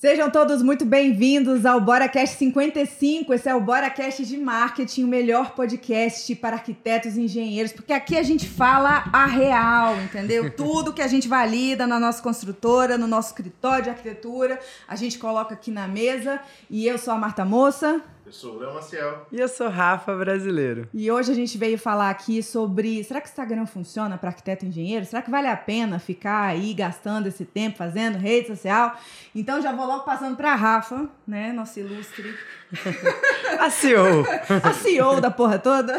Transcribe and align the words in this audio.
Sejam 0.00 0.30
todos 0.30 0.62
muito 0.62 0.84
bem-vindos 0.84 1.66
ao 1.66 1.80
BoraCast 1.80 2.36
55. 2.36 3.34
Esse 3.34 3.48
é 3.48 3.54
o 3.56 3.60
BoraCast 3.60 4.24
de 4.24 4.38
Marketing, 4.38 5.02
o 5.02 5.08
melhor 5.08 5.56
podcast 5.56 6.36
para 6.36 6.54
arquitetos 6.54 7.16
e 7.16 7.22
engenheiros, 7.22 7.72
porque 7.72 7.92
aqui 7.92 8.16
a 8.16 8.22
gente 8.22 8.48
fala 8.48 9.10
a 9.12 9.26
real, 9.26 10.00
entendeu? 10.00 10.48
Tudo 10.54 10.92
que 10.92 11.02
a 11.02 11.08
gente 11.08 11.26
valida 11.26 11.84
na 11.84 11.98
nossa 11.98 12.22
construtora, 12.22 12.96
no 12.96 13.08
nosso 13.08 13.30
escritório 13.30 13.82
de 13.82 13.90
arquitetura, 13.90 14.60
a 14.86 14.94
gente 14.94 15.18
coloca 15.18 15.54
aqui 15.54 15.72
na 15.72 15.88
mesa. 15.88 16.40
E 16.70 16.86
eu 16.86 16.96
sou 16.96 17.12
a 17.12 17.18
Marta 17.18 17.44
Moça. 17.44 18.00
Eu 18.28 18.32
sou 18.32 18.56
o 18.56 18.58
Léo 18.58 18.74
Maciel. 18.74 19.26
E 19.32 19.40
eu 19.40 19.48
sou 19.48 19.70
Rafa 19.70 20.14
Brasileiro. 20.14 20.86
E 20.92 21.10
hoje 21.10 21.32
a 21.32 21.34
gente 21.34 21.56
veio 21.56 21.78
falar 21.78 22.10
aqui 22.10 22.42
sobre 22.42 23.02
será 23.02 23.22
que 23.22 23.26
o 23.26 23.30
Instagram 23.30 23.64
funciona 23.64 24.18
para 24.18 24.28
arquiteto 24.28 24.66
e 24.66 24.68
engenheiro? 24.68 25.06
Será 25.06 25.22
que 25.22 25.30
vale 25.30 25.46
a 25.46 25.56
pena 25.56 25.98
ficar 25.98 26.42
aí 26.42 26.74
gastando 26.74 27.26
esse 27.28 27.46
tempo 27.46 27.78
fazendo 27.78 28.18
rede 28.18 28.48
social? 28.48 28.94
Então 29.34 29.62
já 29.62 29.72
vou 29.72 29.86
logo 29.86 30.04
passando 30.04 30.36
para 30.36 30.54
Rafa, 30.54 31.08
né, 31.26 31.54
nosso 31.54 31.80
ilustre 31.80 32.34
a 33.58 33.70
CEO. 33.70 34.26
A 34.62 34.74
CEO 34.74 35.22
da 35.22 35.30
porra 35.30 35.58
toda. 35.58 35.96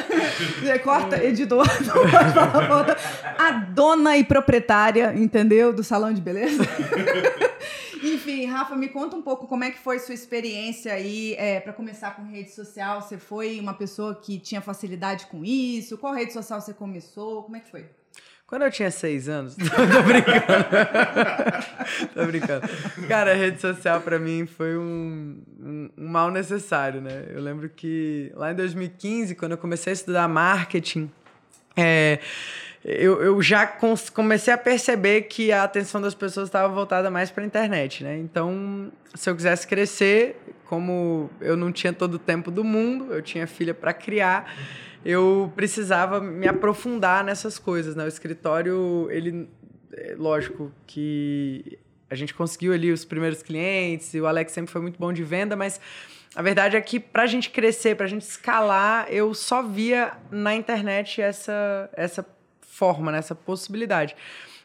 Corta, 0.83 1.23
editor. 1.23 1.65
A 3.39 3.51
dona 3.53 4.17
e 4.17 4.23
proprietária, 4.23 5.15
entendeu? 5.15 5.73
Do 5.73 5.83
salão 5.83 6.13
de 6.13 6.21
beleza. 6.21 6.61
Enfim, 8.03 8.45
Rafa, 8.45 8.75
me 8.75 8.89
conta 8.89 9.15
um 9.15 9.21
pouco 9.21 9.47
como 9.47 9.63
é 9.63 9.71
que 9.71 9.79
foi 9.79 9.99
sua 9.99 10.13
experiência 10.13 10.93
aí 10.93 11.33
é, 11.35 11.59
para 11.59 11.73
começar 11.73 12.15
com 12.15 12.23
rede 12.23 12.51
social. 12.51 13.01
Você 13.01 13.17
foi 13.17 13.59
uma 13.59 13.73
pessoa 13.73 14.15
que 14.15 14.39
tinha 14.39 14.61
facilidade 14.61 15.25
com 15.27 15.43
isso? 15.43 15.97
Qual 15.97 16.13
rede 16.13 16.33
social 16.33 16.59
você 16.61 16.73
começou? 16.73 17.43
Como 17.43 17.57
é 17.57 17.59
que 17.59 17.69
foi? 17.69 17.85
Quando 18.49 18.63
eu 18.63 18.71
tinha 18.71 18.89
seis 18.89 19.29
anos. 19.29 19.55
tô 19.61 20.01
brincando. 20.03 20.43
tô 22.15 22.25
brincando. 22.25 22.67
Cara, 23.07 23.33
a 23.33 23.35
rede 23.35 23.61
social 23.61 24.01
para 24.01 24.17
mim 24.17 24.47
foi 24.47 24.75
um, 24.75 25.39
um, 25.59 25.89
um, 25.95 26.07
mal 26.09 26.31
necessário, 26.31 26.99
né? 26.99 27.27
Eu 27.29 27.41
lembro 27.41 27.69
que 27.69 28.31
lá 28.33 28.51
em 28.51 28.55
2015, 28.55 29.35
quando 29.35 29.51
eu 29.51 29.57
comecei 29.57 29.91
a 29.91 29.93
estudar 29.93 30.27
marketing, 30.27 31.11
é, 31.77 32.19
eu, 32.83 33.21
eu 33.21 33.41
já 33.41 33.67
comecei 34.13 34.53
a 34.53 34.57
perceber 34.57 35.23
que 35.23 35.51
a 35.51 35.63
atenção 35.63 36.01
das 36.01 36.15
pessoas 36.15 36.47
estava 36.47 36.73
voltada 36.73 37.11
mais 37.11 37.29
para 37.29 37.43
a 37.43 37.45
internet, 37.45 38.03
né? 38.03 38.17
Então, 38.17 38.91
se 39.13 39.29
eu 39.29 39.35
quisesse 39.35 39.67
crescer, 39.67 40.39
como 40.65 41.29
eu 41.41 41.57
não 41.57 41.71
tinha 41.71 41.91
todo 41.91 42.13
o 42.13 42.19
tempo 42.19 42.49
do 42.49 42.63
mundo, 42.63 43.13
eu 43.13 43.21
tinha 43.21 43.45
filha 43.45 43.73
para 43.73 43.91
criar, 43.91 44.53
eu 45.03 45.51
precisava 45.55 46.21
me 46.21 46.47
aprofundar 46.47 47.23
nessas 47.23 47.59
coisas, 47.59 47.95
né? 47.95 48.05
O 48.05 48.07
escritório, 48.07 49.07
ele, 49.11 49.49
é 49.93 50.15
lógico 50.17 50.71
que 50.87 51.77
a 52.09 52.15
gente 52.15 52.33
conseguiu 52.33 52.73
ali 52.73 52.91
os 52.91 53.03
primeiros 53.03 53.43
clientes, 53.43 54.13
e 54.13 54.21
o 54.21 54.25
Alex 54.25 54.53
sempre 54.53 54.71
foi 54.71 54.81
muito 54.81 54.97
bom 54.97 55.11
de 55.11 55.23
venda, 55.23 55.55
mas 55.55 55.81
a 56.33 56.41
verdade 56.41 56.77
é 56.77 56.81
que 56.81 56.99
para 56.99 57.23
a 57.23 57.27
gente 57.27 57.49
crescer, 57.49 57.95
para 57.95 58.05
a 58.05 58.09
gente 58.09 58.21
escalar, 58.21 59.07
eu 59.09 59.33
só 59.33 59.61
via 59.61 60.13
na 60.31 60.55
internet 60.55 61.21
essa, 61.21 61.89
essa 61.93 62.25
forma, 62.69 63.11
nessa 63.11 63.35
possibilidade. 63.35 64.15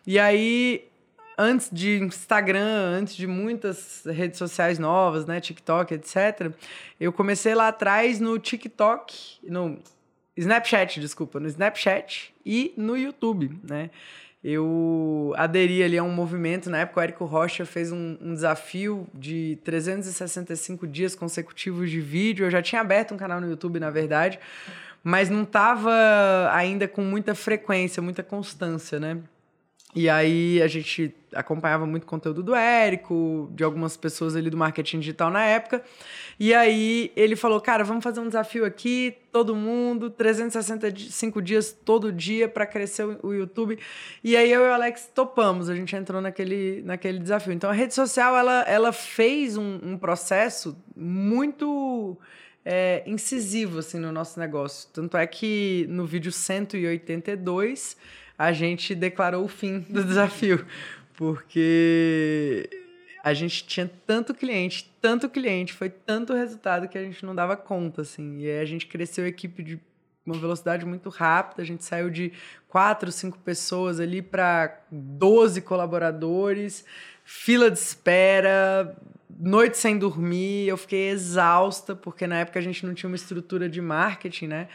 E 0.06 0.18
aí, 0.18 0.86
antes 1.38 1.70
de 1.72 1.98
Instagram, 1.98 2.98
antes 2.98 3.16
de 3.16 3.26
muitas 3.26 4.04
redes 4.04 4.38
sociais 4.38 4.78
novas, 4.78 5.26
né, 5.26 5.40
TikTok, 5.40 5.94
etc., 5.94 6.52
eu 7.00 7.12
comecei 7.12 7.54
lá 7.54 7.68
atrás 7.68 8.20
no 8.20 8.38
TikTok, 8.38 9.38
no 9.42 9.78
Snapchat, 10.36 11.00
desculpa, 11.00 11.38
no 11.40 11.46
Snapchat 11.48 12.34
e 12.44 12.74
no 12.76 12.96
YouTube, 12.96 13.58
né? 13.62 13.90
Eu 14.42 15.32
aderi 15.38 15.82
ali 15.82 15.96
a 15.96 16.02
um 16.02 16.10
movimento, 16.10 16.68
na 16.68 16.80
época 16.80 17.00
o 17.00 17.02
Érico 17.02 17.24
Rocha 17.24 17.64
fez 17.64 17.90
um, 17.90 18.18
um, 18.20 18.34
desafio 18.34 19.06
de 19.14 19.58
365 19.64 20.86
dias 20.86 21.14
consecutivos 21.14 21.90
de 21.90 21.98
vídeo. 21.98 22.44
Eu 22.44 22.50
já 22.50 22.60
tinha 22.60 22.82
aberto 22.82 23.14
um 23.14 23.16
canal 23.16 23.40
no 23.40 23.48
YouTube, 23.48 23.80
na 23.80 23.88
verdade, 23.88 24.38
mas 25.04 25.28
não 25.28 25.42
estava 25.42 25.92
ainda 26.52 26.88
com 26.88 27.02
muita 27.02 27.34
frequência, 27.34 28.02
muita 28.02 28.22
constância, 28.22 28.98
né? 28.98 29.18
E 29.94 30.08
aí 30.08 30.60
a 30.60 30.66
gente 30.66 31.14
acompanhava 31.32 31.86
muito 31.86 32.04
conteúdo 32.04 32.42
do 32.42 32.54
Érico, 32.54 33.48
de 33.52 33.62
algumas 33.62 33.96
pessoas 33.96 34.34
ali 34.34 34.50
do 34.50 34.56
marketing 34.56 34.98
digital 34.98 35.30
na 35.30 35.44
época. 35.44 35.84
E 36.38 36.52
aí 36.52 37.12
ele 37.14 37.36
falou: 37.36 37.60
"Cara, 37.60 37.84
vamos 37.84 38.02
fazer 38.02 38.18
um 38.18 38.26
desafio 38.26 38.64
aqui, 38.64 39.16
todo 39.30 39.54
mundo, 39.54 40.10
365 40.10 41.40
dias 41.40 41.72
todo 41.84 42.10
dia 42.10 42.48
para 42.48 42.66
crescer 42.66 43.04
o 43.22 43.32
YouTube". 43.32 43.78
E 44.22 44.36
aí 44.36 44.50
eu 44.50 44.62
e 44.64 44.68
o 44.68 44.72
Alex 44.72 45.08
topamos, 45.14 45.68
a 45.68 45.76
gente 45.76 45.94
entrou 45.94 46.20
naquele, 46.20 46.82
naquele 46.82 47.20
desafio. 47.20 47.52
Então 47.52 47.70
a 47.70 47.72
rede 47.72 47.94
social 47.94 48.36
ela, 48.36 48.62
ela 48.62 48.92
fez 48.92 49.56
um, 49.56 49.78
um 49.80 49.96
processo 49.96 50.76
muito 50.96 52.18
é, 52.64 53.02
incisivo 53.06 53.80
assim, 53.80 53.98
no 53.98 54.10
nosso 54.10 54.38
negócio. 54.40 54.88
Tanto 54.92 55.16
é 55.16 55.26
que 55.26 55.86
no 55.88 56.06
vídeo 56.06 56.32
182 56.32 57.96
a 58.38 58.52
gente 58.52 58.94
declarou 58.94 59.44
o 59.44 59.48
fim 59.48 59.80
do 59.80 60.02
desafio, 60.04 60.66
porque 61.14 62.68
a 63.22 63.32
gente 63.32 63.64
tinha 63.66 63.90
tanto 64.06 64.34
cliente, 64.34 64.90
tanto 65.00 65.28
cliente, 65.28 65.72
foi 65.72 65.88
tanto 65.88 66.34
resultado 66.34 66.88
que 66.88 66.98
a 66.98 67.02
gente 67.02 67.24
não 67.24 67.34
dava 67.34 67.56
conta, 67.56 68.02
assim. 68.02 68.40
E 68.40 68.50
aí 68.50 68.60
a 68.60 68.64
gente 68.64 68.86
cresceu 68.86 69.24
a 69.24 69.28
equipe 69.28 69.62
de 69.62 69.80
uma 70.26 70.38
velocidade 70.38 70.86
muito 70.86 71.10
rápida, 71.10 71.62
a 71.62 71.66
gente 71.66 71.84
saiu 71.84 72.08
de 72.08 72.32
quatro, 72.68 73.12
cinco 73.12 73.38
pessoas 73.38 74.00
ali 74.00 74.22
para 74.22 74.80
12 74.90 75.60
colaboradores, 75.60 76.84
fila 77.24 77.70
de 77.70 77.78
espera, 77.78 78.96
noite 79.38 79.78
sem 79.78 79.98
dormir, 79.98 80.68
eu 80.68 80.76
fiquei 80.76 81.08
exausta, 81.08 81.94
porque 81.94 82.26
na 82.26 82.40
época 82.40 82.58
a 82.58 82.62
gente 82.62 82.84
não 82.86 82.94
tinha 82.94 83.08
uma 83.08 83.16
estrutura 83.16 83.68
de 83.68 83.80
marketing, 83.80 84.48
né? 84.48 84.68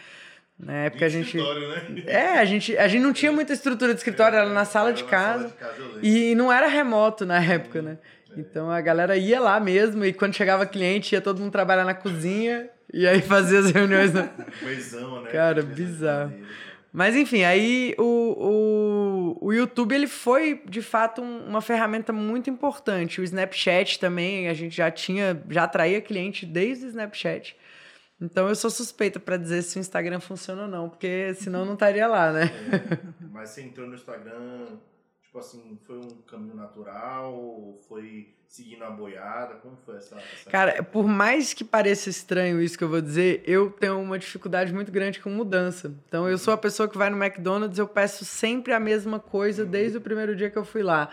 Na 0.59 0.73
época 0.73 1.05
a 1.05 1.09
gente. 1.09 1.37
Né? 1.37 2.03
É, 2.05 2.39
a 2.39 2.45
gente, 2.45 2.77
a 2.77 2.87
gente 2.87 3.01
não 3.01 3.13
tinha 3.13 3.31
muita 3.31 3.53
estrutura 3.53 3.93
de 3.93 3.99
escritório, 3.99 4.37
era 4.37 4.49
na 4.49 4.65
sala, 4.65 4.91
de, 4.91 5.05
casa, 5.05 5.49
sala 5.57 5.73
de 5.73 5.83
casa. 5.83 5.99
E 6.03 6.35
não 6.35 6.51
era 6.51 6.67
remoto 6.67 7.25
na 7.25 7.41
época, 7.41 7.81
né? 7.81 7.97
É. 8.35 8.39
Então 8.39 8.69
a 8.69 8.81
galera 8.81 9.15
ia 9.15 9.39
lá 9.39 9.59
mesmo, 9.59 10.03
e 10.03 10.11
quando 10.11 10.35
chegava 10.35 10.65
cliente, 10.65 11.15
ia 11.15 11.21
todo 11.21 11.39
mundo 11.39 11.51
trabalhar 11.51 11.85
na 11.85 11.93
cozinha, 11.93 12.69
e 12.93 13.07
aí 13.07 13.21
fazia 13.21 13.59
as 13.59 13.71
reuniões. 13.71 14.13
Na... 14.13 14.23
Coisão, 14.59 15.21
né? 15.21 15.31
Cara, 15.31 15.61
bizarro. 15.61 16.33
Mas 16.91 17.15
enfim, 17.15 17.43
aí 17.43 17.93
o, 17.99 19.37
o, 19.41 19.47
o 19.47 19.53
YouTube 19.53 19.93
ele 19.93 20.07
foi 20.07 20.61
de 20.67 20.81
fato 20.81 21.21
um, 21.21 21.47
uma 21.47 21.61
ferramenta 21.61 22.11
muito 22.11 22.49
importante. 22.49 23.21
O 23.21 23.23
Snapchat 23.23 23.99
também, 23.99 24.47
a 24.47 24.53
gente 24.53 24.75
já 24.75 24.89
tinha, 24.89 25.41
já 25.49 25.63
atraía 25.63 26.01
cliente 26.01 26.45
desde 26.45 26.85
o 26.85 26.89
Snapchat. 26.89 27.55
Então 28.21 28.49
eu 28.49 28.55
sou 28.55 28.69
suspeita 28.69 29.19
para 29.19 29.37
dizer 29.37 29.61
se 29.61 29.77
o 29.77 29.79
Instagram 29.79 30.19
funciona 30.19 30.63
ou 30.63 30.67
não, 30.67 30.89
porque 30.89 31.33
senão 31.35 31.63
não 31.63 31.73
estaria 31.73 32.05
lá, 32.07 32.33
né? 32.33 32.51
É, 32.71 33.27
mas 33.31 33.51
você 33.51 33.61
entrou 33.61 33.87
no 33.87 33.95
Instagram, 33.95 34.77
tipo 35.29 35.37
assim, 35.37 35.77
foi 35.85 35.97
um 35.97 36.09
caminho 36.27 36.55
natural 36.55 37.77
foi 37.87 38.33
seguindo 38.47 38.83
a 38.83 38.89
boiada? 38.89 39.53
Como 39.55 39.77
foi 39.85 39.97
essa, 39.97 40.15
essa 40.15 40.49
Cara, 40.49 40.81
por 40.81 41.07
mais 41.07 41.53
que 41.53 41.63
pareça 41.63 42.09
estranho 42.09 42.59
isso 42.59 42.75
que 42.75 42.83
eu 42.83 42.89
vou 42.89 42.99
dizer, 42.99 43.43
eu 43.45 43.69
tenho 43.69 43.99
uma 43.99 44.17
dificuldade 44.17 44.73
muito 44.73 44.91
grande 44.91 45.19
com 45.19 45.29
mudança. 45.29 45.93
Então 46.07 46.27
eu 46.27 46.37
sou 46.39 46.51
a 46.51 46.57
pessoa 46.57 46.89
que 46.89 46.97
vai 46.97 47.11
no 47.11 47.23
McDonald's, 47.23 47.77
eu 47.77 47.87
peço 47.87 48.25
sempre 48.25 48.73
a 48.73 48.79
mesma 48.79 49.19
coisa 49.19 49.63
desde 49.63 49.99
o 49.99 50.01
primeiro 50.01 50.35
dia 50.35 50.49
que 50.49 50.57
eu 50.57 50.65
fui 50.65 50.81
lá. 50.81 51.09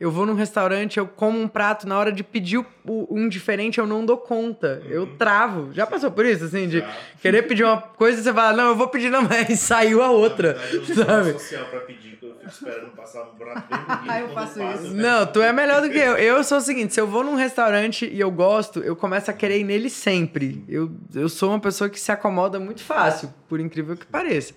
Eu 0.00 0.12
vou 0.12 0.24
num 0.24 0.34
restaurante, 0.34 0.96
eu 0.96 1.08
como 1.08 1.40
um 1.40 1.48
prato, 1.48 1.86
na 1.86 1.98
hora 1.98 2.12
de 2.12 2.22
pedir 2.22 2.64
um 2.86 3.28
diferente, 3.28 3.78
eu 3.78 3.86
não 3.86 4.06
dou 4.06 4.16
conta. 4.16 4.80
Uhum. 4.84 4.90
Eu 4.90 5.06
travo. 5.16 5.72
Já 5.72 5.88
passou 5.88 6.12
por 6.12 6.24
isso, 6.24 6.44
assim, 6.44 6.68
de 6.68 6.78
Já. 6.78 6.96
querer 7.20 7.42
pedir 7.42 7.64
uma 7.64 7.82
coisa 7.82 8.20
e 8.20 8.22
você 8.22 8.32
fala, 8.32 8.56
não, 8.56 8.68
eu 8.68 8.76
vou 8.76 8.86
pedir 8.86 9.10
não, 9.10 9.22
mas 9.28 9.58
saiu 9.58 10.00
a 10.00 10.10
outra. 10.10 10.54
Na 10.54 10.60
verdade, 10.60 10.90
eu 10.90 11.04
sabe? 11.04 11.32
social 11.32 11.66
pra 11.66 11.80
pedir, 11.80 12.16
esperando 12.48 12.90
passar 12.96 13.22
um 13.24 13.34
prato 13.34 13.68
bem 13.68 13.78
bonito. 13.78 14.10
Ah, 14.10 14.20
eu 14.20 14.28
faço 14.30 14.62
isso. 14.62 14.94
Não, 14.94 15.26
tu 15.26 15.40
é 15.40 15.52
melhor 15.52 15.82
do 15.82 15.90
que 15.90 15.98
eu. 15.98 16.16
Eu 16.16 16.42
sou 16.44 16.58
o 16.58 16.60
seguinte, 16.60 16.94
se 16.94 17.00
eu 17.00 17.06
vou 17.06 17.22
num 17.22 17.34
restaurante 17.34 18.06
e 18.06 18.18
eu 18.18 18.30
gosto, 18.30 18.80
eu 18.80 18.96
começo 18.96 19.30
a 19.30 19.34
querer 19.34 19.60
ir 19.60 19.64
nele 19.64 19.90
sempre. 19.90 20.64
Eu, 20.68 20.90
eu 21.14 21.28
sou 21.28 21.50
uma 21.50 21.60
pessoa 21.60 21.88
que 21.88 21.98
se 21.98 22.10
acomoda 22.10 22.58
muito 22.58 22.82
fácil, 22.82 23.32
por 23.48 23.60
incrível 23.60 23.96
que 23.96 24.06
pareça. 24.06 24.54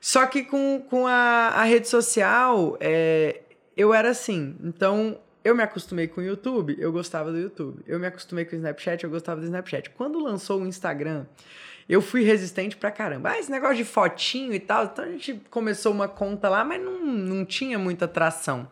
Só 0.00 0.26
que 0.26 0.42
com, 0.42 0.84
com 0.90 1.06
a, 1.06 1.48
a 1.54 1.62
rede 1.62 1.88
social, 1.88 2.76
é, 2.80 3.40
eu 3.76 3.94
era 3.94 4.10
assim. 4.10 4.56
Então, 4.62 5.18
eu 5.44 5.54
me 5.54 5.62
acostumei 5.62 6.08
com 6.08 6.20
o 6.20 6.24
YouTube, 6.24 6.76
eu 6.78 6.92
gostava 6.92 7.30
do 7.30 7.38
YouTube. 7.38 7.82
Eu 7.86 7.98
me 7.98 8.06
acostumei 8.06 8.44
com 8.44 8.54
o 8.54 8.56
Snapchat, 8.56 9.04
eu 9.04 9.10
gostava 9.10 9.40
do 9.40 9.44
Snapchat. 9.44 9.90
Quando 9.90 10.22
lançou 10.22 10.60
o 10.60 10.66
Instagram, 10.66 11.26
eu 11.88 12.00
fui 12.00 12.22
resistente 12.22 12.76
pra 12.76 12.90
caramba. 12.90 13.30
Ah, 13.30 13.38
esse 13.38 13.50
negócio 13.50 13.76
de 13.76 13.84
fotinho 13.84 14.52
e 14.54 14.60
tal. 14.60 14.84
Então 14.84 15.04
a 15.04 15.08
gente 15.08 15.40
começou 15.50 15.92
uma 15.92 16.08
conta 16.08 16.48
lá, 16.48 16.64
mas 16.64 16.80
não, 16.80 17.04
não 17.04 17.44
tinha 17.44 17.78
muita 17.78 18.04
atração. 18.04 18.68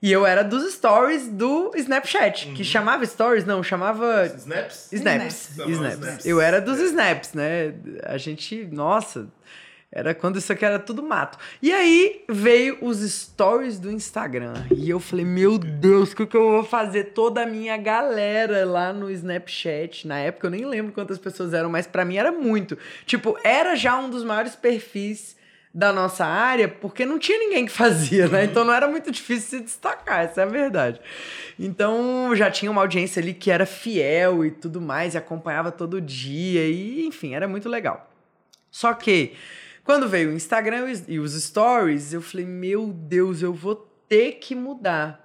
E 0.00 0.10
eu 0.10 0.26
era 0.26 0.42
dos 0.42 0.72
stories 0.74 1.28
do 1.28 1.70
Snapchat, 1.76 2.48
uhum. 2.48 2.54
que 2.54 2.64
chamava 2.64 3.06
stories, 3.06 3.44
não, 3.44 3.62
chamava. 3.62 4.26
Snaps? 4.26 4.92
Snaps. 4.92 5.50
Snaps. 5.50 5.72
snaps. 5.72 5.98
snaps. 5.98 6.26
Eu 6.26 6.40
era 6.40 6.60
dos 6.60 6.80
snaps, 6.80 7.34
né? 7.34 7.72
A 8.02 8.18
gente, 8.18 8.64
nossa 8.64 9.28
Era 9.94 10.14
quando 10.14 10.38
isso 10.38 10.50
aqui 10.50 10.64
era 10.64 10.78
tudo 10.78 11.02
mato. 11.02 11.36
E 11.60 11.70
aí 11.70 12.24
veio 12.26 12.78
os 12.80 13.00
stories 13.00 13.78
do 13.78 13.92
Instagram. 13.92 14.54
E 14.74 14.88
eu 14.88 14.98
falei, 14.98 15.26
meu 15.26 15.58
Deus, 15.58 16.12
o 16.12 16.16
que, 16.16 16.26
que 16.26 16.36
eu 16.36 16.50
vou 16.50 16.64
fazer? 16.64 17.12
Toda 17.12 17.42
a 17.42 17.46
minha 17.46 17.76
galera 17.76 18.64
lá 18.64 18.90
no 18.90 19.10
Snapchat. 19.10 20.08
Na 20.08 20.18
época 20.18 20.46
eu 20.46 20.50
nem 20.50 20.64
lembro 20.64 20.92
quantas 20.92 21.18
pessoas 21.18 21.52
eram, 21.52 21.68
mas 21.68 21.86
para 21.86 22.06
mim 22.06 22.16
era 22.16 22.32
muito. 22.32 22.78
Tipo, 23.04 23.38
era 23.44 23.76
já 23.76 23.98
um 23.98 24.08
dos 24.08 24.24
maiores 24.24 24.56
perfis 24.56 25.36
da 25.74 25.92
nossa 25.92 26.24
área, 26.24 26.68
porque 26.68 27.06
não 27.06 27.18
tinha 27.18 27.38
ninguém 27.38 27.64
que 27.64 27.72
fazia, 27.72 28.28
né? 28.28 28.44
Então 28.44 28.64
não 28.64 28.74
era 28.74 28.86
muito 28.86 29.10
difícil 29.10 29.58
se 29.58 29.64
destacar, 29.64 30.24
essa 30.24 30.42
é 30.42 30.44
a 30.44 30.46
verdade. 30.46 31.00
Então 31.58 32.34
já 32.36 32.50
tinha 32.50 32.70
uma 32.70 32.82
audiência 32.82 33.22
ali 33.22 33.32
que 33.32 33.50
era 33.50 33.64
fiel 33.64 34.44
e 34.44 34.50
tudo 34.50 34.80
mais, 34.80 35.14
e 35.14 35.18
acompanhava 35.18 35.72
todo 35.72 36.00
dia, 36.00 36.66
e 36.68 37.06
enfim, 37.06 37.34
era 37.34 37.48
muito 37.48 37.70
legal. 37.70 38.10
Só 38.70 38.92
que 38.92 39.32
quando 39.84 40.08
veio 40.08 40.30
o 40.30 40.32
Instagram 40.32 40.92
e 41.08 41.18
os 41.18 41.32
stories, 41.32 42.12
eu 42.12 42.22
falei, 42.22 42.46
meu 42.46 42.88
Deus, 42.92 43.42
eu 43.42 43.52
vou 43.52 43.74
ter 44.08 44.32
que 44.32 44.54
mudar. 44.54 45.22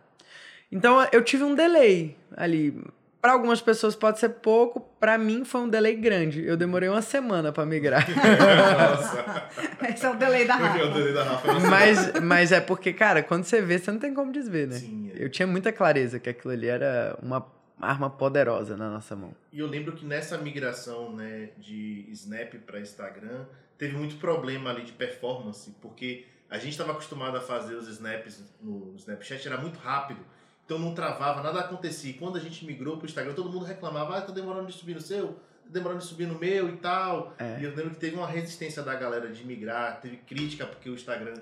Então 0.71 1.06
eu 1.12 1.24
tive 1.24 1.44
um 1.44 1.56
delay 1.56 2.18
ali. 2.36 2.83
Para 3.21 3.33
algumas 3.33 3.62
pessoas 3.62 3.95
pode 3.95 4.19
ser 4.19 4.30
pouco, 4.30 4.80
para 5.00 5.18
mim 5.18 5.44
foi 5.44 5.62
um 5.62 5.69
delay 5.69 5.95
grande. 5.95 6.45
Eu 6.45 6.56
demorei 6.56 6.88
uma 6.88 7.01
semana 7.01 7.51
para 7.51 7.65
migrar. 7.65 8.06
Nossa. 8.09 9.50
Esse 9.89 10.06
é 10.06 10.09
o 10.09 10.15
delay 10.15 10.45
da 10.45 10.56
Rafa. 10.56 10.80
É 10.80 10.83
o 10.83 10.94
delay 10.94 11.13
da 11.13 11.24
Rafa. 11.24 11.60
mas, 11.60 12.13
mas 12.21 12.51
é 12.51 12.62
porque, 12.62 12.94
cara, 12.94 13.24
quando 13.24 13.44
você 13.44 13.62
vê, 13.62 13.80
você 13.80 13.92
não 13.92 14.00
tem 14.00 14.13
como 14.13 14.31
desver, 14.31 14.68
né? 14.68 14.75
Sim, 14.75 15.12
é. 15.13 15.24
Eu 15.24 15.30
tinha 15.30 15.48
muita 15.48 15.71
clareza 15.71 16.19
que 16.19 16.30
aquilo 16.30 16.53
ali 16.53 16.68
era 16.68 17.18
uma 17.21 17.45
arma 17.81 18.10
poderosa 18.10 18.77
na 18.77 18.89
nossa 18.89 19.15
mão. 19.15 19.33
E 19.51 19.60
eu 19.60 19.68
lembro 19.68 19.94
que 19.94 20.06
nessa 20.06 20.38
migração 20.38 21.13
né, 21.15 21.50
de 21.57 22.07
Snap 22.12 22.53
para 22.65 22.80
Instagram, 22.80 23.45
teve 23.77 23.95
muito 23.95 24.18
problema 24.18 24.69
ali 24.69 24.83
de 24.83 24.91
performance, 24.91 25.71
porque 25.81 26.25
a 26.50 26.57
gente 26.57 26.71
estava 26.71 26.91
acostumado 26.91 27.38
a 27.38 27.41
fazer 27.41 27.75
os 27.75 27.88
snaps 27.88 28.44
no 28.62 28.94
Snapchat, 28.95 29.47
era 29.47 29.57
muito 29.57 29.77
rápido, 29.79 30.19
então 30.65 30.79
não 30.79 30.94
travava, 30.94 31.41
nada 31.41 31.59
acontecia. 31.59 32.12
E 32.12 32.13
quando 32.13 32.38
a 32.38 32.39
gente 32.39 32.65
migrou 32.65 32.97
para 32.97 33.06
o 33.06 33.07
Instagram, 33.07 33.33
todo 33.33 33.50
mundo 33.50 33.65
reclamava, 33.65 34.18
ah, 34.18 34.21
tá 34.21 34.31
demorando 34.31 34.68
de 34.68 34.74
subir 34.74 34.95
no 34.95 35.01
seu, 35.01 35.29
tá 35.29 35.69
demorando 35.69 36.01
de 36.01 36.06
subir 36.06 36.27
no 36.27 36.38
meu 36.38 36.69
e 36.69 36.77
tal. 36.77 37.35
É. 37.38 37.59
E 37.59 37.63
eu 37.63 37.75
lembro 37.75 37.91
que 37.91 38.00
teve 38.00 38.15
uma 38.15 38.27
resistência 38.27 38.81
da 38.83 38.95
galera 38.95 39.29
de 39.29 39.45
migrar, 39.45 40.01
teve 40.01 40.18
crítica 40.18 40.65
porque 40.65 40.89
o 40.89 40.94
Instagram 40.94 41.35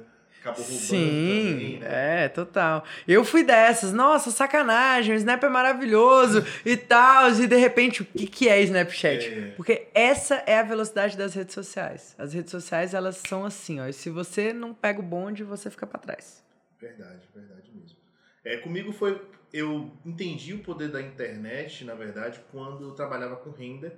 acabou 0.45 0.63
roubando 0.63 0.79
Sim, 0.79 1.51
também, 1.51 1.79
né? 1.79 2.25
é, 2.25 2.29
total. 2.29 2.83
Eu 3.07 3.25
fui 3.25 3.43
dessas, 3.43 3.91
nossa, 3.91 4.29
sacanagem, 4.29 5.15
o 5.15 5.17
Snap 5.17 5.43
é 5.43 5.49
maravilhoso 5.49 6.45
e 6.63 6.77
tal, 6.77 7.31
e 7.31 7.47
de 7.47 7.55
repente, 7.55 8.03
o 8.03 8.05
que, 8.05 8.27
que 8.27 8.47
é 8.47 8.61
Snapchat? 8.61 9.25
É. 9.27 9.51
Porque 9.55 9.87
essa 9.93 10.35
é 10.45 10.59
a 10.59 10.63
velocidade 10.63 11.17
das 11.17 11.33
redes 11.33 11.55
sociais. 11.55 12.15
As 12.17 12.33
redes 12.33 12.51
sociais, 12.51 12.93
elas 12.93 13.17
são 13.17 13.43
assim, 13.43 13.79
ó, 13.79 13.87
e 13.87 13.93
se 13.93 14.09
você 14.09 14.53
não 14.53 14.73
pega 14.73 14.99
o 14.99 15.03
bonde, 15.03 15.43
você 15.43 15.69
fica 15.71 15.87
para 15.87 15.99
trás. 15.99 16.43
Verdade, 16.79 17.27
verdade 17.33 17.71
mesmo. 17.73 17.97
É, 18.43 18.57
comigo 18.57 18.91
foi. 18.91 19.19
Eu 19.51 19.91
entendi 20.05 20.53
o 20.53 20.59
poder 20.59 20.89
da 20.89 21.01
internet, 21.01 21.85
na 21.85 21.95
verdade, 21.95 22.41
quando 22.51 22.83
eu 22.83 22.91
trabalhava 22.91 23.37
com 23.37 23.51
renda. 23.51 23.97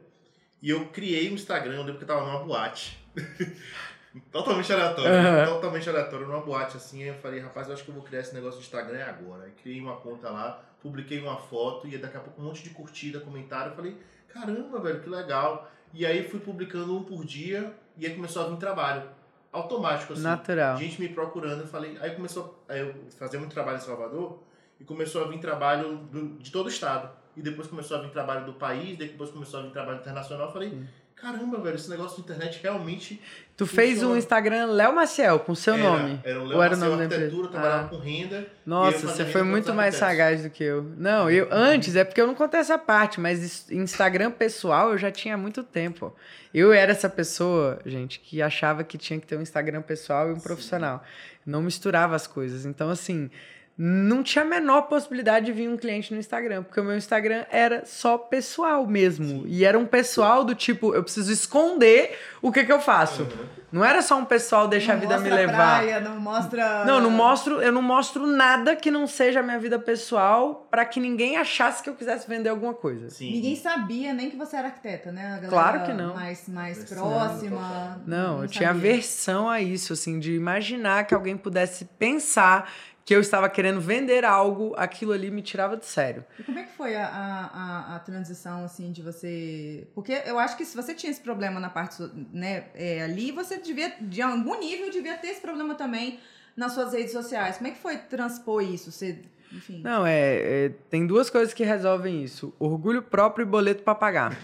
E 0.61 0.69
eu 0.69 0.87
criei 0.87 1.29
um 1.29 1.33
Instagram, 1.33 1.75
eu 1.75 1.83
lembro 1.83 1.97
que 1.97 2.03
eu 2.03 2.07
tava 2.07 2.25
numa 2.25 2.43
boate. 2.43 2.97
totalmente 4.31 4.71
aleatório. 4.71 5.11
Aham. 5.11 5.45
Totalmente 5.45 5.89
aleatório, 5.89 6.27
numa 6.27 6.41
boate 6.41 6.77
assim. 6.77 7.01
Aí 7.03 7.09
eu 7.09 7.15
falei, 7.15 7.39
rapaz, 7.39 7.67
eu 7.67 7.73
acho 7.73 7.83
que 7.83 7.89
eu 7.89 7.95
vou 7.95 8.03
criar 8.03 8.21
esse 8.21 8.33
negócio 8.33 8.59
de 8.59 8.65
Instagram 8.65 9.03
agora. 9.05 9.43
Aí 9.45 9.51
criei 9.51 9.79
uma 9.81 9.95
conta 9.97 10.29
lá, 10.29 10.61
publiquei 10.81 11.19
uma 11.21 11.37
foto 11.37 11.87
e 11.87 11.97
daqui 11.97 12.17
a 12.17 12.19
pouco 12.19 12.41
um 12.41 12.45
monte 12.45 12.63
de 12.63 12.69
curtida, 12.71 13.19
comentário. 13.19 13.71
Eu 13.71 13.75
falei, 13.75 13.97
caramba, 14.27 14.79
velho, 14.79 14.99
que 15.01 15.09
legal. 15.09 15.69
E 15.93 16.05
aí 16.05 16.27
fui 16.27 16.39
publicando 16.39 16.95
um 16.95 17.03
por 17.03 17.25
dia 17.25 17.73
e 17.97 18.05
aí 18.05 18.13
começou 18.15 18.45
a 18.45 18.49
vir 18.49 18.57
trabalho. 18.57 19.09
Automático, 19.51 20.13
assim 20.13 20.21
Natural. 20.21 20.77
gente 20.77 20.99
me 21.01 21.09
procurando, 21.09 21.61
eu 21.61 21.67
falei, 21.67 21.97
aí 22.01 22.11
começou, 22.11 22.61
aí 22.67 22.81
eu 22.81 22.93
fazia 23.17 23.39
muito 23.39 23.53
trabalho 23.53 23.77
em 23.77 23.81
Salvador 23.81 24.43
e 24.79 24.83
começou 24.83 25.23
a 25.23 25.27
vir 25.27 25.39
trabalho 25.39 25.97
do- 26.11 26.37
de 26.37 26.51
todo 26.51 26.65
o 26.65 26.69
estado. 26.69 27.09
E 27.35 27.41
depois 27.41 27.67
começou 27.67 27.97
a 27.97 28.01
vir 28.01 28.11
trabalho 28.11 28.45
do 28.45 28.53
país, 28.53 28.97
depois 28.97 29.31
começou 29.31 29.61
a 29.61 29.63
vir 29.63 29.71
trabalho 29.71 29.99
internacional. 29.99 30.47
Eu 30.47 30.53
falei, 30.53 30.69
caramba, 31.19 31.59
velho, 31.59 31.75
esse 31.75 31.89
negócio 31.89 32.17
de 32.17 32.21
internet 32.21 32.59
realmente 32.61 33.21
Tu 33.55 33.65
fez 33.65 34.03
um. 34.03 34.15
Instagram 34.15 34.67
Léo 34.67 34.93
Maciel, 34.93 35.39
com 35.39 35.55
seu 35.55 35.73
era, 35.73 35.83
nome. 35.83 36.21
Era 36.23 36.39
o 36.39 36.45
Léo 36.45 36.61
era 36.61 36.75
o 36.75 36.79
Marcel 36.79 36.89
nome? 36.91 37.03
Arquitetura, 37.03 37.47
trabalhava 37.47 37.85
Ah. 37.85 37.89
com 37.89 37.97
renda. 37.97 38.47
Nossa, 38.63 39.07
você 39.07 39.25
foi 39.25 39.41
muito 39.41 39.73
mais 39.73 39.95
sagaz 39.95 40.43
do 40.43 40.49
que 40.51 40.63
eu. 40.63 40.83
Não, 40.95 41.27
eu 41.29 41.47
antes, 41.51 41.95
é 41.95 42.03
porque 42.03 42.21
eu 42.21 42.27
não 42.27 42.35
contei 42.35 42.59
essa 42.59 42.77
parte, 42.77 43.19
mas 43.19 43.69
Instagram 43.71 44.29
pessoal 44.29 44.91
eu 44.91 44.97
já 44.99 45.09
tinha 45.11 45.33
há 45.33 45.37
muito 45.37 45.63
tempo. 45.63 46.15
Eu 46.53 46.71
era 46.71 46.91
essa 46.91 47.09
pessoa, 47.09 47.79
gente, 47.83 48.19
que 48.19 48.41
achava 48.43 48.83
que 48.83 48.95
tinha 48.97 49.19
que 49.19 49.25
ter 49.25 49.35
um 49.37 49.41
Instagram 49.41 49.81
pessoal 49.81 50.29
e 50.29 50.33
um 50.33 50.39
profissional. 50.39 51.03
Não 51.43 51.61
misturava 51.63 52.15
as 52.15 52.27
coisas. 52.27 52.63
Então, 52.63 52.89
assim, 52.91 53.29
não 53.77 54.23
tinha 54.23 54.43
a 54.43 54.47
menor 54.47 54.83
possibilidade 54.83 55.45
de 55.45 55.51
vir 55.51 55.69
um 55.69 55.77
cliente 55.77 56.11
no 56.11 56.19
Instagram, 56.19 56.63
porque 56.63 56.79
o 56.79 56.83
meu 56.83 56.97
Instagram 56.97 57.45
era 57.51 57.83
só 57.85 58.17
pessoal 58.17 58.87
mesmo. 58.87 59.43
E 59.45 59.63
era 59.63 59.77
um 59.77 59.85
pessoal 59.85 60.43
do 60.43 60.55
tipo, 60.55 60.95
eu 60.95 61.03
preciso 61.03 61.31
esconder 61.31 62.17
o 62.41 62.51
que 62.51 62.63
que 62.63 62.71
eu 62.71 62.79
faço. 62.79 63.23
Uhum. 63.23 63.57
Não 63.71 63.83
era 63.85 64.01
só 64.01 64.17
um 64.17 64.23
pessoal 64.25 64.67
deixa 64.67 64.93
a 64.93 64.95
Não 64.95 65.01
vida 65.01 65.17
me 65.17 65.29
mostra 65.29 65.35
levar. 65.45 65.79
Praia, 65.81 65.99
não 65.99 66.19
mostra. 66.19 66.85
Não, 66.85 67.01
não 67.01 67.11
mostro, 67.11 67.61
eu 67.61 67.71
não 67.71 67.81
mostro 67.81 68.25
nada 68.25 68.75
que 68.75 68.89
não 68.89 69.05
seja 69.05 69.41
a 69.41 69.43
minha 69.43 69.59
vida 69.59 69.77
pessoal 69.77 70.65
pra 70.71 70.85
que 70.85 70.99
ninguém 70.99 71.37
achasse 71.37 71.83
que 71.83 71.89
eu 71.89 71.93
quisesse 71.93 72.27
vender 72.27 72.49
alguma 72.49 72.73
coisa. 72.73 73.09
Sim. 73.09 73.29
Ninguém 73.31 73.55
sabia 73.57 74.13
nem 74.13 74.29
que 74.31 74.37
você 74.37 74.55
era 74.55 74.69
arquiteta, 74.69 75.11
né? 75.11 75.21
A 75.25 75.29
galera 75.31 75.49
Claro 75.49 75.83
que 75.83 75.93
não. 75.93 76.15
Mais, 76.15 76.47
mais 76.47 76.79
Não, 76.79 76.97
próxima. 76.97 78.01
Não, 78.07 78.41
eu 78.41 78.47
tinha 78.47 78.69
sabia. 78.69 78.89
aversão 78.91 79.49
a 79.49 79.61
isso, 79.61 79.93
assim, 79.93 80.17
de 80.17 80.33
imaginar 80.33 81.05
que 81.05 81.13
alguém 81.13 81.35
pudesse 81.37 81.85
pensar 81.99 82.71
que 83.07 83.15
eu 83.15 83.21
estava 83.21 83.47
querendo 83.47 83.79
vender 83.79 84.25
algo, 84.25 84.73
aquilo 84.75 85.13
ali 85.13 85.31
me 85.31 85.41
tirava 85.41 85.77
de 85.77 85.85
sério. 85.85 86.25
E 86.37 86.43
como 86.43 86.59
é 86.59 86.63
que 86.63 86.73
foi 86.73 86.93
a, 86.93 87.07
a, 87.07 87.45
a, 87.45 87.95
a 87.95 87.99
transição, 87.99 88.65
assim, 88.65 88.91
de 88.91 89.01
você... 89.01 89.87
Porque 89.95 90.11
eu 90.25 90.37
acho 90.37 90.57
que 90.57 90.65
se 90.65 90.75
você 90.75 90.93
tinha 90.93 91.09
esse 91.09 91.21
problema 91.21 91.57
na 91.57 91.69
parte, 91.69 92.03
né, 92.33 92.65
é, 92.75 93.03
ali, 93.03 93.31
você 93.31 93.59
devia, 93.59 93.93
de 94.01 94.21
algum 94.21 94.59
nível, 94.59 94.91
devia 94.91 95.15
ter 95.15 95.27
esse 95.27 95.39
problema 95.39 95.73
também 95.73 96.19
nas 96.53 96.73
suas 96.73 96.91
redes 96.91 97.13
sociais. 97.13 97.55
Como 97.55 97.69
é 97.69 97.71
que 97.71 97.79
foi 97.79 97.95
transpor 97.95 98.61
isso? 98.61 98.91
Você, 98.91 99.19
enfim... 99.53 99.79
Não, 99.81 100.05
é, 100.05 100.65
é, 100.65 100.71
tem 100.89 101.07
duas 101.07 101.29
coisas 101.29 101.53
que 101.53 101.63
resolvem 101.63 102.21
isso: 102.21 102.53
orgulho 102.59 103.01
próprio 103.01 103.43
e 103.43 103.45
boleto 103.45 103.83
pra 103.83 103.95
pagar. 103.95 104.31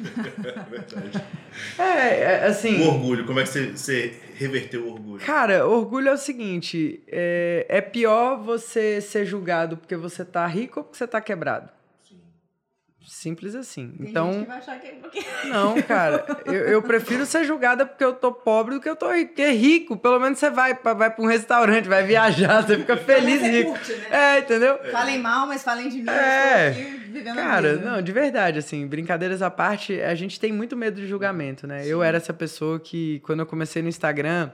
Verdade. 0.71 1.21
É, 1.77 2.19
é, 2.21 2.45
assim. 2.45 2.81
O 2.81 2.93
orgulho, 2.93 3.25
como 3.25 3.41
é 3.41 3.43
que 3.43 3.49
você, 3.49 3.71
você 3.71 4.22
reverteu 4.35 4.85
o 4.85 4.93
orgulho? 4.93 5.25
Cara, 5.25 5.67
orgulho 5.67 6.09
é 6.09 6.13
o 6.13 6.17
seguinte: 6.17 7.03
é, 7.07 7.65
é 7.69 7.81
pior 7.81 8.41
você 8.43 9.01
ser 9.01 9.25
julgado 9.25 9.77
porque 9.77 9.95
você 9.95 10.25
tá 10.25 10.45
rico 10.45 10.79
ou 10.79 10.83
porque 10.83 10.97
você 10.97 11.07
tá 11.07 11.21
quebrado. 11.21 11.69
Sim. 13.23 13.29
Simples 13.33 13.55
assim. 13.55 13.87
Tem 13.87 13.97
gente 13.99 14.09
então, 14.11 14.41
que 14.41 14.47
vai 14.47 14.57
achar 14.57 14.79
que 14.79 14.87
é 14.87 14.91
porque... 15.01 15.23
não, 15.47 15.81
cara, 15.81 16.25
eu, 16.45 16.53
eu 16.53 16.81
prefiro 16.81 17.25
ser 17.25 17.43
julgada 17.45 17.85
porque 17.85 18.03
eu 18.03 18.13
tô 18.13 18.31
pobre 18.31 18.75
do 18.75 18.81
que 18.81 18.89
eu 18.89 18.95
tô 18.95 19.09
rico. 19.11 19.27
Porque 19.29 19.47
rico, 19.51 19.97
pelo 19.97 20.19
menos 20.19 20.37
você 20.39 20.49
vai, 20.49 20.75
pra- 20.75 20.93
vai 20.93 21.09
pra 21.09 21.23
um 21.23 21.27
restaurante, 21.27 21.87
vai 21.87 22.03
viajar, 22.03 22.61
você 22.65 22.77
fica 22.77 22.95
feliz 22.97 23.39
Você 23.41 23.49
rico. 23.51 23.71
curte, 23.71 23.93
né? 23.93 24.07
É, 24.35 24.39
entendeu? 24.39 24.77
Falem 24.91 25.19
mal, 25.19 25.47
mas 25.47 25.63
falem 25.63 25.89
de 25.89 25.97
mim. 26.01 26.09
É. 26.09 26.67
Eu 26.67 26.71
aqui 26.71 26.83
vivendo 27.13 27.39
a 27.39 27.43
Cara, 27.43 27.73
vida. 27.75 27.89
não, 27.91 28.01
de 28.01 28.11
verdade, 28.11 28.59
assim, 28.59 28.85
brincadeiras 28.85 29.41
à 29.41 29.49
parte, 29.49 30.01
a 30.01 30.13
gente 30.15 30.39
tem 30.39 30.51
muito 30.51 30.75
medo 30.75 30.99
de 30.99 31.07
julgamento, 31.07 31.65
né? 31.65 31.83
Eu 31.87 32.03
era 32.03 32.17
essa 32.17 32.33
pessoa 32.33 32.79
que, 32.79 33.19
quando 33.21 33.39
eu 33.39 33.45
comecei 33.45 33.81
no 33.81 33.87
Instagram, 33.89 34.49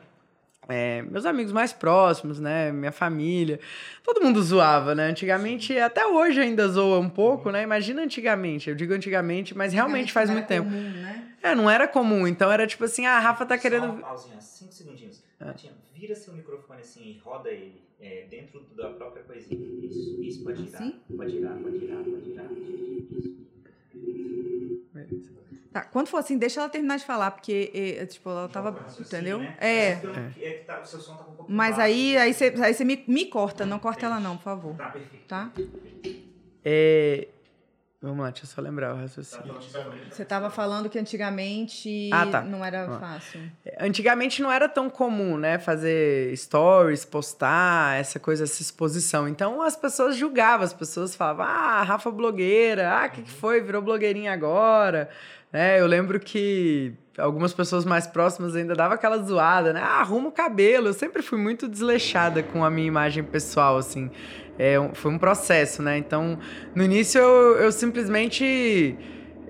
é, 0.70 1.02
meus 1.02 1.26
amigos 1.26 1.52
mais 1.52 1.74
próximos, 1.74 2.40
né? 2.40 2.72
Minha 2.72 2.92
família, 2.92 3.60
todo 4.04 4.22
mundo 4.22 4.42
zoava, 4.42 4.94
né? 4.94 5.08
Antigamente, 5.08 5.78
até 5.78 6.06
hoje 6.06 6.40
ainda 6.40 6.68
zoa 6.68 7.00
um 7.00 7.10
pouco, 7.10 7.52
né? 7.52 7.64
Imagina 7.64 8.04
antigamente, 8.04 8.70
eu 8.70 8.76
digo 8.76 8.94
antigamente, 8.94 9.58
mas 9.58 9.74
realmente 9.74 10.14
faz 10.14 10.30
não 10.30 10.36
muito 10.36 10.48
tempo. 10.48 10.70
comum, 10.70 10.90
né? 11.02 11.36
É, 11.42 11.56
não 11.56 11.70
era 11.70 11.88
comum, 11.88 12.28
então 12.28 12.52
era 12.52 12.68
tipo 12.68 12.84
assim, 12.84 13.06
ah, 13.06 13.18
a 13.18 13.20
Rafa 13.20 13.46
tá 13.46 13.56
Só 13.56 13.62
querendo. 13.62 13.86
uma 13.86 14.00
pausinha, 14.00 14.40
cinco 14.40 14.74
segundinhos. 14.74 15.24
Ah. 15.40 15.48
Ratinha, 15.48 15.74
vira 15.94 16.14
seu 16.14 16.34
microfone 16.34 16.82
assim 16.82 17.04
e 17.04 17.18
roda 17.18 17.50
ele 17.50 17.82
é, 18.00 18.28
dentro 18.30 18.62
da 18.76 18.90
própria 18.90 19.24
coisinha. 19.24 19.60
Isso, 19.86 20.22
isso, 20.22 20.44
pode 20.44 20.64
girar. 20.66 20.82
Assim? 20.82 21.00
Pode 21.16 21.32
girar, 21.32 21.58
pode 21.58 21.80
girar, 21.80 22.04
pode 22.04 22.26
girar. 22.26 22.46
Isso. 25.12 25.40
Tá, 25.72 25.82
quando 25.82 26.08
for 26.08 26.18
assim, 26.18 26.38
deixa 26.38 26.60
ela 26.62 26.70
terminar 26.70 26.98
de 26.98 27.06
falar, 27.06 27.30
porque, 27.32 27.72
é, 28.00 28.06
tipo, 28.08 28.28
ela 28.30 28.50
tava. 28.50 28.72
Volta 28.72 28.86
ao 28.86 28.90
raciocínio, 28.90 29.20
Entendeu? 29.20 29.40
né? 29.40 29.58
É. 29.60 29.96
Mas 29.96 30.04
eu 30.04 30.14
não- 30.14 30.26
é 30.26 30.30
que 30.32 30.64
tá- 30.66 30.78
tá 30.78 30.98
um 30.98 31.46
Mas 31.48 31.70
baixo. 31.78 31.82
aí, 31.82 32.18
aí 32.18 32.34
você 32.34 32.46
aí 32.64 32.74
você 32.74 32.84
me, 32.84 33.04
me 33.08 33.26
corta, 33.26 33.66
não 33.68 33.78
corta 33.78 34.06
ela 34.08 34.20
não, 34.20 34.36
por 34.36 34.44
favor. 34.44 34.76
Tá, 34.76 34.90
perfeito. 34.90 35.28
Tá? 35.28 35.52
É... 36.66 37.28
Vamos 38.02 38.20
lá, 38.24 38.30
deixa 38.30 38.46
eu 38.46 38.48
só 38.48 38.62
lembrar 38.62 38.94
o 38.94 38.96
Tá 38.96 39.02
raciocínio. 39.02 39.62
falando 39.62 40.06
de- 40.06 40.16
Você 40.16 40.24
tava 40.24 40.50
falando 40.50 40.90
que 40.90 40.98
antigamente 40.98 42.10
Ah, 42.14 42.26
tá. 42.28 42.42
não 42.42 42.64
era 42.64 42.98
fácil. 42.98 43.42
Antigamente 43.78 44.42
não 44.42 44.50
era 44.50 44.70
tão 44.70 44.90
comum, 44.90 45.36
né? 45.38 45.60
Fazer 45.60 46.34
stories, 46.38 47.04
postar, 47.04 48.00
essa 48.00 48.18
coisa, 48.18 48.46
essa 48.46 48.62
exposição. 48.62 49.28
Então 49.28 49.62
as 49.62 49.76
pessoas 49.76 50.16
julgavam, 50.16 50.64
as 50.64 50.72
pessoas 50.74 51.14
falavam, 51.14 51.46
ah, 51.46 51.84
Rafa 51.84 52.10
blogueira, 52.10 52.90
ah, 52.90 53.06
o 53.06 53.10
que, 53.12 53.22
que 53.24 53.32
foi? 53.32 53.60
Virou 53.60 53.82
blogueirinha 53.82 54.32
agora. 54.32 55.10
Né? 55.52 55.80
Eu 55.80 55.88
lembro 55.88 56.20
que 56.20 56.94
algumas 57.18 57.54
pessoas 57.54 57.86
mais 57.86 58.08
próximas 58.08 58.56
ainda 58.56 58.76
dava 58.76 58.94
aquela 58.94 59.18
zoada, 59.18 59.74
né? 59.74 59.82
Ah, 59.84 60.00
arruma 60.00 60.30
o 60.30 60.32
cabelo. 60.32 60.88
Eu 60.88 60.94
sempre 60.94 61.22
fui 61.22 61.40
muito 61.40 61.68
desleixada 61.68 62.44
com 62.44 62.64
a 62.64 62.70
minha 62.70 62.88
imagem 62.88 63.24
pessoal, 63.24 63.78
assim. 63.78 64.10
É, 64.58 64.76
foi 64.94 65.12
um 65.12 65.18
processo, 65.18 65.82
né? 65.82 65.98
Então, 65.98 66.38
no 66.76 66.84
início 66.84 67.20
eu, 67.20 67.58
eu 67.58 67.72
simplesmente 67.72 68.98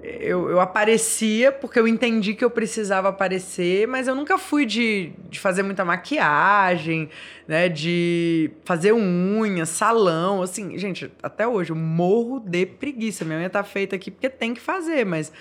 eu, 0.02 0.50
eu 0.50 0.60
aparecia 0.60 1.52
porque 1.52 1.80
eu 1.80 1.88
entendi 1.88 2.34
que 2.34 2.44
eu 2.44 2.50
precisava 2.50 3.10
aparecer, 3.10 3.88
mas 3.88 4.08
eu 4.08 4.16
nunca 4.16 4.38
fui 4.38 4.66
de, 4.66 5.12
de 5.30 5.40
fazer 5.40 5.64
muita 5.64 5.84
maquiagem, 5.84 7.10
né? 7.48 7.68
De 7.68 8.52
fazer 8.64 8.94
unha, 8.94 9.66
salão, 9.66 10.42
assim. 10.42 10.78
Gente, 10.78 11.12
até 11.22 11.48
hoje 11.48 11.72
eu 11.72 11.76
morro 11.76 12.40
de 12.40 12.66
preguiça. 12.66 13.26
Minha 13.26 13.40
unha 13.40 13.50
tá 13.50 13.64
feita 13.64 13.96
aqui 13.96 14.10
porque 14.10 14.30
tem 14.30 14.54
que 14.54 14.62
fazer, 14.62 15.06
mas 15.06 15.32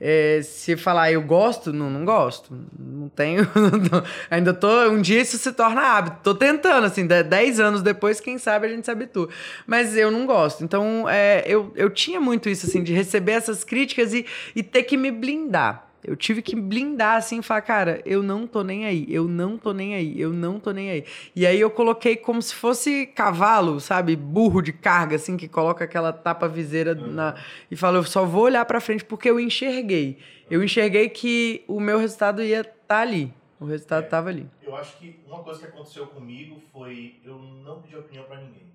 é, 0.00 0.40
se 0.42 0.76
falar 0.78 1.12
eu 1.12 1.20
gosto, 1.20 1.72
não, 1.72 1.90
não 1.90 2.04
gosto. 2.04 2.56
Não 2.78 3.08
tenho. 3.10 3.42
não- 3.92 4.02
ainda 4.30 4.54
tô. 4.54 4.88
Um 4.88 5.02
dia 5.02 5.20
isso 5.20 5.36
se 5.36 5.52
torna 5.52 5.82
hábito. 5.82 6.16
Tô 6.22 6.34
tentando, 6.34 6.86
assim, 6.86 7.06
de- 7.06 7.22
10 7.22 7.60
anos 7.60 7.82
depois, 7.82 8.18
quem 8.20 8.38
sabe 8.38 8.66
a 8.66 8.70
gente 8.70 8.84
se 8.86 8.90
habitua. 8.90 9.28
Mas 9.66 9.96
eu 9.96 10.10
não 10.10 10.24
gosto. 10.24 10.64
Então, 10.64 11.06
é, 11.08 11.44
eu, 11.46 11.70
eu 11.76 11.90
tinha 11.90 12.20
muito 12.20 12.48
isso, 12.48 12.66
assim, 12.66 12.82
de 12.82 12.94
receber 12.94 13.32
essas 13.32 13.62
críticas 13.62 14.14
e, 14.14 14.24
e 14.56 14.62
ter 14.62 14.84
que 14.84 14.96
me 14.96 15.10
blindar. 15.10 15.89
Eu 16.02 16.16
tive 16.16 16.40
que 16.42 16.56
blindar, 16.56 17.16
assim, 17.16 17.40
e 17.40 17.42
falar, 17.42 17.60
cara, 17.62 18.00
eu 18.06 18.22
não 18.22 18.46
tô 18.46 18.62
nem 18.62 18.86
aí, 18.86 19.06
eu 19.08 19.28
não 19.28 19.58
tô 19.58 19.72
nem 19.72 19.94
aí, 19.94 20.18
eu 20.20 20.32
não 20.32 20.58
tô 20.58 20.70
nem 20.72 20.90
aí. 20.90 21.04
E 21.36 21.46
aí 21.46 21.60
eu 21.60 21.70
coloquei 21.70 22.16
como 22.16 22.40
se 22.40 22.54
fosse 22.54 23.06
cavalo, 23.06 23.80
sabe? 23.80 24.16
Burro 24.16 24.62
de 24.62 24.72
carga, 24.72 25.16
assim, 25.16 25.36
que 25.36 25.46
coloca 25.48 25.84
aquela 25.84 26.12
tapa-viseira 26.12 26.94
na, 26.94 27.34
e 27.70 27.76
fala, 27.76 27.98
eu 27.98 28.04
só 28.04 28.24
vou 28.24 28.44
olhar 28.44 28.64
pra 28.64 28.80
frente 28.80 29.04
porque 29.04 29.28
eu 29.28 29.38
enxerguei. 29.38 30.18
Eu 30.48 30.64
enxerguei 30.64 31.08
que 31.08 31.62
o 31.68 31.78
meu 31.78 31.98
resultado 31.98 32.42
ia 32.42 32.62
estar 32.62 33.00
ali. 33.00 33.32
O 33.60 33.66
resultado 33.66 34.04
É. 34.06 34.08
tava 34.08 34.30
ali. 34.30 34.48
Eu 34.62 34.74
acho 34.76 34.96
que 34.98 35.20
uma 35.26 35.42
coisa 35.42 35.60
que 35.60 35.66
aconteceu 35.66 36.06
comigo 36.06 36.62
foi 36.72 37.20
eu 37.22 37.38
não 37.64 37.80
pedir 37.82 37.96
opinião 37.96 38.24
pra 38.24 38.38
ninguém. 38.40 38.72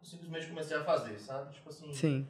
Eu 0.00 0.06
simplesmente 0.06 0.46
comecei 0.46 0.76
a 0.76 0.82
fazer, 0.82 1.18
sabe? 1.18 1.52
Tipo 1.52 1.68
assim, 1.68 1.92
Sim. 1.92 2.26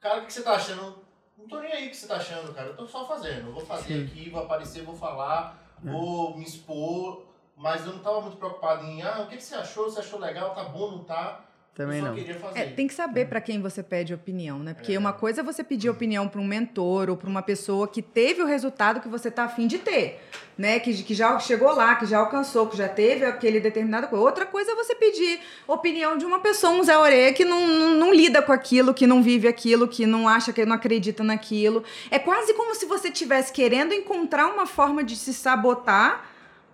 cara, 0.00 0.22
o 0.22 0.26
que 0.26 0.32
você 0.32 0.42
tá 0.42 0.52
achando? 0.52 1.07
Não 1.38 1.46
tô 1.46 1.60
nem 1.60 1.72
aí 1.72 1.86
o 1.86 1.90
que 1.90 1.96
você 1.96 2.06
tá 2.08 2.16
achando, 2.16 2.52
cara. 2.52 2.68
Eu 2.70 2.76
tô 2.76 2.86
só 2.86 3.06
fazendo. 3.06 3.46
Eu 3.46 3.52
vou 3.52 3.64
fazer 3.64 3.94
Sim. 3.94 4.04
aqui, 4.04 4.28
vou 4.28 4.42
aparecer, 4.42 4.82
vou 4.82 4.96
falar, 4.96 5.56
É. 5.86 5.90
vou 5.90 6.36
me 6.36 6.44
expor. 6.44 7.22
Mas 7.56 7.86
eu 7.86 7.92
não 7.92 8.00
tava 8.00 8.20
muito 8.20 8.36
preocupado 8.36 8.84
em, 8.84 9.02
ah, 9.02 9.22
o 9.22 9.26
que, 9.26 9.36
que 9.36 9.42
você 9.42 9.54
achou? 9.54 9.84
Você 9.90 10.00
achou 10.00 10.18
legal? 10.18 10.54
Tá 10.54 10.64
bom, 10.64 10.90
não 10.92 11.04
tá? 11.04 11.40
Também 11.78 11.98
eu 12.00 12.02
só 12.04 12.08
não. 12.10 12.16
queria 12.16 12.34
fazer. 12.34 12.58
É, 12.58 12.64
tem 12.64 12.88
que 12.88 12.92
saber 12.92 13.28
para 13.28 13.40
quem 13.40 13.62
você 13.62 13.84
pede 13.84 14.12
opinião, 14.12 14.58
né? 14.58 14.74
Porque 14.74 14.92
É. 14.94 14.98
uma 14.98 15.12
coisa 15.12 15.42
é 15.42 15.44
você 15.44 15.62
pedir 15.62 15.88
opinião 15.88 16.26
para 16.26 16.40
um 16.40 16.44
mentor 16.44 17.08
ou 17.08 17.16
para 17.16 17.30
uma 17.30 17.40
pessoa 17.40 17.86
que 17.86 18.02
teve 18.02 18.42
o 18.42 18.46
resultado 18.46 19.00
que 19.00 19.08
você 19.08 19.30
tá 19.30 19.44
afim 19.44 19.68
de 19.68 19.78
ter, 19.78 20.20
né? 20.58 20.80
Que, 20.80 20.92
que 21.04 21.14
já 21.14 21.38
chegou 21.38 21.72
lá, 21.72 21.94
que 21.94 22.04
já 22.04 22.18
alcançou, 22.18 22.66
que 22.66 22.76
já 22.76 22.88
teve 22.88 23.24
aquele 23.24 23.60
determinado 23.60 24.08
coisa. 24.08 24.24
Outra 24.24 24.44
coisa 24.44 24.72
é 24.72 24.74
você 24.74 24.92
pedir 24.96 25.38
opinião 25.68 26.18
de 26.18 26.24
uma 26.26 26.40
pessoa, 26.40 26.72
um 26.72 26.82
Zé 26.82 26.98
Orelha, 26.98 27.32
que 27.32 27.44
não, 27.44 27.64
não, 27.64 27.90
não 27.94 28.12
lida 28.12 28.42
com 28.42 28.50
aquilo, 28.52 28.92
que 28.92 29.06
não 29.06 29.22
vive 29.22 29.46
aquilo, 29.46 29.86
que 29.86 30.04
não 30.04 30.28
acha 30.28 30.52
que 30.52 30.66
não 30.66 30.74
acredita 30.74 31.22
naquilo. 31.22 31.84
É 32.10 32.18
quase 32.18 32.54
como 32.54 32.74
se 32.74 32.86
você 32.86 33.06
estivesse 33.06 33.52
querendo 33.52 33.94
encontrar 33.94 34.48
uma 34.48 34.66
forma 34.66 35.04
de 35.04 35.14
se 35.14 35.32
sabotar 35.32 36.27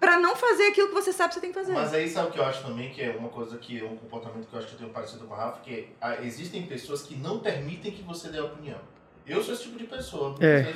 para 0.04 0.18
não 0.18 0.36
fazer 0.36 0.64
aquilo 0.64 0.88
que 0.88 0.94
você 0.94 1.12
sabe 1.12 1.28
que 1.30 1.34
você 1.36 1.40
tem 1.40 1.50
que 1.52 1.58
fazer. 1.58 1.72
Mas 1.72 1.94
aí 1.94 2.08
sabe 2.08 2.28
o 2.28 2.30
que 2.30 2.38
eu 2.38 2.44
acho 2.44 2.62
também, 2.62 2.90
que 2.90 3.02
é 3.02 3.10
uma 3.18 3.28
coisa 3.30 3.56
que 3.56 3.80
é 3.80 3.84
um 3.84 3.96
comportamento 3.96 4.46
que 4.46 4.54
eu 4.54 4.58
acho 4.58 4.68
que 4.68 4.74
eu 4.74 4.78
tenho 4.80 4.90
parecido 4.90 5.24
com 5.26 5.34
a 5.34 5.36
Rafa, 5.38 5.60
que 5.62 5.74
é, 5.74 5.84
ah, 6.00 6.16
existem 6.22 6.62
pessoas 6.66 7.02
que 7.02 7.14
não 7.16 7.38
permitem 7.38 7.90
que 7.92 8.02
você 8.02 8.28
dê 8.28 8.38
opinião. 8.40 8.78
Eu 9.26 9.42
sou 9.42 9.54
esse 9.54 9.62
tipo 9.62 9.78
de 9.78 9.84
pessoa. 9.84 10.34
É. 10.38 10.66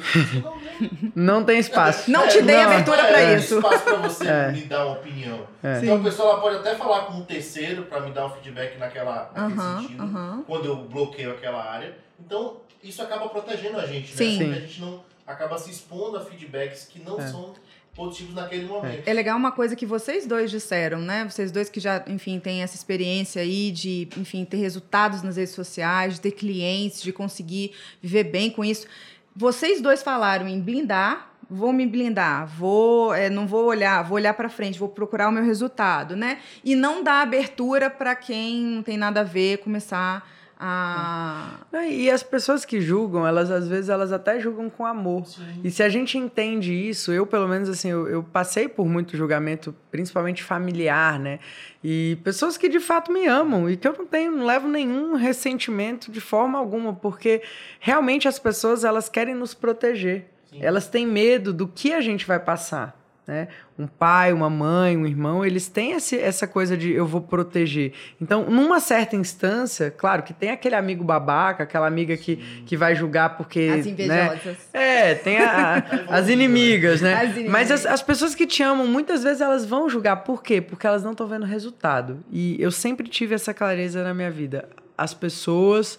Não 0.43 0.59
tem- 0.59 1.13
Não 1.15 1.45
tem 1.45 1.59
espaço. 1.59 2.11
Não 2.11 2.27
te 2.27 2.41
dei 2.41 2.57
não, 2.57 2.63
abertura 2.73 3.03
é, 3.03 3.07
para 3.09 3.21
é 3.21 3.37
isso. 3.37 3.57
espaço 3.59 3.85
pra 3.85 3.97
você 3.97 4.27
É. 4.27 4.51
me 4.53 4.63
dar 4.63 4.87
uma 4.87 4.95
opinião. 4.97 5.47
É. 5.63 5.81
Então 5.83 5.97
a 6.01 6.03
pessoa 6.03 6.31
ela 6.33 6.41
pode 6.41 6.57
até 6.57 6.75
falar 6.75 7.03
com 7.03 7.13
um 7.19 7.25
terceiro 7.27 7.83
pra 7.83 8.01
me 8.01 8.11
dar 8.11 8.25
um 8.25 8.31
feedback 8.31 8.79
naquela, 8.79 9.31
naquele 9.37 9.61
Aham, 9.61 9.81
sentido, 9.83 10.03
aham. 10.03 10.45
quando 10.47 10.65
eu 10.65 10.77
bloqueio 10.77 11.31
aquela 11.33 11.63
área. 11.63 11.95
Então 12.19 12.63
isso 12.83 13.03
acaba 13.03 13.29
protegendo 13.29 13.79
a 13.79 13.85
gente, 13.85 14.11
né? 14.13 14.17
Sim. 14.17 14.39
Porque 14.39 14.45
Sim. 14.45 14.53
a 14.53 14.61
gente 14.67 14.81
não 14.81 15.05
acaba 15.27 15.59
se 15.59 15.71
expondo 15.71 16.17
a 16.17 16.21
feedbacks 16.25 16.87
que 16.91 17.01
não 17.01 17.21
É. 17.21 17.27
são 17.27 17.53
positivos 17.99 18.33
naquele 18.33 18.65
momento. 18.65 19.03
É 19.07 19.13
legal 19.13 19.37
uma 19.37 19.51
coisa 19.51 19.75
que 19.75 19.85
vocês 19.85 20.25
dois 20.25 20.53
disseram, 20.53 21.01
né? 21.01 21.25
Vocês 21.29 21.51
dois 21.51 21.69
que 21.69 21.81
já, 21.81 22.05
enfim, 22.07 22.39
têm 22.39 22.63
essa 22.63 22.77
experiência 22.77 23.43
aí 23.43 23.73
de, 23.73 24.09
enfim, 24.17 24.45
ter 24.45 24.59
resultados 24.59 25.21
nas 25.23 25.37
redes 25.37 25.53
sociais, 25.53 26.15
de 26.15 26.21
ter 26.21 26.31
clientes, 26.31 27.03
de 27.03 27.13
conseguir 27.13 27.73
viver 28.01 28.25
bem 28.25 28.51
com 28.51 28.65
isso. 28.65 28.87
Vocês 29.35 29.83
dois 29.83 30.01
falaram 30.01 30.47
em 30.47 30.61
blindar, 30.61 31.33
vou 31.51 31.73
me 31.73 31.87
blindar, 31.87 32.47
vou, 32.47 33.13
é, 33.13 33.29
não 33.29 33.49
vou 33.49 33.65
olhar, 33.65 34.03
vou 34.05 34.15
olhar 34.15 34.35
para 34.35 34.49
frente, 34.49 34.79
vou 34.79 34.89
procurar 34.89 35.29
o 35.29 35.33
meu 35.33 35.45
resultado, 35.45 36.15
né? 36.15 36.39
E 36.65 36.77
não 36.77 37.03
dar 37.03 37.23
abertura 37.23 37.91
para 37.91 38.15
quem 38.15 38.63
não 38.63 38.83
tem 38.83 38.97
nada 38.97 39.23
a 39.23 39.25
ver 39.25 39.59
começar 39.59 40.38
a 40.59 41.61
Não, 41.71 41.85
E 41.85 42.11
as 42.11 42.23
pessoas 42.23 42.65
que 42.65 42.81
julgam, 42.81 43.25
elas 43.25 43.49
às 43.49 43.69
vezes 43.69 43.89
elas 43.89 44.11
até 44.13 44.41
julgam 44.41 44.69
com 44.69 44.85
amor. 44.85 45.25
Sim. 45.25 45.61
E 45.63 45.71
se 45.71 45.83
a 45.85 45.89
gente 45.89 46.19
entende 46.19 46.73
isso, 46.73 47.13
eu 47.13 47.25
pelo 47.25 47.47
menos 47.47 47.69
assim, 47.69 47.91
eu, 47.91 48.09
eu 48.09 48.23
passei 48.25 48.69
por 48.69 48.87
muito 48.87 49.17
julgamento, 49.17 49.73
principalmente 49.91 50.43
familiar, 50.43 51.19
né? 51.21 51.39
E 51.83 52.19
pessoas 52.25 52.57
que 52.57 52.69
de 52.69 52.81
fato 52.81 53.13
me 53.13 53.27
amam 53.27 53.71
e 53.71 53.77
que 53.77 53.87
eu 53.87 53.95
não 53.97 54.05
tenho, 54.05 54.33
não 54.33 54.45
levo 54.45 54.67
nenhum 54.67 55.15
ressentimento 55.15 56.11
de 56.11 56.21
forma 56.21 56.59
alguma, 56.59 56.93
porque 56.93 57.41
realmente 57.79 58.27
as 58.27 58.39
pessoas 58.39 58.83
elas 58.83 59.09
querem 59.09 59.37
nos 59.37 59.55
proteger. 59.55 60.27
Sim. 60.51 60.59
Elas 60.61 60.89
têm 60.89 61.07
medo 61.07 61.53
do 61.53 61.69
que 61.69 61.93
a 61.93 62.01
gente 62.01 62.27
vai 62.27 62.41
passar. 62.41 62.99
Né? 63.29 63.47
Um 63.79 63.87
pai, 63.87 64.33
uma 64.33 64.49
mãe, 64.49 64.97
um 64.97 65.07
irmão, 65.07 65.45
eles 65.45 65.69
têm 65.69 65.93
esse, 65.93 66.19
essa 66.19 66.47
coisa 66.47 66.75
de 66.79 66.91
eu 66.91 67.07
vou 67.07 67.21
proteger. 67.21 67.93
Então, 68.19 68.49
numa 68.49 68.81
certa 68.81 69.17
instância, 69.17 69.91
claro 69.91 70.23
que 70.23 70.33
tem 70.33 70.49
aquele 70.51 70.75
amigo 70.75 71.05
babaca, 71.05 71.65
aquela 71.65 71.87
amiga 71.87 72.17
que, 72.17 72.37
que 72.65 72.75
vai 72.75 72.95
julgar 72.95 73.37
porque. 73.37 73.69
as 73.71 73.85
né? 73.85 73.93
invejosas. 73.93 74.57
É, 74.73 75.15
tem 75.15 75.37
a- 75.43 75.85
as 76.09 76.31
inimigas, 76.31 77.03
né? 77.03 77.17
As 77.17 77.25
inimigas. 77.33 77.53
Mas 77.53 77.71
as, 77.71 77.85
as 77.85 78.03
pessoas 78.03 78.35
que 78.35 78.47
te 78.47 78.63
amam, 78.63 78.87
muitas 78.87 79.23
vezes 79.23 79.43
elas 79.43 79.67
vão 79.67 79.91
julgar. 79.91 80.17
Por 80.25 80.43
quê? 80.43 80.63
Porque 80.63 80.87
elas 80.87 81.05
não 81.05 81.13
estão 81.13 81.27
vendo 81.27 81.45
resultado. 81.45 82.25
E 82.33 82.57
eu 82.59 82.71
sempre 82.71 83.07
tive 83.09 83.35
essa 83.35 83.53
clareza 83.53 84.03
na 84.03 84.15
minha 84.15 84.31
vida. 84.31 84.71
As 84.97 85.13
pessoas, 85.13 85.99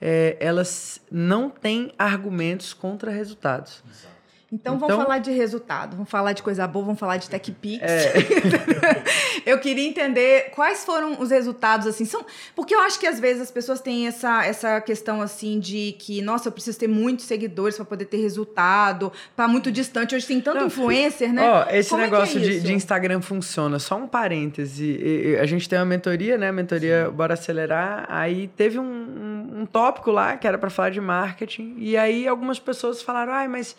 é, 0.00 0.34
elas 0.40 0.98
não 1.12 1.50
têm 1.50 1.92
argumentos 1.98 2.72
contra 2.72 3.10
resultados. 3.10 3.84
Exato. 3.86 4.09
Então, 4.52 4.78
vamos 4.78 4.94
Então- 4.94 5.04
falar 5.04 5.18
de 5.18 5.30
resultado, 5.30 5.96
vamos 5.96 6.10
falar 6.10 6.32
de 6.32 6.42
coisa 6.42 6.66
boa, 6.66 6.84
vamos 6.84 6.98
falar 6.98 7.18
de 7.18 7.30
Tech 7.30 7.52
Pix. 7.52 7.82
É. 7.84 8.12
eu 9.46 9.58
queria 9.60 9.88
entender 9.88 10.50
quais 10.54 10.84
foram 10.84 11.20
os 11.20 11.30
resultados, 11.30 11.86
assim, 11.86 12.04
são... 12.04 12.24
Porque 12.56 12.74
eu 12.74 12.80
acho 12.80 12.98
que 12.98 13.06
às 13.06 13.20
vezes 13.20 13.42
as 13.42 13.50
pessoas 13.50 13.80
têm 13.80 14.08
essa, 14.08 14.44
essa 14.44 14.80
questão, 14.80 15.22
assim, 15.22 15.60
de 15.60 15.94
que, 16.00 16.20
nossa, 16.20 16.48
eu 16.48 16.52
preciso 16.52 16.78
ter 16.78 16.88
muitos 16.88 17.26
seguidores 17.26 17.76
para 17.76 17.84
poder 17.84 18.06
ter 18.06 18.16
resultado, 18.16 19.12
tá 19.36 19.46
muito 19.46 19.70
distante. 19.70 20.16
Hoje 20.16 20.26
tem 20.26 20.40
tanto 20.40 20.58
Não, 20.58 20.66
influencer, 20.66 21.32
né? 21.32 21.48
Ó, 21.48 21.70
esse 21.70 21.90
Como 21.90 22.02
é 22.02 22.06
é 22.06 22.10
negócio 22.10 22.40
de, 22.40 22.56
isso? 22.56 22.66
de 22.66 22.72
Instagram 22.74 23.20
funciona. 23.20 23.78
Só 23.78 23.96
um 23.96 24.08
parêntese. 24.08 25.36
A 25.40 25.46
gente 25.46 25.68
tem 25.68 25.78
uma 25.78 25.84
mentoria, 25.84 26.36
né? 26.36 26.50
Mentoria 26.50 27.08
Bora 27.10 27.34
Acelerar. 27.34 28.04
Aí 28.08 28.48
teve 28.48 28.78
um, 28.80 28.82
um, 28.82 29.60
um 29.60 29.66
tópico 29.66 30.10
lá 30.10 30.36
que 30.36 30.46
era 30.46 30.58
para 30.58 30.70
falar 30.70 30.90
de 30.90 31.00
marketing. 31.00 31.76
E 31.78 31.96
aí 31.96 32.26
algumas 32.26 32.58
pessoas 32.58 33.00
falaram: 33.00 33.32
ai, 33.32 33.46
mas 33.46 33.76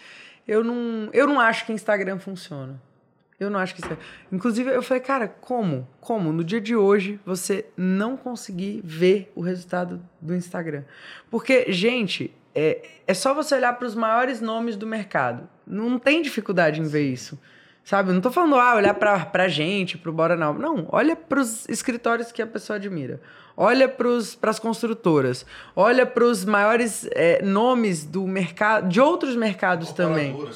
eu 0.51 0.65
não, 0.65 1.09
eu 1.13 1.25
não 1.25 1.39
acho 1.39 1.65
que 1.65 1.71
Instagram 1.71 2.19
funciona. 2.19 2.77
Eu 3.39 3.49
não 3.49 3.57
acho 3.57 3.73
que 3.73 3.79
isso. 3.79 3.97
Inclusive, 4.29 4.69
eu 4.69 4.83
falei, 4.83 5.01
cara, 5.01 5.25
como? 5.29 5.87
Como? 6.01 6.33
No 6.33 6.43
dia 6.43 6.59
de 6.59 6.75
hoje, 6.75 7.17
você 7.25 7.65
não 7.77 8.17
conseguir 8.17 8.81
ver 8.83 9.31
o 9.33 9.39
resultado 9.39 10.01
do 10.19 10.35
Instagram. 10.35 10.83
Porque, 11.29 11.71
gente, 11.71 12.35
é, 12.53 12.85
é 13.07 13.13
só 13.13 13.33
você 13.33 13.55
olhar 13.55 13.71
para 13.79 13.87
os 13.87 13.95
maiores 13.95 14.41
nomes 14.41 14.75
do 14.75 14.85
mercado. 14.85 15.47
Não 15.65 15.97
tem 15.97 16.21
dificuldade 16.21 16.81
em 16.81 16.83
ver 16.83 17.09
isso. 17.09 17.39
Sabe? 17.83 18.13
Não 18.13 18.21
tô 18.21 18.31
falando, 18.31 18.55
ah, 18.55 18.75
olhar 18.75 18.93
pra, 18.93 19.25
pra 19.25 19.47
gente, 19.47 19.97
pro 19.97 20.13
Bora 20.13 20.35
Não. 20.35 20.53
Não, 20.53 20.87
olha 20.89 21.15
pros 21.15 21.67
escritórios 21.67 22.31
que 22.31 22.41
a 22.41 22.47
pessoa 22.47 22.77
admira. 22.77 23.19
Olha 23.57 23.87
pros, 23.87 24.35
pras 24.35 24.59
construtoras. 24.59 25.45
Olha 25.75 26.05
pros 26.05 26.45
maiores 26.45 27.07
é, 27.11 27.41
nomes 27.41 28.05
do 28.05 28.25
mercado, 28.25 28.87
de 28.87 29.01
outros 29.01 29.35
mercados 29.35 29.91
também 29.91 30.33
também, 30.33 30.33
né? 30.33 30.51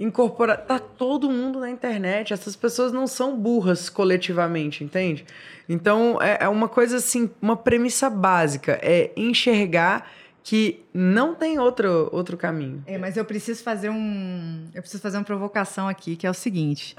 incorporar. 0.00 0.58
Tá 0.58 0.78
todo 0.78 1.30
mundo 1.30 1.60
na 1.60 1.70
internet. 1.70 2.32
Essas 2.32 2.56
pessoas 2.56 2.92
não 2.92 3.06
são 3.06 3.36
burras 3.36 3.88
coletivamente, 3.88 4.82
entende? 4.82 5.24
Então 5.68 6.18
é, 6.20 6.38
é 6.40 6.48
uma 6.48 6.68
coisa 6.68 6.96
assim, 6.96 7.30
uma 7.40 7.56
premissa 7.56 8.08
básica 8.08 8.78
é 8.82 9.10
enxergar 9.16 10.08
que 10.44 10.84
não 10.92 11.34
tem 11.34 11.58
outro, 11.58 12.10
outro 12.12 12.36
caminho. 12.36 12.84
É, 12.86 12.98
mas 12.98 13.16
eu 13.16 13.24
preciso 13.24 13.62
fazer 13.62 13.88
um. 13.88 14.66
Eu 14.74 14.82
preciso 14.82 15.02
fazer 15.02 15.16
uma 15.16 15.24
provocação 15.24 15.88
aqui, 15.88 16.14
que 16.16 16.26
é 16.26 16.30
o 16.30 16.34
seguinte. 16.34 16.94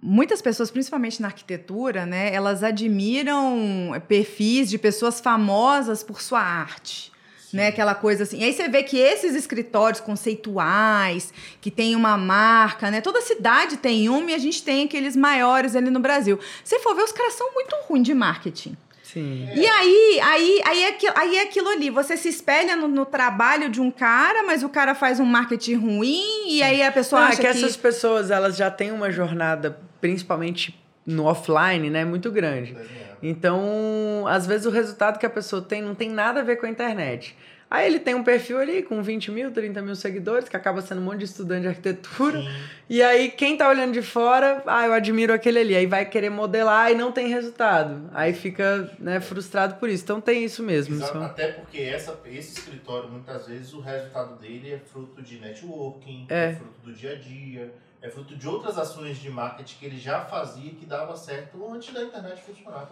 Muitas 0.00 0.40
pessoas, 0.40 0.70
principalmente 0.70 1.20
na 1.20 1.28
arquitetura, 1.28 2.06
né, 2.06 2.32
elas 2.32 2.62
admiram 2.62 3.92
perfis 4.08 4.70
de 4.70 4.78
pessoas 4.78 5.20
famosas 5.20 6.02
por 6.04 6.22
sua 6.22 6.40
arte. 6.40 7.10
né? 7.52 7.66
Aquela 7.68 7.94
coisa 7.94 8.22
assim. 8.22 8.38
E 8.38 8.44
aí 8.44 8.52
você 8.52 8.68
vê 8.68 8.82
que 8.82 8.96
esses 8.96 9.34
escritórios 9.34 10.00
conceituais, 10.00 11.32
que 11.60 11.70
tem 11.70 11.94
uma 11.94 12.16
marca, 12.16 12.90
né? 12.90 13.00
Toda 13.00 13.20
cidade 13.20 13.76
tem 13.76 14.08
uma 14.08 14.30
e 14.30 14.34
a 14.34 14.38
gente 14.38 14.62
tem 14.62 14.84
aqueles 14.84 15.14
maiores 15.14 15.76
ali 15.76 15.90
no 15.90 16.00
Brasil. 16.00 16.38
Se 16.64 16.78
for 16.78 16.94
ver, 16.94 17.02
os 17.02 17.12
caras 17.12 17.34
são 17.34 17.52
muito 17.52 17.74
ruins 17.88 18.04
de 18.04 18.14
marketing. 18.14 18.76
Sim. 19.12 19.46
E 19.54 19.66
aí, 19.66 20.20
aí, 20.22 20.62
aí, 20.64 20.82
é 20.84 20.88
aquilo, 20.88 21.12
aí 21.16 21.36
é 21.36 21.42
aquilo 21.42 21.68
ali. 21.68 21.90
Você 21.90 22.16
se 22.16 22.28
espelha 22.28 22.74
no, 22.74 22.88
no 22.88 23.04
trabalho 23.04 23.68
de 23.68 23.78
um 23.78 23.90
cara, 23.90 24.42
mas 24.42 24.62
o 24.62 24.70
cara 24.70 24.94
faz 24.94 25.20
um 25.20 25.24
marketing 25.26 25.74
ruim, 25.74 26.48
e 26.48 26.62
aí 26.62 26.82
a 26.82 26.90
pessoa 26.90 27.20
Não, 27.20 27.28
é 27.28 27.30
acha 27.32 27.42
que 27.42 27.50
que. 27.50 27.58
essas 27.58 27.76
pessoas, 27.76 28.30
elas 28.30 28.56
já 28.56 28.70
têm 28.70 28.90
uma 28.90 29.10
jornada, 29.10 29.78
principalmente 30.00 30.80
no 31.04 31.24
offline, 31.24 31.90
né, 31.90 32.04
muito 32.04 32.30
grande. 32.30 32.72
Desenhar. 32.72 33.02
Então, 33.22 34.24
às 34.26 34.46
vezes 34.46 34.66
o 34.66 34.70
resultado 34.70 35.18
que 35.18 35.26
a 35.26 35.30
pessoa 35.30 35.60
tem 35.62 35.82
não 35.82 35.94
tem 35.94 36.10
nada 36.10 36.40
a 36.40 36.42
ver 36.42 36.56
com 36.56 36.66
a 36.66 36.68
internet. 36.68 37.36
Aí 37.72 37.86
ele 37.86 37.98
tem 37.98 38.14
um 38.14 38.22
perfil 38.22 38.58
ali 38.58 38.82
com 38.82 39.02
20 39.02 39.30
mil, 39.30 39.50
30 39.50 39.80
mil 39.80 39.96
seguidores, 39.96 40.46
que 40.46 40.54
acaba 40.54 40.82
sendo 40.82 41.00
um 41.00 41.04
monte 41.04 41.20
de 41.20 41.24
estudante 41.24 41.62
de 41.62 41.68
arquitetura. 41.68 42.38
Sim. 42.42 42.48
E 42.86 43.02
aí, 43.02 43.30
quem 43.30 43.56
tá 43.56 43.66
olhando 43.66 43.94
de 43.94 44.02
fora, 44.02 44.62
ah, 44.66 44.84
eu 44.84 44.92
admiro 44.92 45.32
aquele 45.32 45.58
ali. 45.58 45.74
Aí 45.74 45.86
vai 45.86 46.04
querer 46.04 46.28
modelar 46.28 46.92
e 46.92 46.94
não 46.94 47.10
tem 47.10 47.28
resultado. 47.28 48.10
Aí 48.12 48.34
fica 48.34 48.90
né, 48.98 49.20
frustrado 49.20 49.76
por 49.76 49.88
isso. 49.88 50.04
Então 50.04 50.20
tem 50.20 50.44
isso 50.44 50.62
mesmo. 50.62 50.96
Exato, 50.96 51.16
Isso- 51.16 51.24
Até 51.24 51.52
porque 51.52 51.78
essa, 51.78 52.20
esse 52.26 52.58
escritório, 52.58 53.08
muitas 53.08 53.46
vezes, 53.46 53.72
o 53.72 53.80
resultado 53.80 54.38
dele 54.38 54.74
é 54.74 54.78
fruto 54.78 55.22
de 55.22 55.38
networking, 55.38 56.26
É. 56.28 56.50
é. 56.50 56.52
fruto 56.56 56.78
do 56.84 56.92
dia 56.92 57.12
a 57.12 57.14
dia, 57.14 57.72
é 58.02 58.10
fruto 58.10 58.36
de 58.36 58.46
outras 58.46 58.76
ações 58.76 59.16
de 59.16 59.30
marketing 59.30 59.78
que 59.78 59.86
ele 59.86 59.98
já 59.98 60.26
fazia 60.26 60.72
que 60.72 60.84
dava 60.84 61.16
certo 61.16 61.72
antes 61.72 61.94
da 61.94 62.02
internet 62.02 62.42
funcionar. 62.42 62.86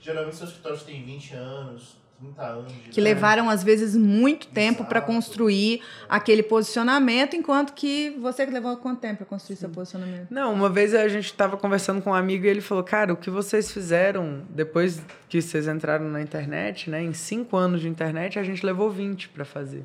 Geralmente 0.00 0.36
seus 0.36 0.48
escritórios 0.48 0.82
têm 0.84 1.04
20 1.04 1.34
anos, 1.34 1.98
30 2.18 2.42
anos. 2.42 2.72
Que 2.72 2.78
idade. 2.80 3.00
levaram, 3.00 3.48
às 3.48 3.62
vezes, 3.62 3.96
muito 3.96 4.48
tempo 4.48 4.84
para 4.84 5.00
construir 5.00 5.80
aquele 6.08 6.42
posicionamento, 6.42 7.36
enquanto 7.36 7.72
que 7.72 8.10
você 8.20 8.44
levou 8.46 8.76
quanto 8.76 9.00
tempo 9.00 9.18
para 9.18 9.26
construir 9.26 9.56
seu 9.56 9.68
posicionamento? 9.68 10.26
Não, 10.30 10.52
uma 10.52 10.68
vez 10.68 10.94
a 10.94 11.06
gente 11.08 11.32
tava 11.32 11.56
conversando 11.56 12.02
com 12.02 12.10
um 12.10 12.14
amigo 12.14 12.44
e 12.44 12.48
ele 12.48 12.60
falou, 12.60 12.82
cara, 12.82 13.12
o 13.12 13.16
que 13.16 13.30
vocês 13.30 13.70
fizeram 13.70 14.42
depois 14.50 15.00
que 15.28 15.40
vocês 15.40 15.68
entraram 15.68 16.08
na 16.08 16.20
internet, 16.20 16.90
né? 16.90 17.02
Em 17.02 17.12
cinco 17.12 17.56
anos 17.56 17.80
de 17.80 17.88
internet, 17.88 18.38
a 18.38 18.42
gente 18.42 18.64
levou 18.66 18.90
20 18.90 19.28
para 19.28 19.44
fazer. 19.44 19.84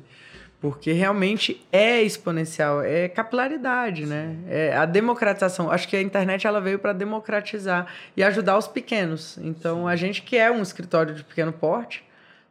Porque 0.60 0.92
realmente 0.92 1.62
é 1.70 2.02
exponencial, 2.02 2.80
é 2.80 3.06
capilaridade, 3.06 4.06
né? 4.06 4.34
É 4.48 4.74
a 4.74 4.86
democratização. 4.86 5.70
Acho 5.70 5.86
que 5.86 5.94
a 5.94 6.00
internet 6.00 6.46
ela 6.46 6.58
veio 6.58 6.78
para 6.78 6.94
democratizar 6.94 7.86
e 8.16 8.22
ajudar 8.22 8.56
os 8.56 8.66
pequenos. 8.66 9.36
Então, 9.42 9.86
a 9.86 9.94
gente 9.94 10.22
que 10.22 10.38
é 10.38 10.50
um 10.50 10.62
escritório 10.62 11.14
de 11.14 11.22
pequeno 11.22 11.52
porte, 11.52 12.02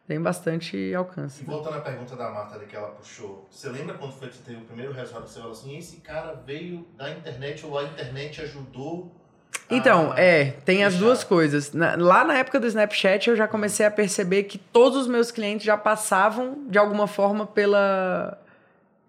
tem 0.08 0.22
bastante 0.22 0.94
alcance. 0.94 1.42
E 1.42 1.46
voltando 1.46 1.78
à 1.78 1.82
pergunta 1.82 2.16
da 2.16 2.30
Marta 2.30 2.56
ali 2.56 2.66
que 2.66 2.76
ela 2.76 2.90
puxou, 2.90 3.48
você 3.50 3.70
lembra 3.70 3.96
quando 3.98 4.12
foi 4.14 4.28
que 4.30 4.36
você 4.36 4.44
teve 4.44 4.62
o 4.62 4.66
primeiro 4.66 4.94
resultado 4.94 5.24
que 5.26 5.32
você 5.32 5.40
falou 5.40 5.54
assim, 5.54 5.78
esse 5.78 5.98
cara 5.98 6.34
veio 6.46 6.86
da 6.98 7.10
internet 7.10 7.66
ou 7.66 7.78
a 7.78 7.84
internet 7.84 8.42
ajudou? 8.42 9.12
a- 9.54 9.64
Então, 9.70 10.14
é, 10.18 10.52
tem 10.66 10.84
as 10.84 10.94
fechar?" 10.94 11.06
duas 11.06 11.24
coisas. 11.24 11.72
Na- 11.74 11.96
lá 11.96 12.24
na 12.24 12.38
época 12.38 12.60
do 12.60 12.68
Snapchat, 12.68 13.30
eu 13.30 13.36
já 13.36 13.48
comecei 13.48 13.86
a 13.86 13.92
perceber 13.92 14.44
que 14.44 14.58
todos 14.58 14.98
os 15.00 15.08
meus 15.08 15.32
clientes 15.32 15.66
já 15.66 15.78
passavam, 15.78 16.66
de 16.68 16.78
alguma 16.78 17.08
forma, 17.08 17.46
pela, 17.48 18.38